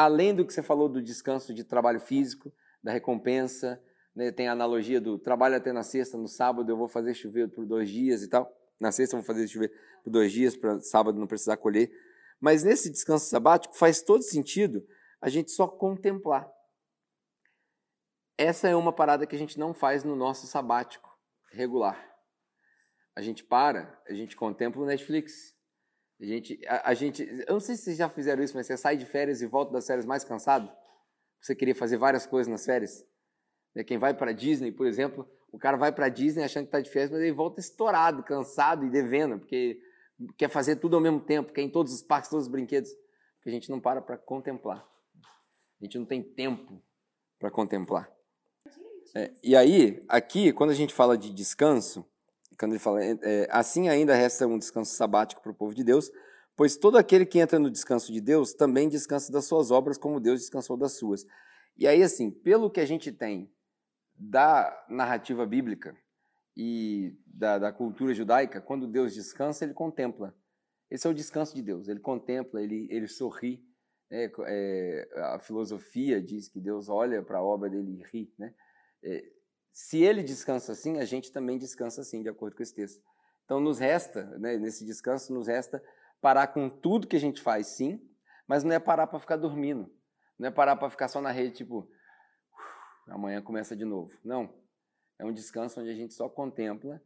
Além 0.00 0.32
do 0.32 0.46
que 0.46 0.52
você 0.52 0.62
falou 0.62 0.88
do 0.88 1.02
descanso 1.02 1.52
de 1.52 1.64
trabalho 1.64 1.98
físico, 1.98 2.52
da 2.80 2.92
recompensa, 2.92 3.82
né, 4.14 4.30
tem 4.30 4.46
a 4.46 4.52
analogia 4.52 5.00
do 5.00 5.18
trabalho 5.18 5.56
até 5.56 5.72
na 5.72 5.82
sexta, 5.82 6.16
no 6.16 6.28
sábado 6.28 6.70
eu 6.70 6.76
vou 6.76 6.86
fazer 6.86 7.14
chover 7.14 7.48
por 7.48 7.66
dois 7.66 7.88
dias 7.90 8.22
e 8.22 8.28
tal. 8.28 8.48
Na 8.78 8.92
sexta 8.92 9.16
eu 9.16 9.20
vou 9.20 9.26
fazer 9.26 9.48
chover 9.48 9.72
por 10.04 10.10
dois 10.10 10.30
dias, 10.30 10.56
para 10.56 10.80
sábado 10.82 11.18
não 11.18 11.26
precisar 11.26 11.56
colher. 11.56 11.90
Mas 12.40 12.62
nesse 12.62 12.88
descanso 12.88 13.26
sabático 13.26 13.76
faz 13.76 14.00
todo 14.00 14.22
sentido 14.22 14.86
a 15.20 15.28
gente 15.28 15.50
só 15.50 15.66
contemplar. 15.66 16.48
Essa 18.36 18.68
é 18.68 18.76
uma 18.76 18.92
parada 18.92 19.26
que 19.26 19.34
a 19.34 19.38
gente 19.38 19.58
não 19.58 19.74
faz 19.74 20.04
no 20.04 20.14
nosso 20.14 20.46
sabático 20.46 21.10
regular. 21.50 22.00
A 23.16 23.20
gente 23.20 23.42
para, 23.42 24.00
a 24.08 24.14
gente 24.14 24.36
contempla 24.36 24.80
o 24.80 24.86
Netflix. 24.86 25.57
A 26.20 26.24
gente, 26.24 26.60
a, 26.66 26.90
a 26.90 26.94
gente, 26.94 27.22
eu 27.46 27.54
não 27.54 27.60
sei 27.60 27.76
se 27.76 27.82
vocês 27.84 27.96
já 27.96 28.08
fizeram 28.08 28.42
isso, 28.42 28.56
mas 28.56 28.66
você 28.66 28.76
sai 28.76 28.96
de 28.96 29.06
férias 29.06 29.40
e 29.40 29.46
volta 29.46 29.72
das 29.72 29.86
férias 29.86 30.04
mais 30.04 30.24
cansado. 30.24 30.70
Você 31.40 31.54
queria 31.54 31.74
fazer 31.74 31.96
várias 31.96 32.26
coisas 32.26 32.50
nas 32.50 32.64
férias. 32.64 33.06
Né, 33.74 33.84
quem 33.84 33.98
vai 33.98 34.12
para 34.12 34.32
Disney, 34.32 34.72
por 34.72 34.86
exemplo, 34.86 35.28
o 35.52 35.58
cara 35.58 35.76
vai 35.76 35.92
para 35.92 36.08
Disney 36.08 36.42
achando 36.42 36.64
que 36.64 36.68
está 36.68 36.80
de 36.80 36.90
férias, 36.90 37.10
mas 37.10 37.20
ele 37.20 37.32
volta 37.32 37.60
estourado, 37.60 38.22
cansado 38.22 38.84
e 38.84 38.90
devendo, 38.90 39.38
porque 39.38 39.80
quer 40.36 40.48
fazer 40.48 40.76
tudo 40.76 40.96
ao 40.96 41.02
mesmo 41.02 41.20
tempo, 41.20 41.52
quer 41.52 41.62
em 41.62 41.70
todos 41.70 41.92
os 41.92 42.02
parques, 42.02 42.28
todos 42.28 42.46
os 42.46 42.52
brinquedos, 42.52 42.90
porque 43.36 43.50
a 43.50 43.52
gente 43.52 43.70
não 43.70 43.80
para 43.80 44.02
para 44.02 44.18
contemplar. 44.18 44.84
A 45.80 45.84
gente 45.84 45.98
não 45.98 46.04
tem 46.04 46.22
tempo 46.22 46.82
para 47.38 47.50
contemplar. 47.50 48.12
É, 49.14 49.32
e 49.42 49.56
aí, 49.56 50.04
aqui, 50.08 50.52
quando 50.52 50.70
a 50.70 50.74
gente 50.74 50.92
fala 50.92 51.16
de 51.16 51.32
descanso, 51.32 52.04
quando 52.58 52.72
ele 52.72 52.80
fala, 52.80 53.02
é, 53.04 53.46
assim 53.50 53.88
ainda 53.88 54.14
resta 54.14 54.46
um 54.46 54.58
descanso 54.58 54.94
sabático 54.94 55.40
para 55.40 55.52
o 55.52 55.54
povo 55.54 55.74
de 55.74 55.84
Deus, 55.84 56.10
pois 56.56 56.76
todo 56.76 56.98
aquele 56.98 57.24
que 57.24 57.38
entra 57.38 57.58
no 57.58 57.70
descanso 57.70 58.12
de 58.12 58.20
Deus 58.20 58.52
também 58.52 58.88
descansa 58.88 59.30
das 59.32 59.44
suas 59.44 59.70
obras, 59.70 59.96
como 59.96 60.18
Deus 60.18 60.40
descansou 60.40 60.76
das 60.76 60.98
suas. 60.98 61.24
E 61.76 61.86
aí, 61.86 62.02
assim, 62.02 62.30
pelo 62.30 62.70
que 62.70 62.80
a 62.80 62.86
gente 62.86 63.12
tem 63.12 63.48
da 64.18 64.86
narrativa 64.88 65.46
bíblica 65.46 65.96
e 66.56 67.16
da, 67.24 67.56
da, 67.56 67.72
cultura 67.72 68.12
judaica, 68.12 68.60
quando 68.60 68.88
Deus 68.88 69.14
descansa, 69.14 69.64
ele 69.64 69.72
contempla. 69.72 70.34
Esse 70.90 71.06
é 71.06 71.10
o 71.10 71.14
descanso 71.14 71.54
de 71.54 71.62
Deus. 71.62 71.86
Ele 71.86 72.00
contempla, 72.00 72.60
ele, 72.60 72.88
ele 72.90 73.06
sorri. 73.06 73.64
É, 74.10 74.32
é, 74.46 75.08
a 75.34 75.38
filosofia 75.38 76.20
diz 76.20 76.48
que 76.48 76.60
Deus 76.60 76.88
olha 76.88 77.22
para 77.22 77.38
a 77.38 77.42
obra 77.42 77.70
dele 77.70 78.00
e 78.00 78.02
ri. 78.10 78.34
Né? 78.36 78.52
Se 79.78 80.02
ele 80.02 80.24
descansa 80.24 80.72
assim, 80.72 80.98
a 80.98 81.04
gente 81.04 81.30
também 81.30 81.56
descansa 81.56 82.00
assim, 82.00 82.20
de 82.20 82.28
acordo 82.28 82.56
com 82.56 82.62
esse 82.64 82.74
texto. 82.74 83.00
Então, 83.44 83.60
nos 83.60 83.78
resta, 83.78 84.24
né, 84.36 84.56
nesse 84.56 84.84
descanso, 84.84 85.32
nos 85.32 85.46
resta 85.46 85.80
parar 86.20 86.48
com 86.48 86.68
tudo 86.68 87.06
que 87.06 87.14
a 87.14 87.20
gente 87.20 87.40
faz, 87.40 87.68
sim, 87.68 88.04
mas 88.44 88.64
não 88.64 88.72
é 88.72 88.80
parar 88.80 89.06
para 89.06 89.20
ficar 89.20 89.36
dormindo. 89.36 89.88
Não 90.36 90.48
é 90.48 90.50
parar 90.50 90.74
para 90.74 90.90
ficar 90.90 91.06
só 91.06 91.20
na 91.20 91.30
rede, 91.30 91.58
tipo, 91.58 91.88
amanhã 93.06 93.40
começa 93.40 93.76
de 93.76 93.84
novo. 93.84 94.18
Não. 94.24 94.52
É 95.16 95.24
um 95.24 95.32
descanso 95.32 95.80
onde 95.80 95.90
a 95.90 95.94
gente 95.94 96.12
só 96.12 96.28
contempla 96.28 97.00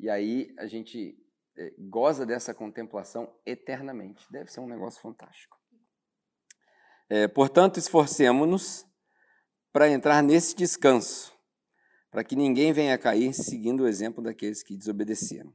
e 0.00 0.08
aí 0.08 0.54
a 0.58 0.66
gente 0.66 1.22
é, 1.54 1.74
goza 1.78 2.24
dessa 2.24 2.54
contemplação 2.54 3.30
eternamente. 3.44 4.26
Deve 4.32 4.50
ser 4.50 4.60
um 4.60 4.66
negócio 4.66 5.02
fantástico. 5.02 5.60
É, 7.10 7.28
portanto, 7.28 7.76
esforcemos-nos 7.76 8.86
para 9.70 9.90
entrar 9.90 10.22
nesse 10.22 10.56
descanso, 10.56 11.35
para 12.10 12.24
que 12.24 12.36
ninguém 12.36 12.72
venha 12.72 12.96
cair 12.96 13.32
seguindo 13.34 13.82
o 13.82 13.88
exemplo 13.88 14.22
daqueles 14.22 14.62
que 14.62 14.76
desobedeceram. 14.76 15.52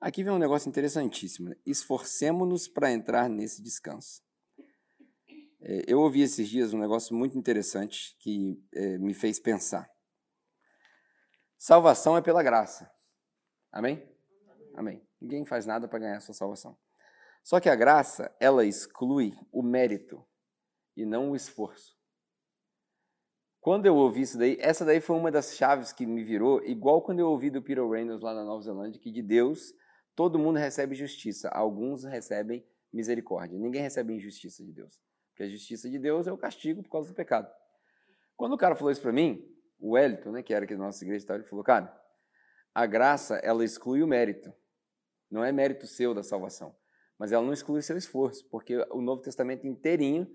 Aqui 0.00 0.24
vem 0.24 0.32
um 0.32 0.38
negócio 0.38 0.68
interessantíssimo. 0.68 1.50
Né? 1.50 1.56
Esforcemos-nos 1.64 2.66
para 2.66 2.90
entrar 2.90 3.28
nesse 3.28 3.62
descanso. 3.62 4.20
É, 5.60 5.84
eu 5.86 6.00
ouvi 6.00 6.22
esses 6.22 6.48
dias 6.48 6.74
um 6.74 6.78
negócio 6.78 7.14
muito 7.14 7.38
interessante 7.38 8.16
que 8.18 8.60
é, 8.74 8.98
me 8.98 9.14
fez 9.14 9.38
pensar. 9.38 9.88
Salvação 11.56 12.16
é 12.16 12.20
pela 12.20 12.42
graça. 12.42 12.90
Amém? 13.70 14.04
Amém. 14.74 15.06
Ninguém 15.20 15.44
faz 15.46 15.66
nada 15.66 15.86
para 15.86 16.00
ganhar 16.00 16.16
a 16.16 16.20
sua 16.20 16.34
salvação. 16.34 16.76
Só 17.44 17.60
que 17.60 17.68
a 17.68 17.76
graça, 17.76 18.34
ela 18.40 18.64
exclui 18.64 19.32
o 19.52 19.62
mérito 19.62 20.26
e 20.96 21.06
não 21.06 21.30
o 21.30 21.36
esforço. 21.36 21.96
Quando 23.62 23.86
eu 23.86 23.94
ouvi 23.94 24.22
isso 24.22 24.36
daí, 24.36 24.56
essa 24.58 24.84
daí 24.84 25.00
foi 25.00 25.14
uma 25.14 25.30
das 25.30 25.54
chaves 25.54 25.92
que 25.92 26.04
me 26.04 26.24
virou, 26.24 26.60
igual 26.64 27.00
quando 27.00 27.20
eu 27.20 27.28
ouvi 27.28 27.48
do 27.48 27.62
Peter 27.62 27.88
Reynolds 27.88 28.20
lá 28.20 28.34
na 28.34 28.42
Nova 28.42 28.60
Zelândia, 28.60 29.00
que 29.00 29.08
de 29.08 29.22
Deus 29.22 29.72
todo 30.16 30.36
mundo 30.36 30.58
recebe 30.58 30.96
justiça, 30.96 31.48
alguns 31.48 32.02
recebem 32.02 32.66
misericórdia. 32.92 33.56
Ninguém 33.56 33.80
recebe 33.80 34.14
injustiça 34.14 34.64
de 34.64 34.72
Deus. 34.72 35.00
Porque 35.30 35.44
a 35.44 35.48
justiça 35.48 35.88
de 35.88 35.96
Deus 35.96 36.26
é 36.26 36.32
o 36.32 36.36
castigo 36.36 36.82
por 36.82 36.90
causa 36.90 37.10
do 37.10 37.14
pecado. 37.14 37.48
Quando 38.36 38.54
o 38.54 38.58
cara 38.58 38.74
falou 38.74 38.90
isso 38.90 39.00
para 39.00 39.12
mim, 39.12 39.40
o 39.78 39.92
Wellington, 39.92 40.32
né, 40.32 40.42
que 40.42 40.52
era 40.52 40.64
aqui 40.64 40.74
da 40.74 40.82
nossa 40.82 41.04
igreja, 41.04 41.24
ele 41.32 41.44
falou, 41.44 41.64
cara, 41.64 41.96
a 42.74 42.84
graça, 42.84 43.36
ela 43.44 43.64
exclui 43.64 44.02
o 44.02 44.08
mérito. 44.08 44.52
Não 45.30 45.44
é 45.44 45.52
mérito 45.52 45.86
seu 45.86 46.12
da 46.12 46.24
salvação. 46.24 46.74
Mas 47.16 47.30
ela 47.30 47.46
não 47.46 47.52
exclui 47.52 47.78
o 47.78 47.82
seu 47.82 47.96
esforço, 47.96 48.44
porque 48.50 48.76
o 48.90 49.00
Novo 49.00 49.22
Testamento 49.22 49.68
inteirinho 49.68 50.28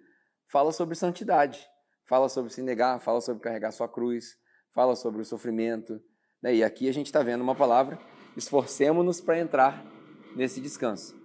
fala 0.50 0.72
sobre 0.72 0.96
santidade. 0.96 1.68
Fala 2.08 2.30
sobre 2.30 2.52
se 2.54 2.62
negar, 2.62 3.00
fala 3.02 3.20
sobre 3.20 3.44
carregar 3.44 3.72
sua 3.72 3.88
cruz, 3.88 4.38
fala 4.72 4.96
sobre 4.96 5.22
o 5.22 5.26
sofrimento. 5.26 6.02
Né? 6.42 6.56
E 6.56 6.64
aqui 6.64 6.88
a 6.88 6.94
gente 6.94 7.08
está 7.08 7.22
vendo 7.22 7.42
uma 7.42 7.54
palavra, 7.54 8.00
esforcemos-nos 8.38 9.20
para 9.20 9.38
entrar 9.38 9.86
nesse 10.34 10.62
descanso. 10.62 11.16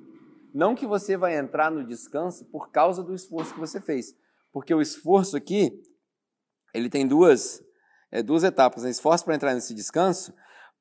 Não 0.53 0.75
que 0.75 0.85
você 0.85 1.17
vai 1.17 1.37
entrar 1.37 1.71
no 1.71 1.87
descanso 1.87 2.45
por 2.47 2.71
causa 2.73 3.01
do 3.01 3.15
esforço 3.15 3.55
que 3.55 3.61
você 3.61 3.81
fez, 3.81 4.13
porque 4.53 4.75
o 4.75 4.83
esforço 4.83 5.37
aqui, 5.37 5.83
ele 6.75 6.91
tem 6.91 7.07
duas, 7.07 7.63
é, 8.11 8.21
duas 8.21 8.43
etapas. 8.43 8.83
Né? 8.83 8.91
Esforço 8.91 9.25
para 9.25 9.37
entrar 9.37 9.55
nesse 9.55 9.73
descanso, 9.75 10.35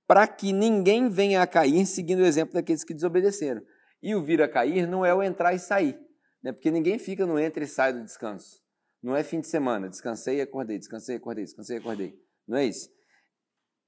para 0.08 0.28
que 0.28 0.52
ninguém 0.52 1.10
venha 1.10 1.44
a 1.44 1.48
cair 1.48 1.86
seguindo 1.86 2.20
o 2.20 2.26
exemplo 2.26 2.56
daqueles 2.56 2.84
que 2.84 2.96
desobedeceram. 2.96 3.62
E 4.02 4.16
o 4.16 4.24
vir 4.24 4.42
a 4.42 4.50
cair 4.50 4.88
não 4.88 5.06
é 5.06 5.14
o 5.14 5.22
entrar 5.22 5.54
e 5.54 5.60
sair, 5.60 5.96
né? 6.44 6.52
porque 6.52 6.72
ninguém 6.72 6.98
fica 6.98 7.24
no 7.24 7.38
entra 7.38 7.64
e 7.64 7.68
sai 7.68 7.94
do 7.94 8.04
descanso. 8.04 8.62
Não 9.02 9.16
é 9.16 9.24
fim 9.24 9.40
de 9.40 9.48
semana, 9.48 9.90
descansei 9.90 10.38
e 10.38 10.42
acordei, 10.42 10.78
descansei 10.78 11.16
e 11.16 11.18
acordei, 11.18 11.44
descansei 11.44 11.78
e 11.78 11.80
acordei. 11.80 12.20
Não 12.48 12.58
é 12.58 12.66
isso. 12.66 12.90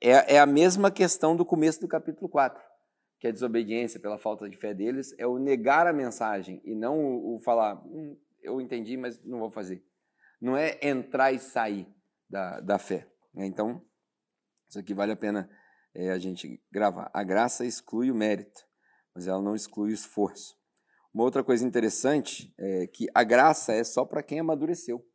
É, 0.01 0.35
é 0.35 0.39
a 0.39 0.45
mesma 0.45 0.91
questão 0.91 1.35
do 1.35 1.45
começo 1.45 1.79
do 1.79 1.87
capítulo 1.87 2.27
4 2.27 2.61
que 3.23 3.27
a 3.27 3.31
desobediência 3.31 4.01
pela 4.01 4.19
falta 4.19 4.49
de 4.49 4.57
fé 4.57 4.73
deles 4.73 5.15
é 5.17 5.25
o 5.25 5.39
negar 5.39 5.87
a 5.87 5.93
mensagem 5.93 6.61
e 6.65 6.75
não 6.75 6.99
o, 6.99 7.35
o 7.35 7.39
falar, 7.39 7.81
hum, 7.85 8.19
eu 8.41 8.59
entendi, 8.59 8.97
mas 8.97 9.23
não 9.23 9.39
vou 9.39 9.49
fazer. 9.49 9.81
Não 10.41 10.57
é 10.57 10.77
entrar 10.81 11.31
e 11.31 11.39
sair 11.39 11.87
da, 12.29 12.59
da 12.59 12.77
fé. 12.77 13.07
Né? 13.33 13.45
Então, 13.45 13.81
isso 14.67 14.77
aqui 14.77 14.93
vale 14.93 15.13
a 15.13 15.15
pena 15.15 15.49
é, 15.95 16.11
a 16.11 16.19
gente 16.19 16.61
gravar. 16.69 17.09
A 17.13 17.23
graça 17.23 17.65
exclui 17.65 18.11
o 18.11 18.15
mérito, 18.15 18.67
mas 19.15 19.25
ela 19.25 19.41
não 19.41 19.55
exclui 19.55 19.91
o 19.91 19.93
esforço. 19.93 20.57
Uma 21.13 21.23
outra 21.23 21.43
coisa 21.43 21.65
interessante 21.65 22.53
é 22.57 22.87
que 22.87 23.07
a 23.13 23.23
graça 23.23 23.71
é 23.71 23.83
só 23.83 24.03
para 24.03 24.23
quem 24.23 24.39
amadureceu. 24.39 25.05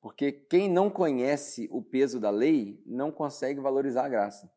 Porque 0.00 0.32
quem 0.32 0.68
não 0.68 0.90
conhece 0.90 1.68
o 1.70 1.80
peso 1.80 2.18
da 2.18 2.30
lei 2.30 2.82
não 2.84 3.12
consegue 3.12 3.60
valorizar 3.60 4.04
a 4.04 4.08
graça. 4.08 4.50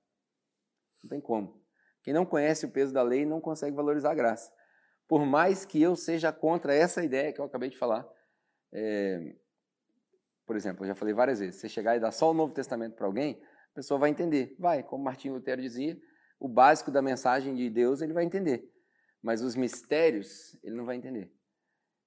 Não 1.04 1.10
tem 1.10 1.22
como. 1.22 1.64
Quem 2.02 2.14
não 2.14 2.26
conhece 2.26 2.66
o 2.66 2.72
peso 2.72 2.92
da 2.92 3.04
lei 3.04 3.26
não 3.26 3.40
consegue 3.40 3.76
valorizar 3.76 4.12
a 4.12 4.16
graça. 4.16 4.52
Por 5.08 5.24
mais 5.24 5.66
que 5.66 5.80
eu 5.80 5.96
seja 5.96 6.32
contra 6.32 6.74
essa 6.74 7.04
ideia 7.04 7.32
que 7.32 7.40
eu 7.40 7.46
acabei 7.46 7.70
de 7.70 7.78
falar, 7.78 8.08
é, 8.74 9.36
por 10.46 10.56
exemplo, 10.56 10.84
eu 10.84 10.88
já 10.88 10.96
falei 10.96 11.14
várias 11.14 11.40
vezes, 11.40 11.62
você 11.62 11.70
chegar 11.70 11.96
e 11.96 12.00
dar 12.00 12.12
só 12.12 12.32
o 12.32 12.34
Novo 12.34 12.54
Testamento 12.54 12.96
para 12.96 13.06
alguém, 13.06 13.40
a 13.72 13.76
pessoa 13.76 14.00
vai 14.00 14.10
entender. 14.10 14.56
Vai, 14.58 14.82
como 14.82 15.04
Martinho 15.04 15.36
Lutero 15.36 15.62
dizia, 15.62 15.96
o 16.40 16.48
básico 16.48 16.90
da 16.90 17.02
mensagem 17.02 17.54
de 17.54 17.70
Deus 17.70 18.02
ele 18.02 18.14
vai 18.14 18.24
entender, 18.24 18.72
mas 19.26 19.42
os 19.42 19.56
mistérios 19.56 20.56
ele 20.64 20.76
não 20.76 20.86
vai 20.86 20.96
entender. 20.96 21.34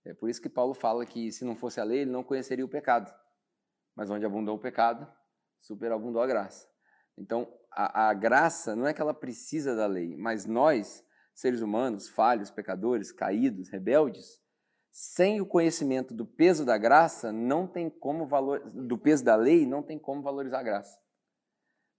É 0.05 0.15
por 0.15 0.31
isso 0.31 0.41
que 0.41 0.49
Paulo 0.49 0.73
fala 0.73 1.05
que 1.05 1.33
se 1.33 1.45
não 1.45 1.57
fosse 1.57 1.81
a 1.81 1.85
lei, 1.85 2.03
ele 2.03 2.13
não 2.13 2.23
conheceria 2.23 2.65
o 2.65 2.69
pecado. 2.69 3.13
Mas 3.97 4.09
onde 4.09 4.25
abundou 4.25 4.55
o 4.55 4.61
pecado, 4.61 5.05
superabundou 5.61 6.23
a 6.23 6.29
graça. 6.29 6.69
Então, 7.17 7.53
a, 7.73 8.11
a 8.11 8.15
graça 8.15 8.77
não 8.77 8.87
é 8.87 8.95
que 8.95 9.01
ela 9.01 9.13
precisa 9.13 9.75
da 9.75 9.85
lei, 9.85 10.17
mas 10.17 10.47
nós, 10.47 11.05
seres 11.35 11.61
humanos, 11.61 12.09
falhos, 12.09 12.53
pecadores, 12.53 13.11
caídos, 13.11 13.69
rebeldes, 13.69 14.41
sem 14.93 15.41
o 15.41 15.47
conhecimento 15.47 16.15
do 16.15 16.25
peso 16.25 16.65
da 16.65 16.79
graça, 16.79 17.33
não 17.33 17.67
tem 17.67 17.91
como 17.91 18.29
valor, 18.29 18.61
do 18.61 18.97
peso 18.97 19.25
da 19.25 19.35
lei, 19.35 19.67
não 19.67 19.83
tem 19.83 19.99
como 19.99 20.23
valorizar 20.23 20.61
a 20.61 20.63
graça. 20.63 20.97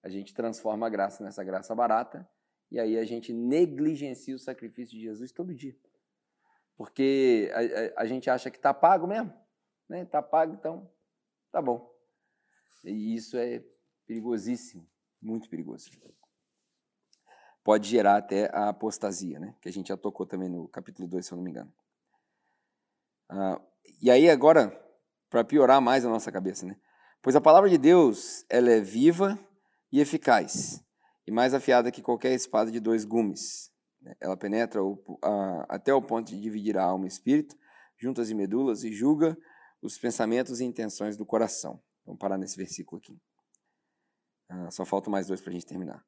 A 0.01 0.07
gente 0.07 0.33
transforma 0.33 0.87
a 0.87 0.89
graça 0.89 1.21
nessa 1.21 1.43
graça 1.43 1.75
barata 1.75 2.25
e 2.71 2.79
aí 2.79 2.97
a 2.97 3.05
gente 3.05 3.33
negligencia 3.33 4.35
o 4.35 4.39
sacrifício 4.39 4.97
de 4.97 5.03
Jesus 5.03 5.31
todo 5.31 5.53
dia. 5.53 5.75
Porque 6.77 7.51
a, 7.53 8.01
a, 8.01 8.03
a 8.03 8.05
gente 8.05 8.29
acha 8.29 8.49
que 8.49 8.57
está 8.57 8.73
pago 8.73 9.07
mesmo, 9.07 9.33
né? 9.87 10.03
Está 10.03 10.21
pago, 10.21 10.53
então 10.53 10.89
tá 11.51 11.61
bom. 11.61 11.91
E 12.83 13.15
isso 13.15 13.37
é 13.37 13.63
perigosíssimo 14.05 14.87
muito 15.21 15.49
perigoso. 15.49 15.89
Pode 17.63 17.87
gerar 17.87 18.17
até 18.17 18.49
a 18.53 18.69
apostasia, 18.69 19.39
né? 19.39 19.55
que 19.61 19.69
a 19.69 19.71
gente 19.71 19.89
já 19.89 19.97
tocou 19.97 20.25
também 20.25 20.49
no 20.49 20.67
capítulo 20.67 21.07
2, 21.07 21.25
se 21.25 21.31
eu 21.31 21.35
não 21.35 21.43
me 21.43 21.51
engano. 21.51 21.71
Ah, 23.29 23.61
e 24.01 24.09
aí 24.09 24.29
agora, 24.29 24.71
para 25.29 25.43
piorar 25.43 25.81
mais 25.81 26.05
a 26.05 26.09
nossa 26.09 26.31
cabeça, 26.31 26.65
né? 26.65 26.79
Pois 27.21 27.35
a 27.35 27.41
palavra 27.41 27.69
de 27.69 27.77
Deus, 27.77 28.45
ela 28.49 28.71
é 28.71 28.79
viva 28.79 29.37
e 29.91 29.99
eficaz, 29.99 30.83
e 31.29 31.31
mais 31.31 31.53
afiada 31.53 31.91
que 31.91 32.01
qualquer 32.01 32.33
espada 32.33 32.71
de 32.71 32.79
dois 32.79 33.05
gumes. 33.05 33.71
Né? 34.01 34.15
Ela 34.19 34.35
penetra 34.35 34.83
o, 34.83 34.99
a, 35.23 35.75
até 35.75 35.93
o 35.93 36.01
ponto 36.01 36.27
de 36.27 36.41
dividir 36.41 36.75
a 36.75 36.83
alma 36.83 37.05
e 37.05 37.07
espírito, 37.07 37.55
juntas 37.95 38.31
e 38.31 38.33
medulas, 38.33 38.83
e 38.83 38.91
julga 38.91 39.37
os 39.79 39.95
pensamentos 39.99 40.59
e 40.59 40.65
intenções 40.65 41.15
do 41.15 41.23
coração. 41.23 41.79
Vamos 42.03 42.19
parar 42.19 42.35
nesse 42.35 42.57
versículo 42.57 42.99
aqui. 42.99 43.15
Ah, 44.49 44.71
só 44.71 44.83
faltam 44.83 45.11
mais 45.11 45.27
dois 45.27 45.39
para 45.39 45.51
a 45.51 45.53
gente 45.53 45.67
terminar. 45.67 46.03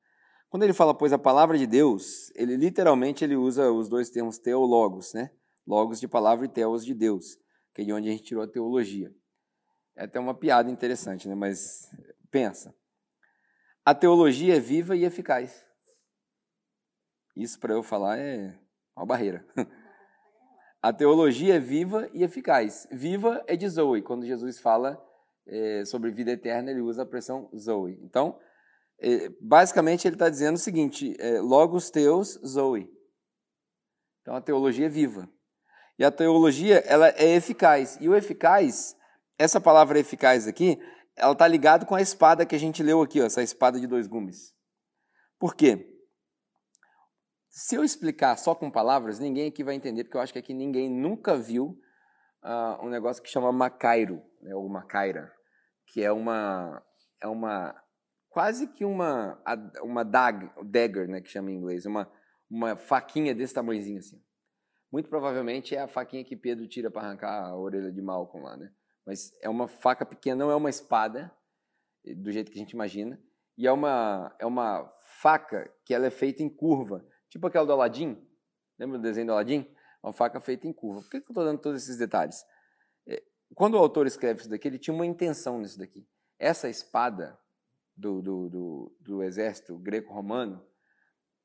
Quando 0.50 0.64
ele 0.64 0.74
fala, 0.74 0.92
pois, 0.92 1.14
a 1.14 1.20
palavra 1.20 1.56
de 1.56 1.68
Deus, 1.68 2.32
ele 2.34 2.58
literalmente 2.58 3.24
ele 3.24 3.36
usa 3.36 3.72
os 3.72 3.88
dois 3.88 4.10
termos 4.10 4.40
teologos, 4.40 5.14
né? 5.14 5.30
Logos 5.68 6.00
de 6.00 6.08
palavra 6.08 6.48
e 6.48 6.50
teos 6.50 6.84
de 6.84 6.96
Deus, 6.96 7.38
que 7.76 7.84
é 7.84 7.86
de 7.86 7.94
onde 7.94 8.10
a 8.10 8.12
gente 8.12 8.24
tirou 8.24 8.44
a 8.44 8.48
teologia. 8.48 9.14
É 9.96 10.06
até 10.06 10.20
uma 10.20 10.34
piada 10.34 10.72
interessante, 10.72 11.30
né? 11.30 11.36
Mas 11.36 11.92
pensa. 12.32 12.76
A 13.84 13.96
teologia 13.96 14.58
é 14.58 14.60
viva 14.60 14.96
e 14.96 15.04
eficaz. 15.04 15.66
Isso 17.36 17.60
para 17.60 17.74
eu 17.74 17.82
falar 17.82 18.20
é 18.20 18.58
uma 18.96 19.06
barreira. 19.06 19.46
A 20.84 20.92
teologia 20.92 21.56
é 21.56 21.60
viva 21.60 22.10
e 22.12 22.24
eficaz. 22.24 22.88
Viva 22.92 23.44
é 23.46 23.56
de 23.56 23.70
Zoe, 23.70 24.02
quando 24.02 24.26
Jesus 24.26 24.60
fala 24.60 25.00
é, 25.48 25.86
sobre 25.86 26.10
vida 26.10 26.32
eterna, 26.32 26.72
ele 26.72 26.82
usa 26.82 27.04
a 27.04 27.06
expressão 27.06 27.50
Zoe. 27.56 28.00
Então, 28.02 28.40
é, 29.00 29.30
basicamente, 29.40 30.08
ele 30.08 30.16
está 30.16 30.28
dizendo 30.28 30.56
o 30.56 30.60
seguinte: 30.60 31.16
é, 31.20 31.40
logos 31.40 31.92
teus, 31.92 32.40
Zoe. 32.44 32.90
Então, 34.22 34.36
a 34.36 34.42
teologia 34.42 34.88
é 34.88 34.90
viva. 34.90 35.30
E 36.00 36.04
a 36.04 36.12
teologia 36.12 36.78
ela 36.80 37.10
é 37.10 37.36
eficaz. 37.36 38.00
E 38.02 38.10
o 38.10 38.16
eficaz, 38.16 38.96
essa 39.38 39.62
palavra 39.62 40.00
eficaz 40.00 40.48
aqui, 40.48 40.80
ela 41.16 41.34
está 41.34 41.48
ligada 41.48 41.86
com 41.86 41.96
a 41.96 42.02
espada 42.02 42.46
que 42.46 42.56
a 42.56 42.60
gente 42.60 42.82
leu 42.82 43.02
aqui, 43.02 43.22
ó, 43.22 43.26
essa 43.26 43.44
espada 43.44 43.80
de 43.80 43.88
dois 43.88 44.08
gumes. 44.08 44.56
Por 45.38 45.56
quê? 45.56 45.88
Se 47.50 47.76
eu 47.76 47.84
explicar 47.84 48.38
só 48.38 48.56
com 48.56 48.72
palavras, 48.72 49.20
ninguém 49.20 49.50
aqui 49.50 49.64
vai 49.64 49.76
entender, 49.76 50.06
porque 50.06 50.16
eu 50.16 50.22
acho 50.22 50.32
que 50.32 50.40
aqui 50.40 50.54
ninguém 50.54 50.90
nunca 50.90 51.36
viu 51.36 51.78
uh, 52.44 52.86
um 52.86 52.90
negócio 52.90 53.22
que 53.22 53.30
chama 53.30 53.52
macairo, 53.52 54.22
né, 54.42 54.56
ou 54.56 54.70
macaira, 54.70 55.34
que 55.88 56.02
é 56.02 56.12
uma 56.12 56.82
é 57.22 57.28
uma 57.28 57.76
quase 58.30 58.68
que 58.68 58.86
uma 58.86 59.38
uma 59.84 60.04
dag, 60.04 60.50
dagger, 60.64 61.10
né, 61.10 61.22
que 61.22 61.30
chama 61.30 61.52
em 61.52 61.56
inglês, 61.56 61.86
uma 61.86 62.10
uma 62.50 62.76
faquinha 62.76 63.36
desse 63.36 63.54
tamanhozinho 63.54 64.00
assim. 64.00 64.24
Muito 64.92 65.10
provavelmente 65.10 65.76
é 65.76 65.82
a 65.82 65.88
faquinha 65.88 66.24
que 66.24 66.36
Pedro 66.36 66.68
tira 66.68 66.92
para 66.92 67.08
arrancar 67.08 67.46
a 67.46 67.58
orelha 67.58 67.92
de 67.92 68.02
Malcolm 68.02 68.46
lá, 68.46 68.58
né? 68.58 68.72
Mas 69.06 69.34
é 69.42 69.50
uma 69.50 69.68
faca 69.68 70.06
pequena, 70.06 70.46
não 70.46 70.52
é 70.52 70.56
uma 70.56 70.70
espada, 70.70 71.32
do 72.18 72.32
jeito 72.32 72.52
que 72.52 72.58
a 72.58 72.62
gente 72.62 72.72
imagina, 72.72 73.22
e 73.58 73.68
é 73.68 73.72
uma 73.72 74.36
é 74.40 74.46
uma 74.46 74.92
faca 75.22 75.72
que 75.86 75.94
ela 75.94 76.08
é 76.08 76.10
feita 76.10 76.42
em 76.42 76.50
curva, 76.50 77.06
tipo 77.30 77.46
aquela 77.48 77.66
do 77.66 77.74
Aladim. 77.74 78.28
Lembra 78.80 78.98
do 78.98 79.04
desenho 79.04 79.28
do 79.28 79.34
Aladim? 79.34 79.68
Uma 80.02 80.14
faca 80.14 80.40
feita 80.40 80.68
em 80.68 80.74
curva. 80.74 81.02
Por 81.02 81.10
que 81.10 81.18
eu 81.18 81.20
estou 81.20 81.44
dando 81.44 81.60
todos 81.60 81.84
esses 81.84 81.98
detalhes? 81.98 82.44
É, 83.08 83.22
quando 83.54 83.76
o 83.76 83.78
autor 83.78 84.08
escreve 84.08 84.40
isso 84.40 84.50
daqui, 84.50 84.68
ele 84.68 84.80
tinha 84.80 84.94
uma 84.94 85.06
intenção 85.06 85.60
nisso 85.60 85.78
daqui. 85.78 86.08
Essa 86.40 86.68
espada 86.70 87.40
do, 87.96 88.22
do, 88.22 88.50
do, 88.50 88.98
do 89.00 89.24
exército 89.24 89.78
greco-romano 89.78 90.66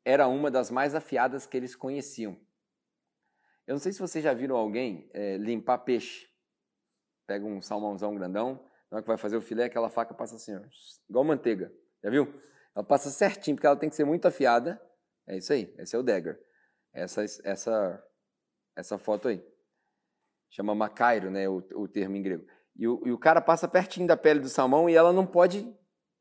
era 0.03 0.27
uma 0.27 0.51
das 0.51 0.71
mais 0.71 0.95
afiadas 0.95 1.47
que 1.47 1.57
eles 1.57 1.77
conheciam. 1.77 2.41
Eu 3.67 3.75
não 3.75 3.81
sei 3.81 3.93
se 3.93 3.99
vocês 3.99 4.25
já 4.25 4.33
viram 4.33 4.57
alguém 4.57 5.11
é, 5.13 5.37
limpar 5.37 5.79
peixe. 5.79 6.29
Pega 7.27 7.45
um 7.45 7.61
salmãozão 7.61 8.15
grandão, 8.15 8.61
na 8.91 8.97
hora 8.97 9.03
que 9.03 9.09
vai 9.09 9.17
fazer 9.17 9.37
o 9.37 9.41
filé, 9.41 9.65
aquela 9.65 9.91
faca 9.91 10.15
passa 10.15 10.37
assim, 10.37 10.55
ó, 10.55 10.61
igual 11.09 11.25
manteiga. 11.25 11.73
Já 12.03 12.11
viu? 12.11 12.33
Ela 12.75 12.85
passa 12.85 13.11
certinho, 13.11 13.57
porque 13.57 13.67
ela 13.67 13.77
tem 13.77 13.89
que 13.89 13.97
ser 13.97 14.05
muito 14.05 14.27
afiada. 14.27 14.81
É 15.27 15.37
isso 15.37 15.53
aí, 15.53 15.75
esse 15.79 15.97
é 15.97 15.99
o 15.99 16.03
dagger. 16.03 16.39
Essa, 16.93 17.25
essa, 17.45 18.05
essa 18.77 18.99
foto 18.99 19.29
aí. 19.29 19.45
Chama 20.51 20.75
macairo, 20.75 21.31
né, 21.31 21.49
o, 21.49 21.57
o 21.75 21.89
termo 21.89 22.17
em 22.17 22.23
grego. 22.23 22.47
E 22.77 22.87
o, 22.87 23.03
e 23.07 23.13
o 23.13 23.19
cara 23.19 23.41
passa 23.41 23.67
pertinho 23.67 24.07
da 24.07 24.17
pele 24.17 24.41
do 24.41 24.49
salmão 24.49 24.89
e 24.89 24.95
ela 24.95 25.13
não 25.13 25.29
ode 25.35 25.75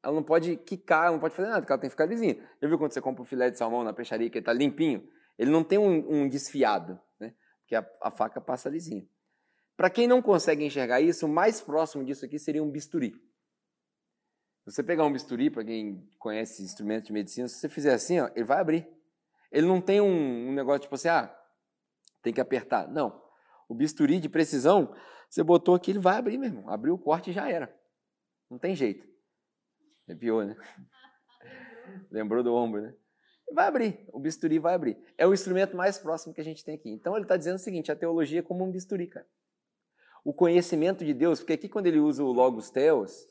ela 0.05 0.13
não 0.13 0.23
pode 0.23 0.55
quicar, 0.57 1.11
não 1.11 1.19
pode 1.19 1.33
fazer 1.33 1.47
nada, 1.47 1.61
porque 1.61 1.71
ela 1.71 1.81
tem 1.81 1.89
que 1.89 1.93
ficar 1.93 2.05
lisinha. 2.05 2.35
Já 2.61 2.67
viu 2.67 2.77
quando 2.77 2.91
você 2.91 3.01
compra 3.01 3.23
um 3.23 3.25
filé 3.25 3.49
de 3.49 3.57
salmão 3.57 3.83
na 3.83 3.91
peixaria 3.91 4.29
que 4.29 4.37
ele 4.37 4.43
está 4.43 4.53
limpinho? 4.53 5.03
Ele 5.35 5.49
não 5.49 5.63
tem 5.63 5.79
um, 5.79 6.21
um 6.21 6.29
desfiado, 6.29 6.99
né? 7.19 7.33
Porque 7.61 7.75
a, 7.75 7.83
a 8.03 8.11
faca 8.11 8.39
passa 8.39 8.69
lisinha. 8.69 9.03
Para 9.75 9.89
quem 9.89 10.07
não 10.07 10.21
consegue 10.21 10.63
enxergar 10.63 11.01
isso, 11.01 11.25
o 11.25 11.29
mais 11.29 11.59
próximo 11.59 12.03
disso 12.03 12.25
aqui 12.25 12.39
seria 12.39 12.63
um 12.63 12.71
bisturi. 12.71 13.11
Se 14.63 14.71
você 14.71 14.83
pegar 14.83 15.05
um 15.05 15.11
bisturi, 15.11 15.49
para 15.49 15.63
quem 15.63 16.09
conhece 16.17 16.63
instrumentos 16.63 17.07
de 17.07 17.13
medicina, 17.13 17.47
se 17.47 17.55
você 17.55 17.69
fizer 17.69 17.93
assim, 17.93 18.19
ó, 18.19 18.29
ele 18.35 18.45
vai 18.45 18.59
abrir. 18.59 18.87
Ele 19.51 19.67
não 19.67 19.79
tem 19.79 20.01
um, 20.01 20.49
um 20.49 20.53
negócio 20.53 20.81
tipo 20.81 20.95
assim, 20.95 21.07
ah, 21.07 21.33
tem 22.23 22.33
que 22.33 22.41
apertar. 22.41 22.87
Não. 22.87 23.21
O 23.69 23.75
bisturi 23.75 24.19
de 24.19 24.29
precisão, 24.29 24.95
você 25.29 25.43
botou 25.43 25.75
aqui, 25.75 25.91
ele 25.91 25.99
vai 25.99 26.17
abrir 26.17 26.37
mesmo. 26.37 26.67
Abriu 26.69 26.95
o 26.95 26.97
corte 26.97 27.29
e 27.29 27.33
já 27.33 27.49
era. 27.49 27.73
Não 28.49 28.57
tem 28.57 28.75
jeito. 28.75 29.07
Arrepiou, 30.07 30.43
né? 30.43 30.55
Lembrou 32.09 32.43
do 32.43 32.53
ombro, 32.53 32.81
né? 32.81 32.95
Vai 33.53 33.67
abrir, 33.67 34.07
o 34.11 34.19
bisturi 34.19 34.57
vai 34.57 34.73
abrir. 34.73 34.97
É 35.17 35.27
o 35.27 35.33
instrumento 35.33 35.77
mais 35.77 35.99
próximo 35.99 36.33
que 36.33 36.41
a 36.41 36.43
gente 36.43 36.65
tem 36.65 36.75
aqui. 36.75 36.89
Então 36.89 37.15
ele 37.15 37.25
está 37.25 37.37
dizendo 37.37 37.55
o 37.55 37.59
seguinte: 37.59 37.91
a 37.91 37.95
teologia 37.95 38.39
é 38.39 38.43
como 38.43 38.65
um 38.65 38.71
bisturi, 38.71 39.07
cara. 39.07 39.27
O 40.25 40.33
conhecimento 40.33 41.05
de 41.05 41.13
Deus, 41.13 41.39
porque 41.39 41.53
aqui 41.53 41.69
quando 41.69 41.85
ele 41.85 41.99
usa 41.99 42.23
o 42.23 42.31
Logos 42.33 42.69
Theos, 42.69 43.27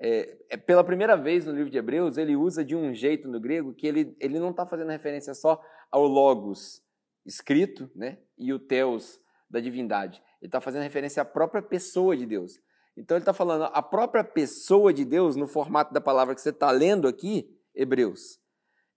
é, 0.00 0.36
é, 0.50 0.56
pela 0.56 0.82
primeira 0.82 1.16
vez 1.16 1.46
no 1.46 1.52
livro 1.52 1.70
de 1.70 1.78
Hebreus, 1.78 2.18
ele 2.18 2.34
usa 2.34 2.64
de 2.64 2.74
um 2.74 2.92
jeito 2.92 3.28
no 3.28 3.40
grego 3.40 3.72
que 3.72 3.86
ele, 3.86 4.16
ele 4.20 4.38
não 4.40 4.50
está 4.50 4.66
fazendo 4.66 4.90
referência 4.90 5.32
só 5.32 5.62
ao 5.90 6.06
Logos 6.06 6.82
escrito 7.24 7.90
né, 7.94 8.18
e 8.36 8.52
o 8.52 8.58
Theos 8.58 9.20
da 9.48 9.60
divindade. 9.60 10.20
Ele 10.42 10.48
está 10.48 10.60
fazendo 10.60 10.82
referência 10.82 11.22
à 11.22 11.24
própria 11.24 11.62
pessoa 11.62 12.16
de 12.16 12.26
Deus. 12.26 12.60
Então 12.96 13.16
ele 13.16 13.22
está 13.22 13.32
falando 13.32 13.64
a 13.72 13.82
própria 13.82 14.22
pessoa 14.22 14.92
de 14.92 15.04
Deus, 15.04 15.36
no 15.36 15.46
formato 15.46 15.94
da 15.94 16.00
palavra 16.00 16.34
que 16.34 16.40
você 16.40 16.50
está 16.50 16.70
lendo 16.70 17.08
aqui, 17.08 17.56
Hebreus, 17.74 18.40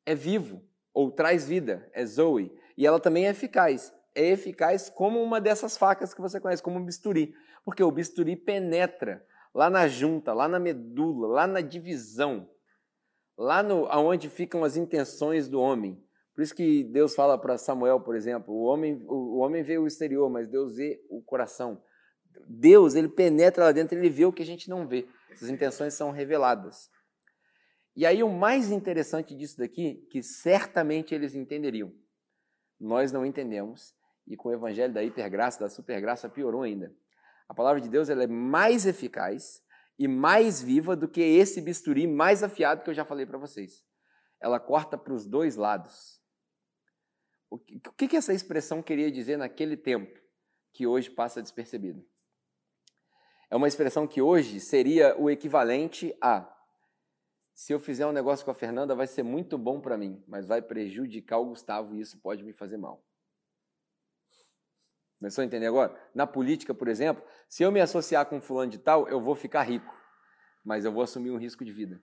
é 0.06 0.14
vivo, 0.14 0.64
ou 0.94 1.12
traz 1.12 1.48
vida, 1.48 1.90
é 1.94 2.06
Zoe. 2.06 2.52
E 2.78 2.86
ela 2.86 3.00
também 3.00 3.28
é 3.28 3.30
eficaz. 3.30 3.94
É 4.18 4.30
eficaz 4.30 4.90
como 4.90 5.22
uma 5.22 5.40
dessas 5.40 5.78
facas 5.78 6.12
que 6.12 6.20
você 6.20 6.40
conhece, 6.40 6.64
como 6.64 6.80
um 6.80 6.84
bisturi. 6.84 7.36
Porque 7.64 7.84
o 7.84 7.92
bisturi 7.92 8.36
penetra 8.36 9.24
lá 9.54 9.70
na 9.70 9.88
junta, 9.88 10.34
lá 10.34 10.48
na 10.48 10.60
medula, 10.60 11.28
lá 11.28 11.46
na 11.46 11.62
divisão, 11.62 12.50
lá 13.38 13.62
no, 13.62 13.86
aonde 13.86 14.28
ficam 14.28 14.64
as 14.64 14.76
intenções 14.76 15.48
do 15.48 15.62
homem. 15.62 16.04
Por 16.34 16.42
isso 16.42 16.56
que 16.56 16.84
Deus 16.84 17.14
fala 17.14 17.38
para 17.38 17.60
Samuel, 17.60 18.00
por 18.00 18.16
exemplo, 18.16 18.54
o 18.54 18.64
homem, 18.64 19.04
o, 19.08 19.36
o 19.36 19.38
homem 19.38 19.62
vê 19.62 19.78
o 19.78 19.86
exterior, 19.86 20.30
mas 20.32 20.48
Deus 20.48 20.76
vê 20.76 21.00
o 21.10 21.22
coração. 21.22 21.80
Deus, 22.48 22.96
ele 22.96 23.10
penetra 23.10 23.66
lá 23.66 23.72
dentro, 23.72 23.98
ele 23.98 24.10
vê 24.10 24.26
o 24.26 24.34
que 24.34 24.42
a 24.42 24.46
gente 24.46 24.68
não 24.68 24.88
vê. 24.88 25.08
As 25.32 25.50
intenções 25.50 25.94
são 25.94 26.10
reveladas. 26.10 26.90
E 27.96 28.04
aí 28.04 28.24
o 28.24 28.30
mais 28.30 28.72
interessante 28.72 29.36
disso 29.36 29.58
daqui, 29.58 30.08
que 30.12 30.24
certamente 30.24 31.14
eles 31.14 31.36
entenderiam. 31.36 31.92
Nós 32.80 33.12
não 33.12 33.26
entendemos, 33.26 33.97
e 34.28 34.36
com 34.36 34.50
o 34.50 34.54
evangelho 34.54 34.94
da 34.94 35.04
hipergraça, 35.04 35.60
da 35.60 35.70
supergraça, 35.70 36.30
piorou 36.30 36.64
ainda. 36.64 36.94
A 37.48 37.54
palavra 37.54 37.80
de 37.80 37.90
Deus 37.90 38.10
ela 38.10 38.24
é 38.24 38.28
mais 38.28 38.86
eficaz 38.86 39.64
e 39.98 40.08
mais 40.08 40.62
viva 40.62 40.96
do 40.96 41.08
que 41.08 41.22
esse 41.22 41.62
bisturi 41.62 42.06
mais 42.06 42.44
afiado 42.44 42.84
que 42.84 42.90
eu 42.90 42.94
já 42.94 43.06
falei 43.06 43.26
para 43.26 43.38
vocês. 43.38 43.84
Ela 44.40 44.60
corta 44.60 44.98
para 44.98 45.14
os 45.14 45.26
dois 45.26 45.56
lados. 45.56 46.22
O 47.50 47.58
que, 47.58 48.08
que 48.10 48.18
essa 48.18 48.34
expressão 48.34 48.84
queria 48.84 49.10
dizer 49.10 49.38
naquele 49.38 49.78
tempo, 49.78 50.20
que 50.74 50.86
hoje 50.86 51.10
passa 51.10 51.42
despercebido? 51.42 52.06
É 53.50 53.56
uma 53.56 53.68
expressão 53.68 54.06
que 54.06 54.22
hoje 54.22 54.60
seria 54.60 55.18
o 55.18 55.30
equivalente 55.30 56.16
a: 56.22 56.54
se 57.54 57.74
eu 57.74 57.80
fizer 57.80 58.06
um 58.06 58.12
negócio 58.12 58.44
com 58.44 58.52
a 58.52 58.56
Fernanda, 58.56 58.94
vai 58.94 59.08
ser 59.08 59.24
muito 59.24 59.58
bom 59.58 59.80
para 59.80 59.98
mim, 59.98 60.22
mas 60.28 60.46
vai 60.46 60.62
prejudicar 60.62 61.40
o 61.40 61.46
Gustavo 61.46 61.96
e 61.96 62.02
isso 62.02 62.20
pode 62.20 62.44
me 62.44 62.52
fazer 62.52 62.76
mal. 62.76 63.07
Começou 65.20 65.42
a 65.42 65.46
entender 65.46 65.66
agora? 65.66 65.96
Na 66.14 66.28
política, 66.28 66.74
por 66.74 66.88
exemplo, 66.88 67.24
se 67.50 67.64
eu 67.64 67.72
me 67.72 67.82
associar 67.82 68.26
com 68.28 68.40
fulano 68.40 68.72
de 68.72 68.78
tal, 68.78 69.08
eu 69.10 69.20
vou 69.20 69.36
ficar 69.36 69.64
rico, 69.64 69.94
mas 70.64 70.86
eu 70.86 70.92
vou 70.92 71.02
assumir 71.02 71.32
um 71.32 71.38
risco 71.38 71.66
de 71.66 71.72
vida. 71.72 72.02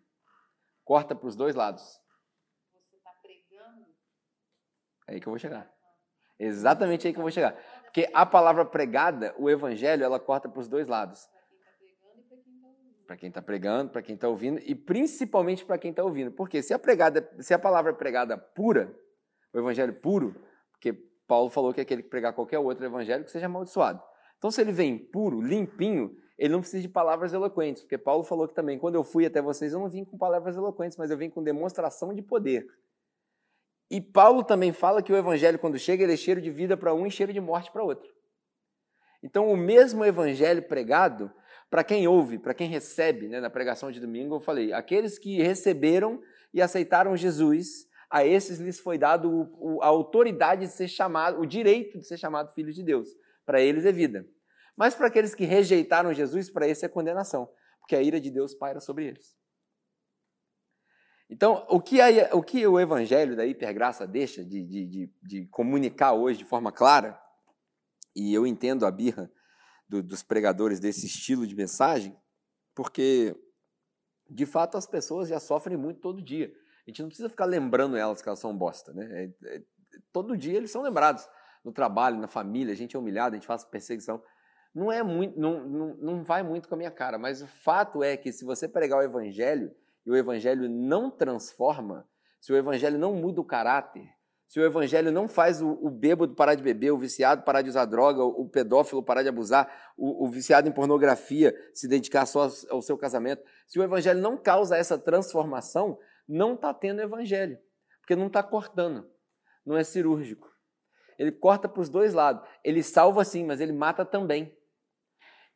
Corta 0.85 1.15
para 1.15 1.29
os 1.29 1.37
dois 1.37 1.55
lados. 1.55 1.83
Você 2.73 2.97
está 2.97 3.11
pregando? 3.23 3.87
É 5.07 5.15
aí 5.15 5.21
que 5.21 5.29
eu 5.29 5.31
vou 5.31 5.39
chegar. 5.39 5.73
Exatamente 6.39 7.07
aí 7.07 7.13
que 7.13 7.19
eu 7.19 7.23
vou 7.23 7.31
chegar. 7.31 7.57
Porque 7.85 8.11
a 8.13 8.27
palavra 8.27 8.65
pregada, 8.65 9.33
o 9.39 9.49
evangelho, 9.49 10.05
ela 10.05 10.19
corta 10.19 10.49
para 10.49 10.61
os 10.61 10.67
dois 10.67 10.89
lados. 10.89 11.29
Para 13.07 13.17
quem 13.17 13.29
está 13.29 13.41
pregando, 13.41 13.93
para 13.93 14.03
quem 14.03 14.17
está 14.17 14.29
ouvindo 14.29 14.59
e 14.59 14.75
principalmente 14.75 15.65
para 15.65 15.79
quem 15.79 15.91
está 15.91 16.03
ouvindo. 16.03 16.33
Porque 16.33 16.63
se 16.63 16.75
a 16.75 16.79
pregada, 16.79 17.31
se 17.39 17.55
a 17.55 17.59
palavra 17.59 17.93
é 17.93 17.95
pregada 17.95 18.37
pura, 18.37 18.93
o 19.53 19.59
evangelho 19.59 19.95
puro, 19.95 20.35
porque 20.73 20.93
Paulo 21.27 21.51
falou 21.51 21.73
que 21.73 21.81
aquele 21.81 22.03
que 22.03 22.09
pregar 22.09 22.33
qualquer 22.33 22.59
outro 22.59 22.85
evangelho 22.85 23.25
que 23.25 23.31
seja 23.31 23.47
amaldiçoado. 23.47 24.03
Então, 24.39 24.51
se 24.51 24.61
ele 24.61 24.73
vem 24.73 24.99
puro, 24.99 25.41
limpinho, 25.41 26.15
ele 26.37 26.53
não 26.53 26.61
precisa 26.61 26.83
de 26.83 26.89
palavras 26.89 27.33
eloquentes, 27.33 27.83
porque 27.83 27.97
Paulo 27.97 28.25
falou 28.25 28.49
que 28.49 28.55
também, 28.55 28.79
quando 28.79 28.97
eu 28.97 29.05
fui 29.05 29.25
até 29.25 29.41
vocês, 29.41 29.73
eu 29.73 29.81
não 29.81 29.89
vim 29.89 30.05
com 30.05 30.19
palavras 30.19 30.57
eloquentes, 30.57 30.99
mas 30.99 31.11
eu 31.11 31.17
vim 31.17 31.31
com 31.31 31.43
demonstração 31.43 32.13
de 32.13 32.23
poder. 32.23 32.67
E 33.91 34.01
Paulo 34.01 34.43
também 34.43 34.73
fala 34.73 35.03
que 35.03 35.13
o 35.13 35.17
evangelho, 35.17 35.59
quando 35.59 35.79
chega, 35.79 36.03
ele 36.03 36.15
é 36.15 36.17
cheiro 36.17 36.41
de 36.41 36.51
vida 36.51 36.77
para 36.77 36.95
um 36.95 37.07
e 37.07 37.11
cheiro 37.11 37.33
de 37.33 37.41
morte 37.41 37.71
para 37.71 37.83
outro. 37.83 38.13
Então, 39.23 39.51
o 39.51 39.57
mesmo 39.57 40.05
evangelho 40.05 40.63
pregado, 40.63 41.31
para 41.71 41.85
quem 41.85 42.07
ouve, 42.07 42.39
para 42.39 42.55
quem 42.55 42.69
recebe, 42.69 43.29
né, 43.29 43.41
na 43.41 43.49
pregação 43.49 43.91
de 43.91 44.01
domingo, 44.01 44.37
eu 44.37 44.41
falei: 44.41 44.73
aqueles 44.73 45.19
que 45.19 45.43
receberam 45.43 46.21
e 46.53 46.61
aceitaram 46.61 47.17
Jesus, 47.17 47.87
a 48.15 48.25
esses 48.25 48.61
lhes 48.61 48.79
foi 48.79 48.97
dado 48.97 49.51
a 49.83 49.89
autoridade 49.89 50.67
de 50.67 50.73
ser 50.73 50.87
chamado, 50.87 51.41
o 51.41 51.45
direito 51.45 51.99
de 51.99 52.07
ser 52.07 52.17
chamado 52.17 52.53
filho 52.53 52.73
de 52.73 52.81
Deus. 52.81 53.09
Para 53.45 53.61
eles 53.61 53.85
é 53.85 53.91
vida. 53.91 54.25
Mas 54.77 54.95
para 54.95 55.09
aqueles 55.09 55.35
que 55.35 55.45
rejeitaram 55.45 56.15
Jesus, 56.15 56.49
para 56.49 56.69
esse 56.69 56.87
é 56.87 56.89
condenação, 56.89 57.51
porque 57.81 57.97
a 57.97 58.01
ira 58.01 58.21
de 58.21 58.31
Deus 58.31 58.55
paira 58.55 58.79
sobre 58.79 59.07
eles. 59.07 59.37
Então, 61.29 61.67
o 61.69 61.81
que, 61.81 62.01
a, 62.01 62.37
o, 62.37 62.41
que 62.41 62.65
o 62.65 62.79
evangelho 62.79 63.35
da 63.35 63.45
hipergraça 63.45 64.07
deixa 64.07 64.45
de, 64.45 64.63
de, 64.63 64.87
de, 64.87 65.13
de, 65.21 65.47
comunicar 65.47 66.13
hoje 66.13 66.39
de 66.39 66.45
forma 66.45 66.71
clara, 66.71 67.21
e 68.15 68.33
eu 68.33 68.47
entendo 68.47 68.87
a 68.87 68.93
birra 68.93 69.29
do, 69.89 70.01
dos 70.01 70.23
pregadores 70.23 70.79
desse 70.79 71.07
estilo 71.07 71.49
de 71.49 71.57
mensagem, 71.57 72.17
porque, 72.77 73.35
de 74.31 74.47
fato, 74.47 74.77
as 74.77 74.87
pessoas 74.87 75.29
já 75.29 75.41
sofrem 75.41 75.77
muito 75.77 75.99
todo 75.99 76.23
dia. 76.23 76.55
A 76.87 76.91
gente 76.91 77.01
não 77.01 77.09
precisa 77.09 77.29
ficar 77.29 77.47
lembrando 77.47 77.97
elas 77.97 78.21
que 78.21 78.29
elas 78.29 78.39
são 78.39 78.57
bosta, 78.57 78.93
né? 78.93 79.33
É, 79.45 79.57
é, 79.57 79.63
todo 80.13 80.37
dia 80.37 80.57
eles 80.57 80.71
são 80.71 80.83
lembrados. 80.83 81.27
No 81.65 81.73
trabalho, 81.73 82.19
na 82.19 82.29
família, 82.29 82.75
a 82.75 82.77
gente 82.77 82.95
é 82.95 82.99
humilhado, 82.99 83.35
a 83.35 83.39
gente 83.39 83.47
faz 83.47 83.65
perseguição. 83.65 84.23
Não 84.75 84.93
é 84.93 85.03
muito, 85.03 85.39
não, 85.39 85.67
não, 85.67 85.95
não 85.95 86.23
vai 86.23 86.43
muito 86.43 86.69
com 86.69 86.75
a 86.75 86.79
minha 86.79 86.91
cara, 86.91 87.17
mas 87.17 87.41
o 87.41 87.47
fato 87.47 88.03
é 88.03 88.17
que 88.17 88.33
se 88.33 88.45
você 88.45 88.69
pregar 88.69 88.99
o 88.99 89.03
evangelho 89.03 89.75
e 90.05 90.11
o 90.11 90.17
evangelho 90.17 90.69
não 90.69 91.11
transforma, 91.11 92.07
se 92.41 92.53
o 92.53 92.57
evangelho 92.57 92.99
não 92.99 93.15
muda 93.15 93.41
o 93.41 93.45
caráter, 93.45 94.07
se 94.49 94.61
o 94.61 94.65
evangelho 94.65 95.11
não 95.11 95.27
faz 95.27 95.63
o, 95.63 95.71
o 95.81 95.91
bêbado 95.91 96.35
parar 96.35 96.55
de 96.55 96.63
beber, 96.63 96.93
o 96.93 96.99
viciado 96.99 97.43
parar 97.43 97.63
de 97.63 97.71
usar 97.71 97.87
droga, 97.87 98.23
o, 98.23 98.43
o 98.43 98.49
pedófilo 98.49 99.03
parar 99.03 99.23
de 99.23 99.29
abusar, 99.29 99.69
o, 99.97 100.27
o, 100.27 100.29
viciado 100.29 100.69
em 100.69 100.73
pornografia 100.73 101.55
se 101.73 101.89
dedicar 101.89 102.27
só 102.27 102.49
ao 102.69 102.83
seu 102.83 102.99
casamento, 102.99 103.43
se 103.67 103.79
o 103.79 103.83
evangelho 103.83 104.21
não 104.21 104.37
causa 104.37 104.77
essa 104.77 104.99
transformação, 104.99 105.99
não 106.29 106.55
está 106.55 106.73
tendo 106.73 107.01
evangelho, 107.01 107.59
porque 108.01 108.17
não 108.17 108.27
está 108.27 108.43
cortando, 108.43 109.11
não 109.65 109.77
é 109.77 109.85
cirúrgico. 109.85 110.53
Ele 111.19 111.33
corta 111.33 111.69
para 111.69 111.81
os 111.81 111.89
dois 111.89 112.13
lados. 112.13 112.47
Ele 112.65 112.83
salva 112.83 113.25
sim, 113.25 113.45
mas 113.45 113.61
ele 113.61 113.73
mata 113.73 114.05
também. 114.05 114.57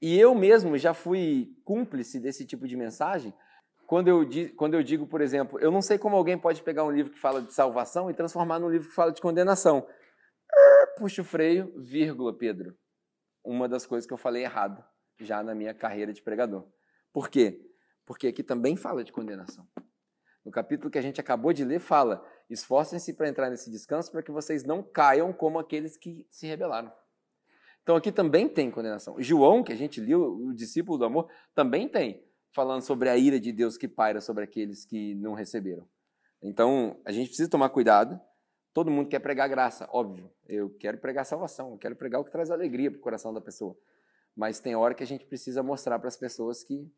E 0.00 0.18
eu 0.18 0.34
mesmo 0.34 0.78
já 0.78 0.94
fui 0.94 1.56
cúmplice 1.64 2.20
desse 2.20 2.46
tipo 2.46 2.68
de 2.68 2.76
mensagem, 2.76 3.34
quando 3.86 4.08
eu, 4.08 4.28
quando 4.56 4.74
eu 4.74 4.82
digo, 4.82 5.06
por 5.06 5.20
exemplo, 5.20 5.58
eu 5.60 5.70
não 5.70 5.80
sei 5.80 5.98
como 5.98 6.14
alguém 6.14 6.38
pode 6.38 6.62
pegar 6.62 6.84
um 6.84 6.90
livro 6.90 7.10
que 7.10 7.18
fala 7.18 7.42
de 7.42 7.52
salvação 7.52 8.10
e 8.10 8.14
transformar 8.14 8.58
num 8.58 8.68
livro 8.68 8.88
que 8.88 8.94
fala 8.94 9.10
de 9.10 9.20
condenação. 9.20 9.88
Puxa 10.98 11.22
o 11.22 11.24
freio, 11.24 11.72
vírgula, 11.76 12.36
Pedro. 12.36 12.76
Uma 13.42 13.68
das 13.68 13.86
coisas 13.86 14.06
que 14.06 14.12
eu 14.12 14.18
falei 14.18 14.44
errado 14.44 14.84
já 15.18 15.42
na 15.42 15.54
minha 15.54 15.74
carreira 15.74 16.12
de 16.12 16.22
pregador. 16.22 16.68
Por 17.12 17.28
quê? 17.28 17.60
Porque 18.04 18.26
aqui 18.28 18.42
também 18.42 18.76
fala 18.76 19.02
de 19.02 19.10
condenação. 19.10 19.66
No 20.48 20.52
capítulo 20.52 20.90
que 20.90 20.96
a 20.96 21.02
gente 21.02 21.20
acabou 21.20 21.52
de 21.52 21.62
ler, 21.62 21.78
fala: 21.78 22.26
esforcem-se 22.48 23.12
para 23.12 23.28
entrar 23.28 23.50
nesse 23.50 23.70
descanso 23.70 24.10
para 24.10 24.22
que 24.22 24.30
vocês 24.30 24.64
não 24.64 24.82
caiam 24.82 25.30
como 25.30 25.58
aqueles 25.58 25.94
que 25.98 26.26
se 26.30 26.46
rebelaram. 26.46 26.90
Então 27.82 27.94
aqui 27.94 28.10
também 28.10 28.48
tem 28.48 28.70
condenação. 28.70 29.20
João, 29.20 29.62
que 29.62 29.74
a 29.74 29.76
gente 29.76 30.00
leu, 30.00 30.22
o 30.22 30.54
discípulo 30.54 30.96
do 30.96 31.04
amor, 31.04 31.30
também 31.54 31.86
tem 31.86 32.26
falando 32.54 32.80
sobre 32.80 33.10
a 33.10 33.16
ira 33.18 33.38
de 33.38 33.52
Deus 33.52 33.76
que 33.76 33.86
paira 33.86 34.22
sobre 34.22 34.42
aqueles 34.42 34.86
que 34.86 35.14
não 35.16 35.34
receberam. 35.34 35.86
Então, 36.42 36.98
a 37.04 37.12
gente 37.12 37.26
precisa 37.26 37.50
tomar 37.50 37.68
cuidado. 37.68 38.18
Todo 38.72 38.90
mundo 38.90 39.10
quer 39.10 39.18
pregar 39.18 39.50
graça, 39.50 39.86
óbvio. 39.92 40.32
Eu 40.46 40.70
quero 40.78 40.96
pregar 40.96 41.26
salvação, 41.26 41.72
eu 41.72 41.78
quero 41.78 41.94
pregar 41.94 42.22
o 42.22 42.24
que 42.24 42.30
traz 42.30 42.50
alegria 42.50 42.90
para 42.90 42.98
o 42.98 43.02
coração 43.02 43.34
da 43.34 43.40
pessoa. 43.42 43.76
Mas 44.34 44.60
tem 44.60 44.74
hora 44.74 44.94
que 44.94 45.02
a 45.02 45.06
gente 45.06 45.26
precisa 45.26 45.62
mostrar 45.62 45.98
para 45.98 46.08
as 46.08 46.16
pessoas 46.16 46.64
que 46.64 46.90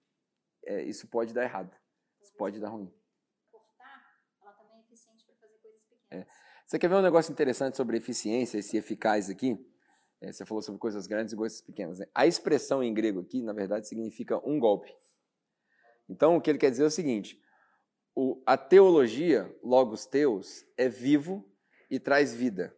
é, 0.65 0.85
isso 0.85 1.09
pode 1.09 1.35
dar 1.35 1.43
errado, 1.43 1.75
isso 2.23 2.33
pode 2.35 2.61
dar 2.61 2.69
ruim. 2.69 2.93
É. 6.11 6.27
Você 6.67 6.79
quer 6.79 6.89
ver 6.89 6.97
um 6.97 7.03
negócio 7.03 7.33
interessante 7.33 7.77
sobre 7.77 7.97
eficiência, 7.97 8.59
esse 8.59 8.77
eficaz 8.77 9.29
aqui? 9.29 9.59
É, 10.21 10.33
você 10.33 10.45
falou 10.45 10.63
sobre 10.63 10.79
coisas 10.79 11.07
grandes 11.07 11.33
e 11.33 11.37
coisas 11.37 11.61
pequenas. 11.61 11.99
Né? 11.99 12.07
A 12.15 12.27
expressão 12.27 12.83
em 12.83 12.93
grego 12.93 13.21
aqui, 13.21 13.43
na 13.43 13.53
verdade, 13.53 13.89
significa 13.89 14.39
um 14.47 14.59
golpe. 14.59 14.95
Então, 16.09 16.37
o 16.37 16.41
que 16.41 16.51
ele 16.51 16.59
quer 16.59 16.71
dizer 16.71 16.85
é 16.85 16.87
o 16.87 16.91
seguinte: 16.91 17.41
o, 18.15 18.43
a 18.45 18.57
teologia, 18.57 19.55
logos 19.63 20.07
teus, 20.07 20.65
é 20.77 20.89
vivo 20.89 21.49
e 21.91 21.99
traz 21.99 22.35
vida. 22.35 22.77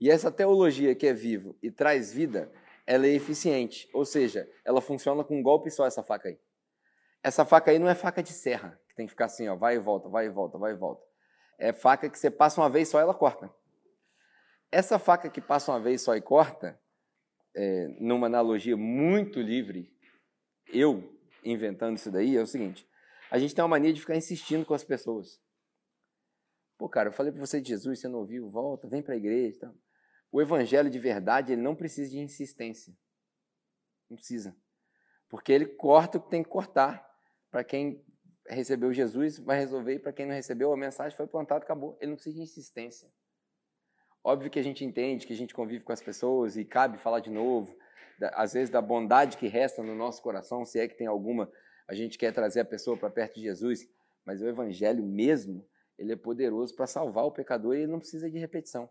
E 0.00 0.10
essa 0.10 0.30
teologia 0.30 0.94
que 0.94 1.06
é 1.06 1.12
vivo 1.12 1.56
e 1.62 1.70
traz 1.70 2.12
vida, 2.12 2.52
ela 2.86 3.06
é 3.06 3.10
eficiente, 3.10 3.88
ou 3.92 4.04
seja, 4.04 4.48
ela 4.64 4.80
funciona 4.80 5.24
com 5.24 5.38
um 5.38 5.42
golpe 5.42 5.70
só 5.70 5.86
essa 5.86 6.02
faca 6.02 6.28
aí. 6.28 6.38
Essa 7.22 7.44
faca 7.44 7.70
aí 7.70 7.78
não 7.78 7.88
é 7.88 7.94
faca 7.94 8.22
de 8.22 8.32
serra, 8.32 8.80
que 8.88 8.94
tem 8.94 9.06
que 9.06 9.10
ficar 9.10 9.24
assim, 9.24 9.48
ó, 9.48 9.56
vai 9.56 9.74
e 9.74 9.78
volta, 9.78 10.08
vai 10.08 10.26
e 10.26 10.30
volta, 10.30 10.56
vai 10.56 10.72
e 10.72 10.76
volta. 10.76 11.07
É 11.58 11.72
faca 11.72 12.08
que 12.08 12.18
você 12.18 12.30
passa 12.30 12.60
uma 12.60 12.70
vez 12.70 12.88
só 12.88 13.00
ela 13.00 13.12
corta. 13.12 13.52
Essa 14.70 14.98
faca 14.98 15.28
que 15.28 15.40
passa 15.40 15.72
uma 15.72 15.80
vez 15.80 16.02
só 16.02 16.14
e 16.14 16.20
corta, 16.20 16.80
é, 17.54 17.88
numa 18.00 18.26
analogia 18.26 18.76
muito 18.76 19.40
livre, 19.40 19.92
eu 20.68 21.18
inventando 21.44 21.96
isso 21.96 22.10
daí 22.10 22.36
é 22.36 22.42
o 22.42 22.46
seguinte: 22.46 22.86
a 23.30 23.38
gente 23.38 23.54
tem 23.54 23.62
uma 23.62 23.68
mania 23.68 23.92
de 23.92 24.00
ficar 24.00 24.16
insistindo 24.16 24.64
com 24.64 24.74
as 24.74 24.84
pessoas. 24.84 25.40
Pô, 26.76 26.88
cara, 26.88 27.08
eu 27.08 27.12
falei 27.12 27.32
para 27.32 27.40
você 27.40 27.60
de 27.60 27.68
Jesus, 27.68 27.98
você 27.98 28.06
não 28.06 28.20
ouviu, 28.20 28.48
volta, 28.48 28.86
vem 28.86 29.02
para 29.02 29.14
a 29.14 29.16
igreja. 29.16 29.58
Tá? 29.58 29.74
O 30.30 30.40
evangelho 30.40 30.88
de 30.88 30.98
verdade, 30.98 31.52
ele 31.52 31.62
não 31.62 31.74
precisa 31.74 32.10
de 32.10 32.18
insistência. 32.18 32.96
Não 34.08 34.16
precisa. 34.16 34.56
Porque 35.28 35.50
ele 35.52 35.66
corta 35.66 36.18
o 36.18 36.20
que 36.20 36.30
tem 36.30 36.42
que 36.42 36.48
cortar. 36.48 37.04
Para 37.50 37.64
quem 37.64 38.04
recebeu 38.48 38.92
Jesus, 38.92 39.38
vai 39.38 39.58
resolver, 39.58 39.94
e 39.94 39.98
para 39.98 40.12
quem 40.12 40.26
não 40.26 40.34
recebeu, 40.34 40.72
a 40.72 40.76
mensagem 40.76 41.16
foi 41.16 41.26
plantada, 41.26 41.64
acabou. 41.64 41.96
Ele 42.00 42.10
não 42.10 42.16
precisa 42.16 42.36
de 42.36 42.42
insistência. 42.42 43.08
Óbvio 44.22 44.50
que 44.50 44.58
a 44.58 44.62
gente 44.62 44.84
entende, 44.84 45.26
que 45.26 45.32
a 45.32 45.36
gente 45.36 45.54
convive 45.54 45.84
com 45.84 45.92
as 45.92 46.02
pessoas 46.02 46.56
e 46.56 46.64
cabe 46.64 46.98
falar 46.98 47.20
de 47.20 47.30
novo, 47.30 47.76
às 48.32 48.52
vezes 48.52 48.68
da 48.68 48.82
bondade 48.82 49.36
que 49.36 49.46
resta 49.46 49.82
no 49.82 49.94
nosso 49.94 50.20
coração, 50.22 50.64
se 50.64 50.78
é 50.78 50.88
que 50.88 50.96
tem 50.96 51.06
alguma, 51.06 51.50
a 51.86 51.94
gente 51.94 52.18
quer 52.18 52.32
trazer 52.32 52.60
a 52.60 52.64
pessoa 52.64 52.96
para 52.96 53.08
perto 53.08 53.36
de 53.36 53.42
Jesus, 53.42 53.88
mas 54.24 54.42
o 54.42 54.48
evangelho 54.48 55.04
mesmo, 55.04 55.66
ele 55.96 56.12
é 56.12 56.16
poderoso 56.16 56.74
para 56.74 56.86
salvar 56.86 57.24
o 57.24 57.32
pecador 57.32 57.74
e 57.74 57.82
ele 57.82 57.92
não 57.92 57.98
precisa 57.98 58.30
de 58.30 58.38
repetição. 58.38 58.90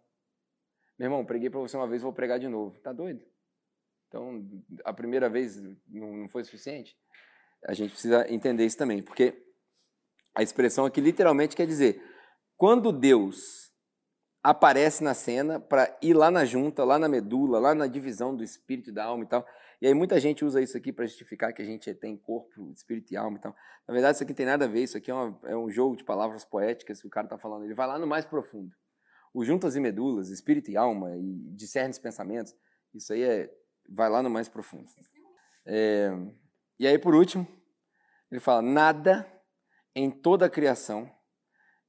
Meu 0.98 1.06
irmão, 1.06 1.26
preguei 1.26 1.50
para 1.50 1.60
você 1.60 1.78
uma 1.78 1.88
vez, 1.88 2.02
vou 2.02 2.12
pregar 2.12 2.40
de 2.40 2.48
novo. 2.48 2.80
Tá 2.80 2.92
doido? 2.92 3.24
Então, 4.08 4.44
a 4.84 4.94
primeira 4.94 5.30
vez 5.30 5.62
não 5.88 6.28
foi 6.30 6.44
suficiente? 6.44 6.98
A 7.64 7.74
gente 7.74 7.92
precisa 7.92 8.26
entender 8.32 8.66
isso 8.66 8.78
também, 8.78 9.04
porque 9.04 9.47
a 10.38 10.44
expressão 10.44 10.86
aqui 10.86 11.02
literalmente 11.02 11.56
quer 11.56 11.66
dizer: 11.66 12.00
quando 12.56 12.92
Deus 12.92 13.74
aparece 14.44 15.04
na 15.04 15.16
cena 15.16 15.60
para 15.60 15.98
ir 16.02 16.14
lá 16.14 16.30
na 16.30 16.46
junta, 16.46 16.84
lá 16.84 17.00
na 17.00 17.10
medula, 17.10 17.60
lá 17.60 17.74
na 17.74 17.88
divisão 17.88 18.36
do 18.36 18.44
espírito 18.44 18.92
e 18.92 18.94
da 18.94 19.06
alma 19.06 19.24
e 19.24 19.28
tal. 19.28 19.46
E 19.82 19.88
aí 19.88 19.94
muita 19.94 20.20
gente 20.20 20.46
usa 20.46 20.62
isso 20.62 20.78
aqui 20.78 20.94
para 20.94 21.06
justificar 21.06 21.52
que 21.54 21.62
a 21.62 21.66
gente 21.66 21.94
tem 21.96 22.16
corpo, 22.16 22.72
espírito 22.72 23.12
e 23.12 23.18
alma 23.18 23.38
e 23.38 23.42
tal. 23.42 23.56
Na 23.88 23.94
verdade, 23.94 24.16
isso 24.16 24.24
aqui 24.24 24.34
tem 24.34 24.46
nada 24.46 24.66
a 24.66 24.68
ver, 24.68 24.84
isso 24.84 24.98
aqui 24.98 25.10
é, 25.10 25.14
uma, 25.14 25.40
é 25.44 25.58
um 25.58 25.70
jogo 25.70 25.96
de 25.96 26.04
palavras 26.04 26.46
poéticas 26.46 27.02
que 27.02 27.08
o 27.08 27.10
cara 27.10 27.26
está 27.26 27.38
falando. 27.38 27.66
Ele 27.66 27.74
vai 27.74 27.88
lá 27.88 27.98
no 27.98 28.08
mais 28.08 28.26
profundo. 28.26 28.76
O 29.34 29.44
juntas 29.44 29.76
e 29.76 29.80
medulas, 29.80 30.30
espírito 30.30 30.72
e 30.72 30.78
alma, 30.78 31.16
e 31.16 31.36
discerne 31.56 31.92
os 31.92 32.00
pensamentos, 32.00 32.56
isso 32.94 33.14
aí 33.14 33.24
é, 33.24 33.52
vai 33.90 34.10
lá 34.10 34.24
no 34.24 34.30
mais 34.30 34.48
profundo. 34.48 34.90
É, 35.66 36.10
e 36.80 36.88
aí, 36.88 36.98
por 36.98 37.14
último, 37.14 37.46
ele 38.32 38.40
fala: 38.40 38.62
nada 38.62 39.28
em 39.98 40.12
toda 40.12 40.46
a 40.46 40.50
criação 40.50 41.10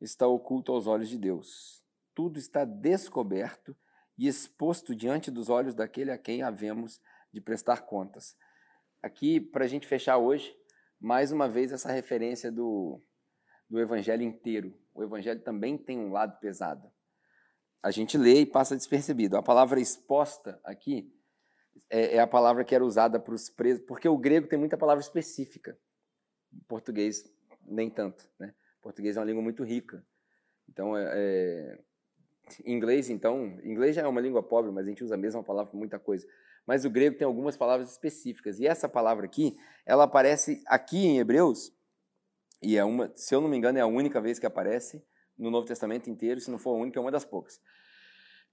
está 0.00 0.26
oculto 0.26 0.72
aos 0.72 0.86
olhos 0.86 1.08
de 1.08 1.18
Deus 1.18 1.78
tudo 2.18 2.36
está 2.36 2.64
descoberto 2.64 3.76
e 4.18 4.26
exposto 4.26 4.92
diante 4.92 5.30
dos 5.30 5.48
olhos 5.48 5.72
daquele 5.72 6.10
a 6.10 6.18
quem 6.18 6.42
havemos 6.42 7.00
de 7.32 7.40
prestar 7.40 7.82
contas. 7.82 8.36
Aqui, 9.00 9.40
para 9.40 9.64
a 9.64 9.68
gente 9.68 9.86
fechar 9.86 10.18
hoje, 10.18 10.52
mais 11.00 11.30
uma 11.30 11.48
vez 11.48 11.70
essa 11.70 11.92
referência 11.92 12.50
do, 12.50 13.00
do 13.70 13.78
evangelho 13.78 14.24
inteiro. 14.24 14.76
O 14.92 15.04
evangelho 15.04 15.40
também 15.44 15.78
tem 15.78 15.96
um 15.96 16.10
lado 16.10 16.40
pesado. 16.40 16.90
A 17.80 17.92
gente 17.92 18.18
lê 18.18 18.40
e 18.40 18.46
passa 18.46 18.74
despercebido. 18.74 19.36
A 19.36 19.42
palavra 19.42 19.78
exposta 19.78 20.60
aqui 20.64 21.08
é, 21.88 22.16
é 22.16 22.18
a 22.18 22.26
palavra 22.26 22.64
que 22.64 22.74
era 22.74 22.84
usada 22.84 23.20
para 23.20 23.32
os 23.34 23.48
presos, 23.48 23.84
porque 23.86 24.08
o 24.08 24.18
grego 24.18 24.48
tem 24.48 24.58
muita 24.58 24.76
palavra 24.76 25.04
específica. 25.04 25.78
O 26.52 26.64
português, 26.64 27.32
nem 27.70 27.90
tanto. 27.90 28.28
Né? 28.38 28.54
Português 28.80 29.16
é 29.16 29.20
uma 29.20 29.26
língua 29.26 29.42
muito 29.42 29.62
rica. 29.62 30.04
Então, 30.68 30.96
é, 30.96 31.04
é 31.04 31.78
Inglês, 32.64 33.10
então, 33.10 33.58
inglês 33.62 33.94
já 33.94 34.02
é 34.02 34.06
uma 34.06 34.20
língua 34.20 34.42
pobre, 34.42 34.70
mas 34.70 34.86
a 34.86 34.88
gente 34.88 35.04
usa 35.04 35.14
a 35.14 35.18
mesma 35.18 35.42
palavra 35.42 35.70
para 35.70 35.78
muita 35.78 35.98
coisa. 35.98 36.26
Mas 36.66 36.84
o 36.84 36.90
grego 36.90 37.16
tem 37.16 37.26
algumas 37.26 37.56
palavras 37.56 37.90
específicas. 37.90 38.58
E 38.58 38.66
essa 38.66 38.88
palavra 38.88 39.26
aqui, 39.26 39.56
ela 39.84 40.04
aparece 40.04 40.62
aqui 40.66 40.98
em 40.98 41.18
Hebreus, 41.18 41.72
e 42.62 42.76
é 42.76 42.84
uma, 42.84 43.12
se 43.14 43.34
eu 43.34 43.40
não 43.40 43.48
me 43.48 43.56
engano, 43.56 43.78
é 43.78 43.80
a 43.80 43.86
única 43.86 44.20
vez 44.20 44.38
que 44.38 44.46
aparece 44.46 45.02
no 45.36 45.50
Novo 45.50 45.66
Testamento 45.66 46.10
inteiro, 46.10 46.40
se 46.40 46.50
não 46.50 46.58
for 46.58 46.70
a 46.70 46.80
única, 46.80 46.98
é 46.98 47.02
uma 47.02 47.10
das 47.10 47.24
poucas. 47.24 47.60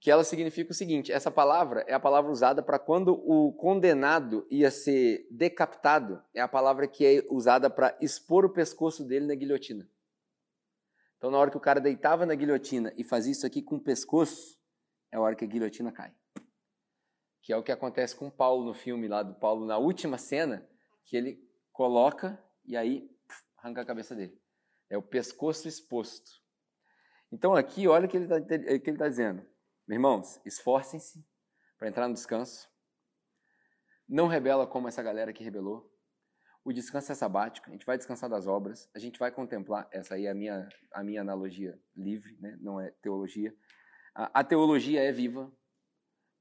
Que 0.00 0.10
ela 0.10 0.24
significa 0.24 0.72
o 0.72 0.74
seguinte: 0.74 1.10
essa 1.10 1.30
palavra 1.30 1.84
é 1.88 1.94
a 1.94 2.00
palavra 2.00 2.30
usada 2.30 2.62
para 2.62 2.78
quando 2.78 3.14
o 3.14 3.52
condenado 3.52 4.46
ia 4.50 4.70
ser 4.70 5.26
decapitado, 5.30 6.22
é 6.34 6.40
a 6.40 6.48
palavra 6.48 6.86
que 6.86 7.04
é 7.04 7.26
usada 7.30 7.70
para 7.70 7.96
expor 8.00 8.44
o 8.44 8.52
pescoço 8.52 9.04
dele 9.04 9.26
na 9.26 9.34
guilhotina. 9.34 9.88
Então, 11.16 11.30
na 11.30 11.38
hora 11.38 11.50
que 11.50 11.56
o 11.56 11.60
cara 11.60 11.80
deitava 11.80 12.26
na 12.26 12.34
guilhotina 12.34 12.92
e 12.96 13.02
fazia 13.02 13.32
isso 13.32 13.46
aqui 13.46 13.62
com 13.62 13.76
o 13.76 13.80
pescoço, 13.80 14.58
é 15.10 15.16
a 15.16 15.20
hora 15.20 15.34
que 15.34 15.44
a 15.44 15.48
guilhotina 15.48 15.90
cai. 15.90 16.14
Que 17.42 17.52
é 17.52 17.56
o 17.56 17.62
que 17.62 17.72
acontece 17.72 18.14
com 18.14 18.30
Paulo 18.30 18.64
no 18.64 18.74
filme 18.74 19.08
lá 19.08 19.22
do 19.22 19.34
Paulo, 19.34 19.64
na 19.64 19.78
última 19.78 20.18
cena, 20.18 20.68
que 21.04 21.16
ele 21.16 21.42
coloca 21.72 22.42
e 22.64 22.76
aí 22.76 23.10
arranca 23.56 23.80
a 23.80 23.86
cabeça 23.86 24.14
dele. 24.14 24.38
É 24.90 24.98
o 24.98 25.02
pescoço 25.02 25.66
exposto. 25.66 26.30
Então, 27.32 27.54
aqui, 27.54 27.88
olha 27.88 28.06
o 28.06 28.08
que 28.08 28.16
ele 28.16 28.26
está 28.26 28.40
tá 28.98 29.08
dizendo. 29.08 29.44
Meus 29.86 29.98
irmãos, 29.98 30.40
esforcem-se 30.44 31.24
para 31.78 31.86
entrar 31.86 32.08
no 32.08 32.14
descanso. 32.14 32.68
Não 34.08 34.26
rebela 34.26 34.66
como 34.66 34.88
essa 34.88 35.00
galera 35.00 35.32
que 35.32 35.44
rebelou. 35.44 35.88
O 36.64 36.72
descanso 36.72 37.12
é 37.12 37.14
sabático, 37.14 37.68
a 37.68 37.72
gente 37.72 37.86
vai 37.86 37.96
descansar 37.96 38.28
das 38.28 38.48
obras, 38.48 38.90
a 38.92 38.98
gente 38.98 39.16
vai 39.16 39.30
contemplar, 39.30 39.88
essa 39.92 40.16
aí 40.16 40.26
é 40.26 40.30
a 40.30 40.34
minha, 40.34 40.68
a 40.92 41.04
minha 41.04 41.20
analogia 41.20 41.80
livre, 41.94 42.36
né? 42.40 42.58
não 42.60 42.80
é 42.80 42.90
teologia. 43.00 43.56
A, 44.12 44.40
a 44.40 44.42
teologia 44.42 45.00
é 45.00 45.12
viva, 45.12 45.52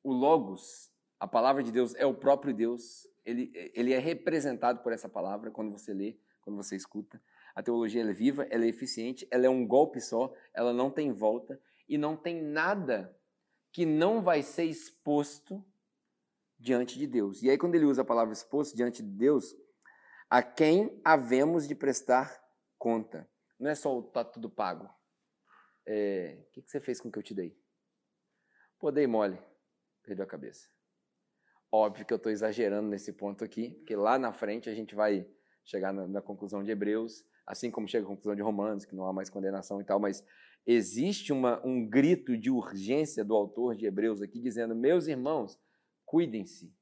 o 0.04 0.12
Logos, 0.12 0.92
a 1.20 1.28
palavra 1.28 1.62
de 1.62 1.72
Deus, 1.72 1.94
é 1.94 2.06
o 2.08 2.16
próprio 2.16 2.52
Deus, 2.52 3.08
ele, 3.24 3.52
ele 3.76 3.94
é 3.94 4.00
representado 4.00 4.82
por 4.82 4.92
essa 4.92 5.08
palavra 5.08 5.52
quando 5.52 5.70
você 5.70 5.94
lê, 5.94 6.18
quando 6.42 6.58
você 6.58 6.76
escuta. 6.76 7.22
A 7.54 7.62
teologia 7.62 8.02
é 8.02 8.12
viva, 8.12 8.48
ela 8.50 8.66
é 8.66 8.70
eficiente, 8.70 9.28
ela 9.30 9.46
é 9.46 9.50
um 9.50 9.68
golpe 9.68 10.02
só, 10.02 10.34
ela 10.52 10.74
não 10.74 10.90
tem 10.90 11.12
volta 11.12 11.62
e 11.88 11.96
não 11.96 12.18
tem 12.18 12.42
nada 12.42 13.16
que 13.76 13.86
não 13.86 14.22
vai 14.22 14.42
ser 14.42 14.64
exposto 14.64 15.62
diante 16.58 16.98
de 16.98 17.06
Deus. 17.06 17.44
E 17.44 17.50
aí, 17.50 17.58
quando 17.58 17.76
ele 17.76 17.84
usa 17.84 18.04
a 18.04 18.06
palavra 18.06 18.32
exposto 18.32 18.74
diante 18.74 19.04
de 19.04 19.10
Deus, 19.10 19.54
a 20.30 20.42
quem 20.42 21.02
havemos 21.04 21.68
de 21.68 21.76
prestar 21.76 22.42
conta. 22.78 23.30
Não 23.60 23.70
é 23.70 23.76
só 23.76 23.94
o 23.94 24.02
tá 24.02 24.24
tudo 24.24 24.50
pago. 24.50 24.90
É, 25.86 26.38
o 26.48 26.52
que, 26.54 26.62
você 26.62 26.80
fez 26.80 27.02
com 27.02 27.10
o 27.10 27.12
que 27.12 27.20
eu 27.20 27.24
te 27.24 27.34
dei? 27.34 27.54
Pô, 28.80 28.92
dei 28.92 29.08
mole. 29.08 29.38
Perdeu 30.04 30.24
a 30.24 30.28
cabeça. 30.30 30.70
Óbvio 31.70 32.06
que 32.06 32.14
eu 32.14 32.18
estou 32.18 32.32
exagerando 32.32 32.88
nesse 32.88 33.12
ponto 33.12 33.44
aqui, 33.44 33.72
porque 33.72 33.94
lá 33.94 34.18
na 34.18 34.32
frente 34.32 34.70
a 34.70 34.74
gente 34.74 34.96
vai 34.96 35.30
chegar 35.66 35.92
na, 35.92 36.08
na, 36.08 36.22
conclusão 36.22 36.64
de 36.64 36.72
Hebreus, 36.72 37.26
assim 37.46 37.70
como 37.70 37.90
chega 37.90 38.06
a 38.06 38.08
conclusão 38.08 38.38
de 38.38 38.42
Romanos, 38.42 38.86
que 38.86 38.96
não 38.96 39.06
há 39.06 39.12
mais 39.12 39.30
condenação 39.30 39.82
e 39.82 39.84
tal, 39.84 40.00
mas 40.00 40.24
existe 40.66 41.32
uma, 41.32 41.64
um 41.66 41.88
grito 41.88 42.38
de 42.38 42.50
urgência 42.50 43.24
do 43.24 43.36
autor 43.36 43.76
de 43.76 43.86
Hebreus 43.86 44.22
aqui, 44.22 44.40
dizendo: 44.40 44.76
Meus 44.76 45.08
irmãos, 45.08 45.60
cuidem-se, 46.06 46.74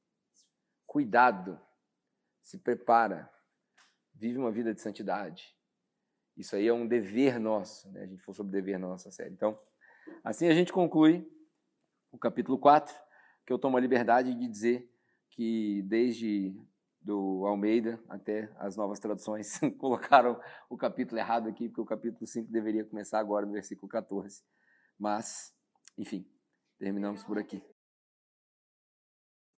cuidado, 0.86 1.60
se 2.42 2.58
prepara, 2.58 3.30
vive 4.14 4.38
uma 4.38 4.50
vida 4.50 4.74
de 4.74 4.80
santidade. 4.80 5.54
Isso 6.36 6.56
aí 6.56 6.66
é 6.66 6.72
um 6.72 6.86
dever 6.86 7.38
nosso, 7.38 7.90
né? 7.92 8.02
a 8.02 8.06
gente 8.06 8.22
falou 8.22 8.34
sobre 8.34 8.52
dever 8.52 8.78
na 8.78 8.88
nossa 8.88 9.10
série. 9.10 9.32
Então, 9.32 9.58
assim 10.22 10.48
a 10.48 10.54
gente 10.54 10.72
conclui 10.72 11.30
o 12.10 12.18
capítulo 12.18 12.58
4, 12.58 12.94
que 13.46 13.52
eu 13.52 13.58
tomo 13.58 13.76
a 13.76 13.80
liberdade 13.80 14.34
de 14.34 14.48
dizer 14.48 14.90
que 15.30 15.82
desde 15.82 16.56
do 17.04 17.44
Almeida 17.46 18.02
até 18.08 18.50
as 18.58 18.76
novas 18.76 18.98
traduções 18.98 19.60
colocaram 19.78 20.40
o 20.70 20.76
capítulo 20.76 21.20
errado 21.20 21.48
aqui, 21.48 21.68
porque 21.68 21.80
o 21.82 21.84
capítulo 21.84 22.26
5 22.26 22.50
deveria 22.50 22.84
começar 22.84 23.20
agora 23.20 23.44
no 23.44 23.52
versículo 23.52 23.88
14. 23.88 24.42
Mas, 24.98 25.54
enfim, 25.98 26.26
terminamos 26.78 27.22
por 27.22 27.38
aqui. 27.38 27.62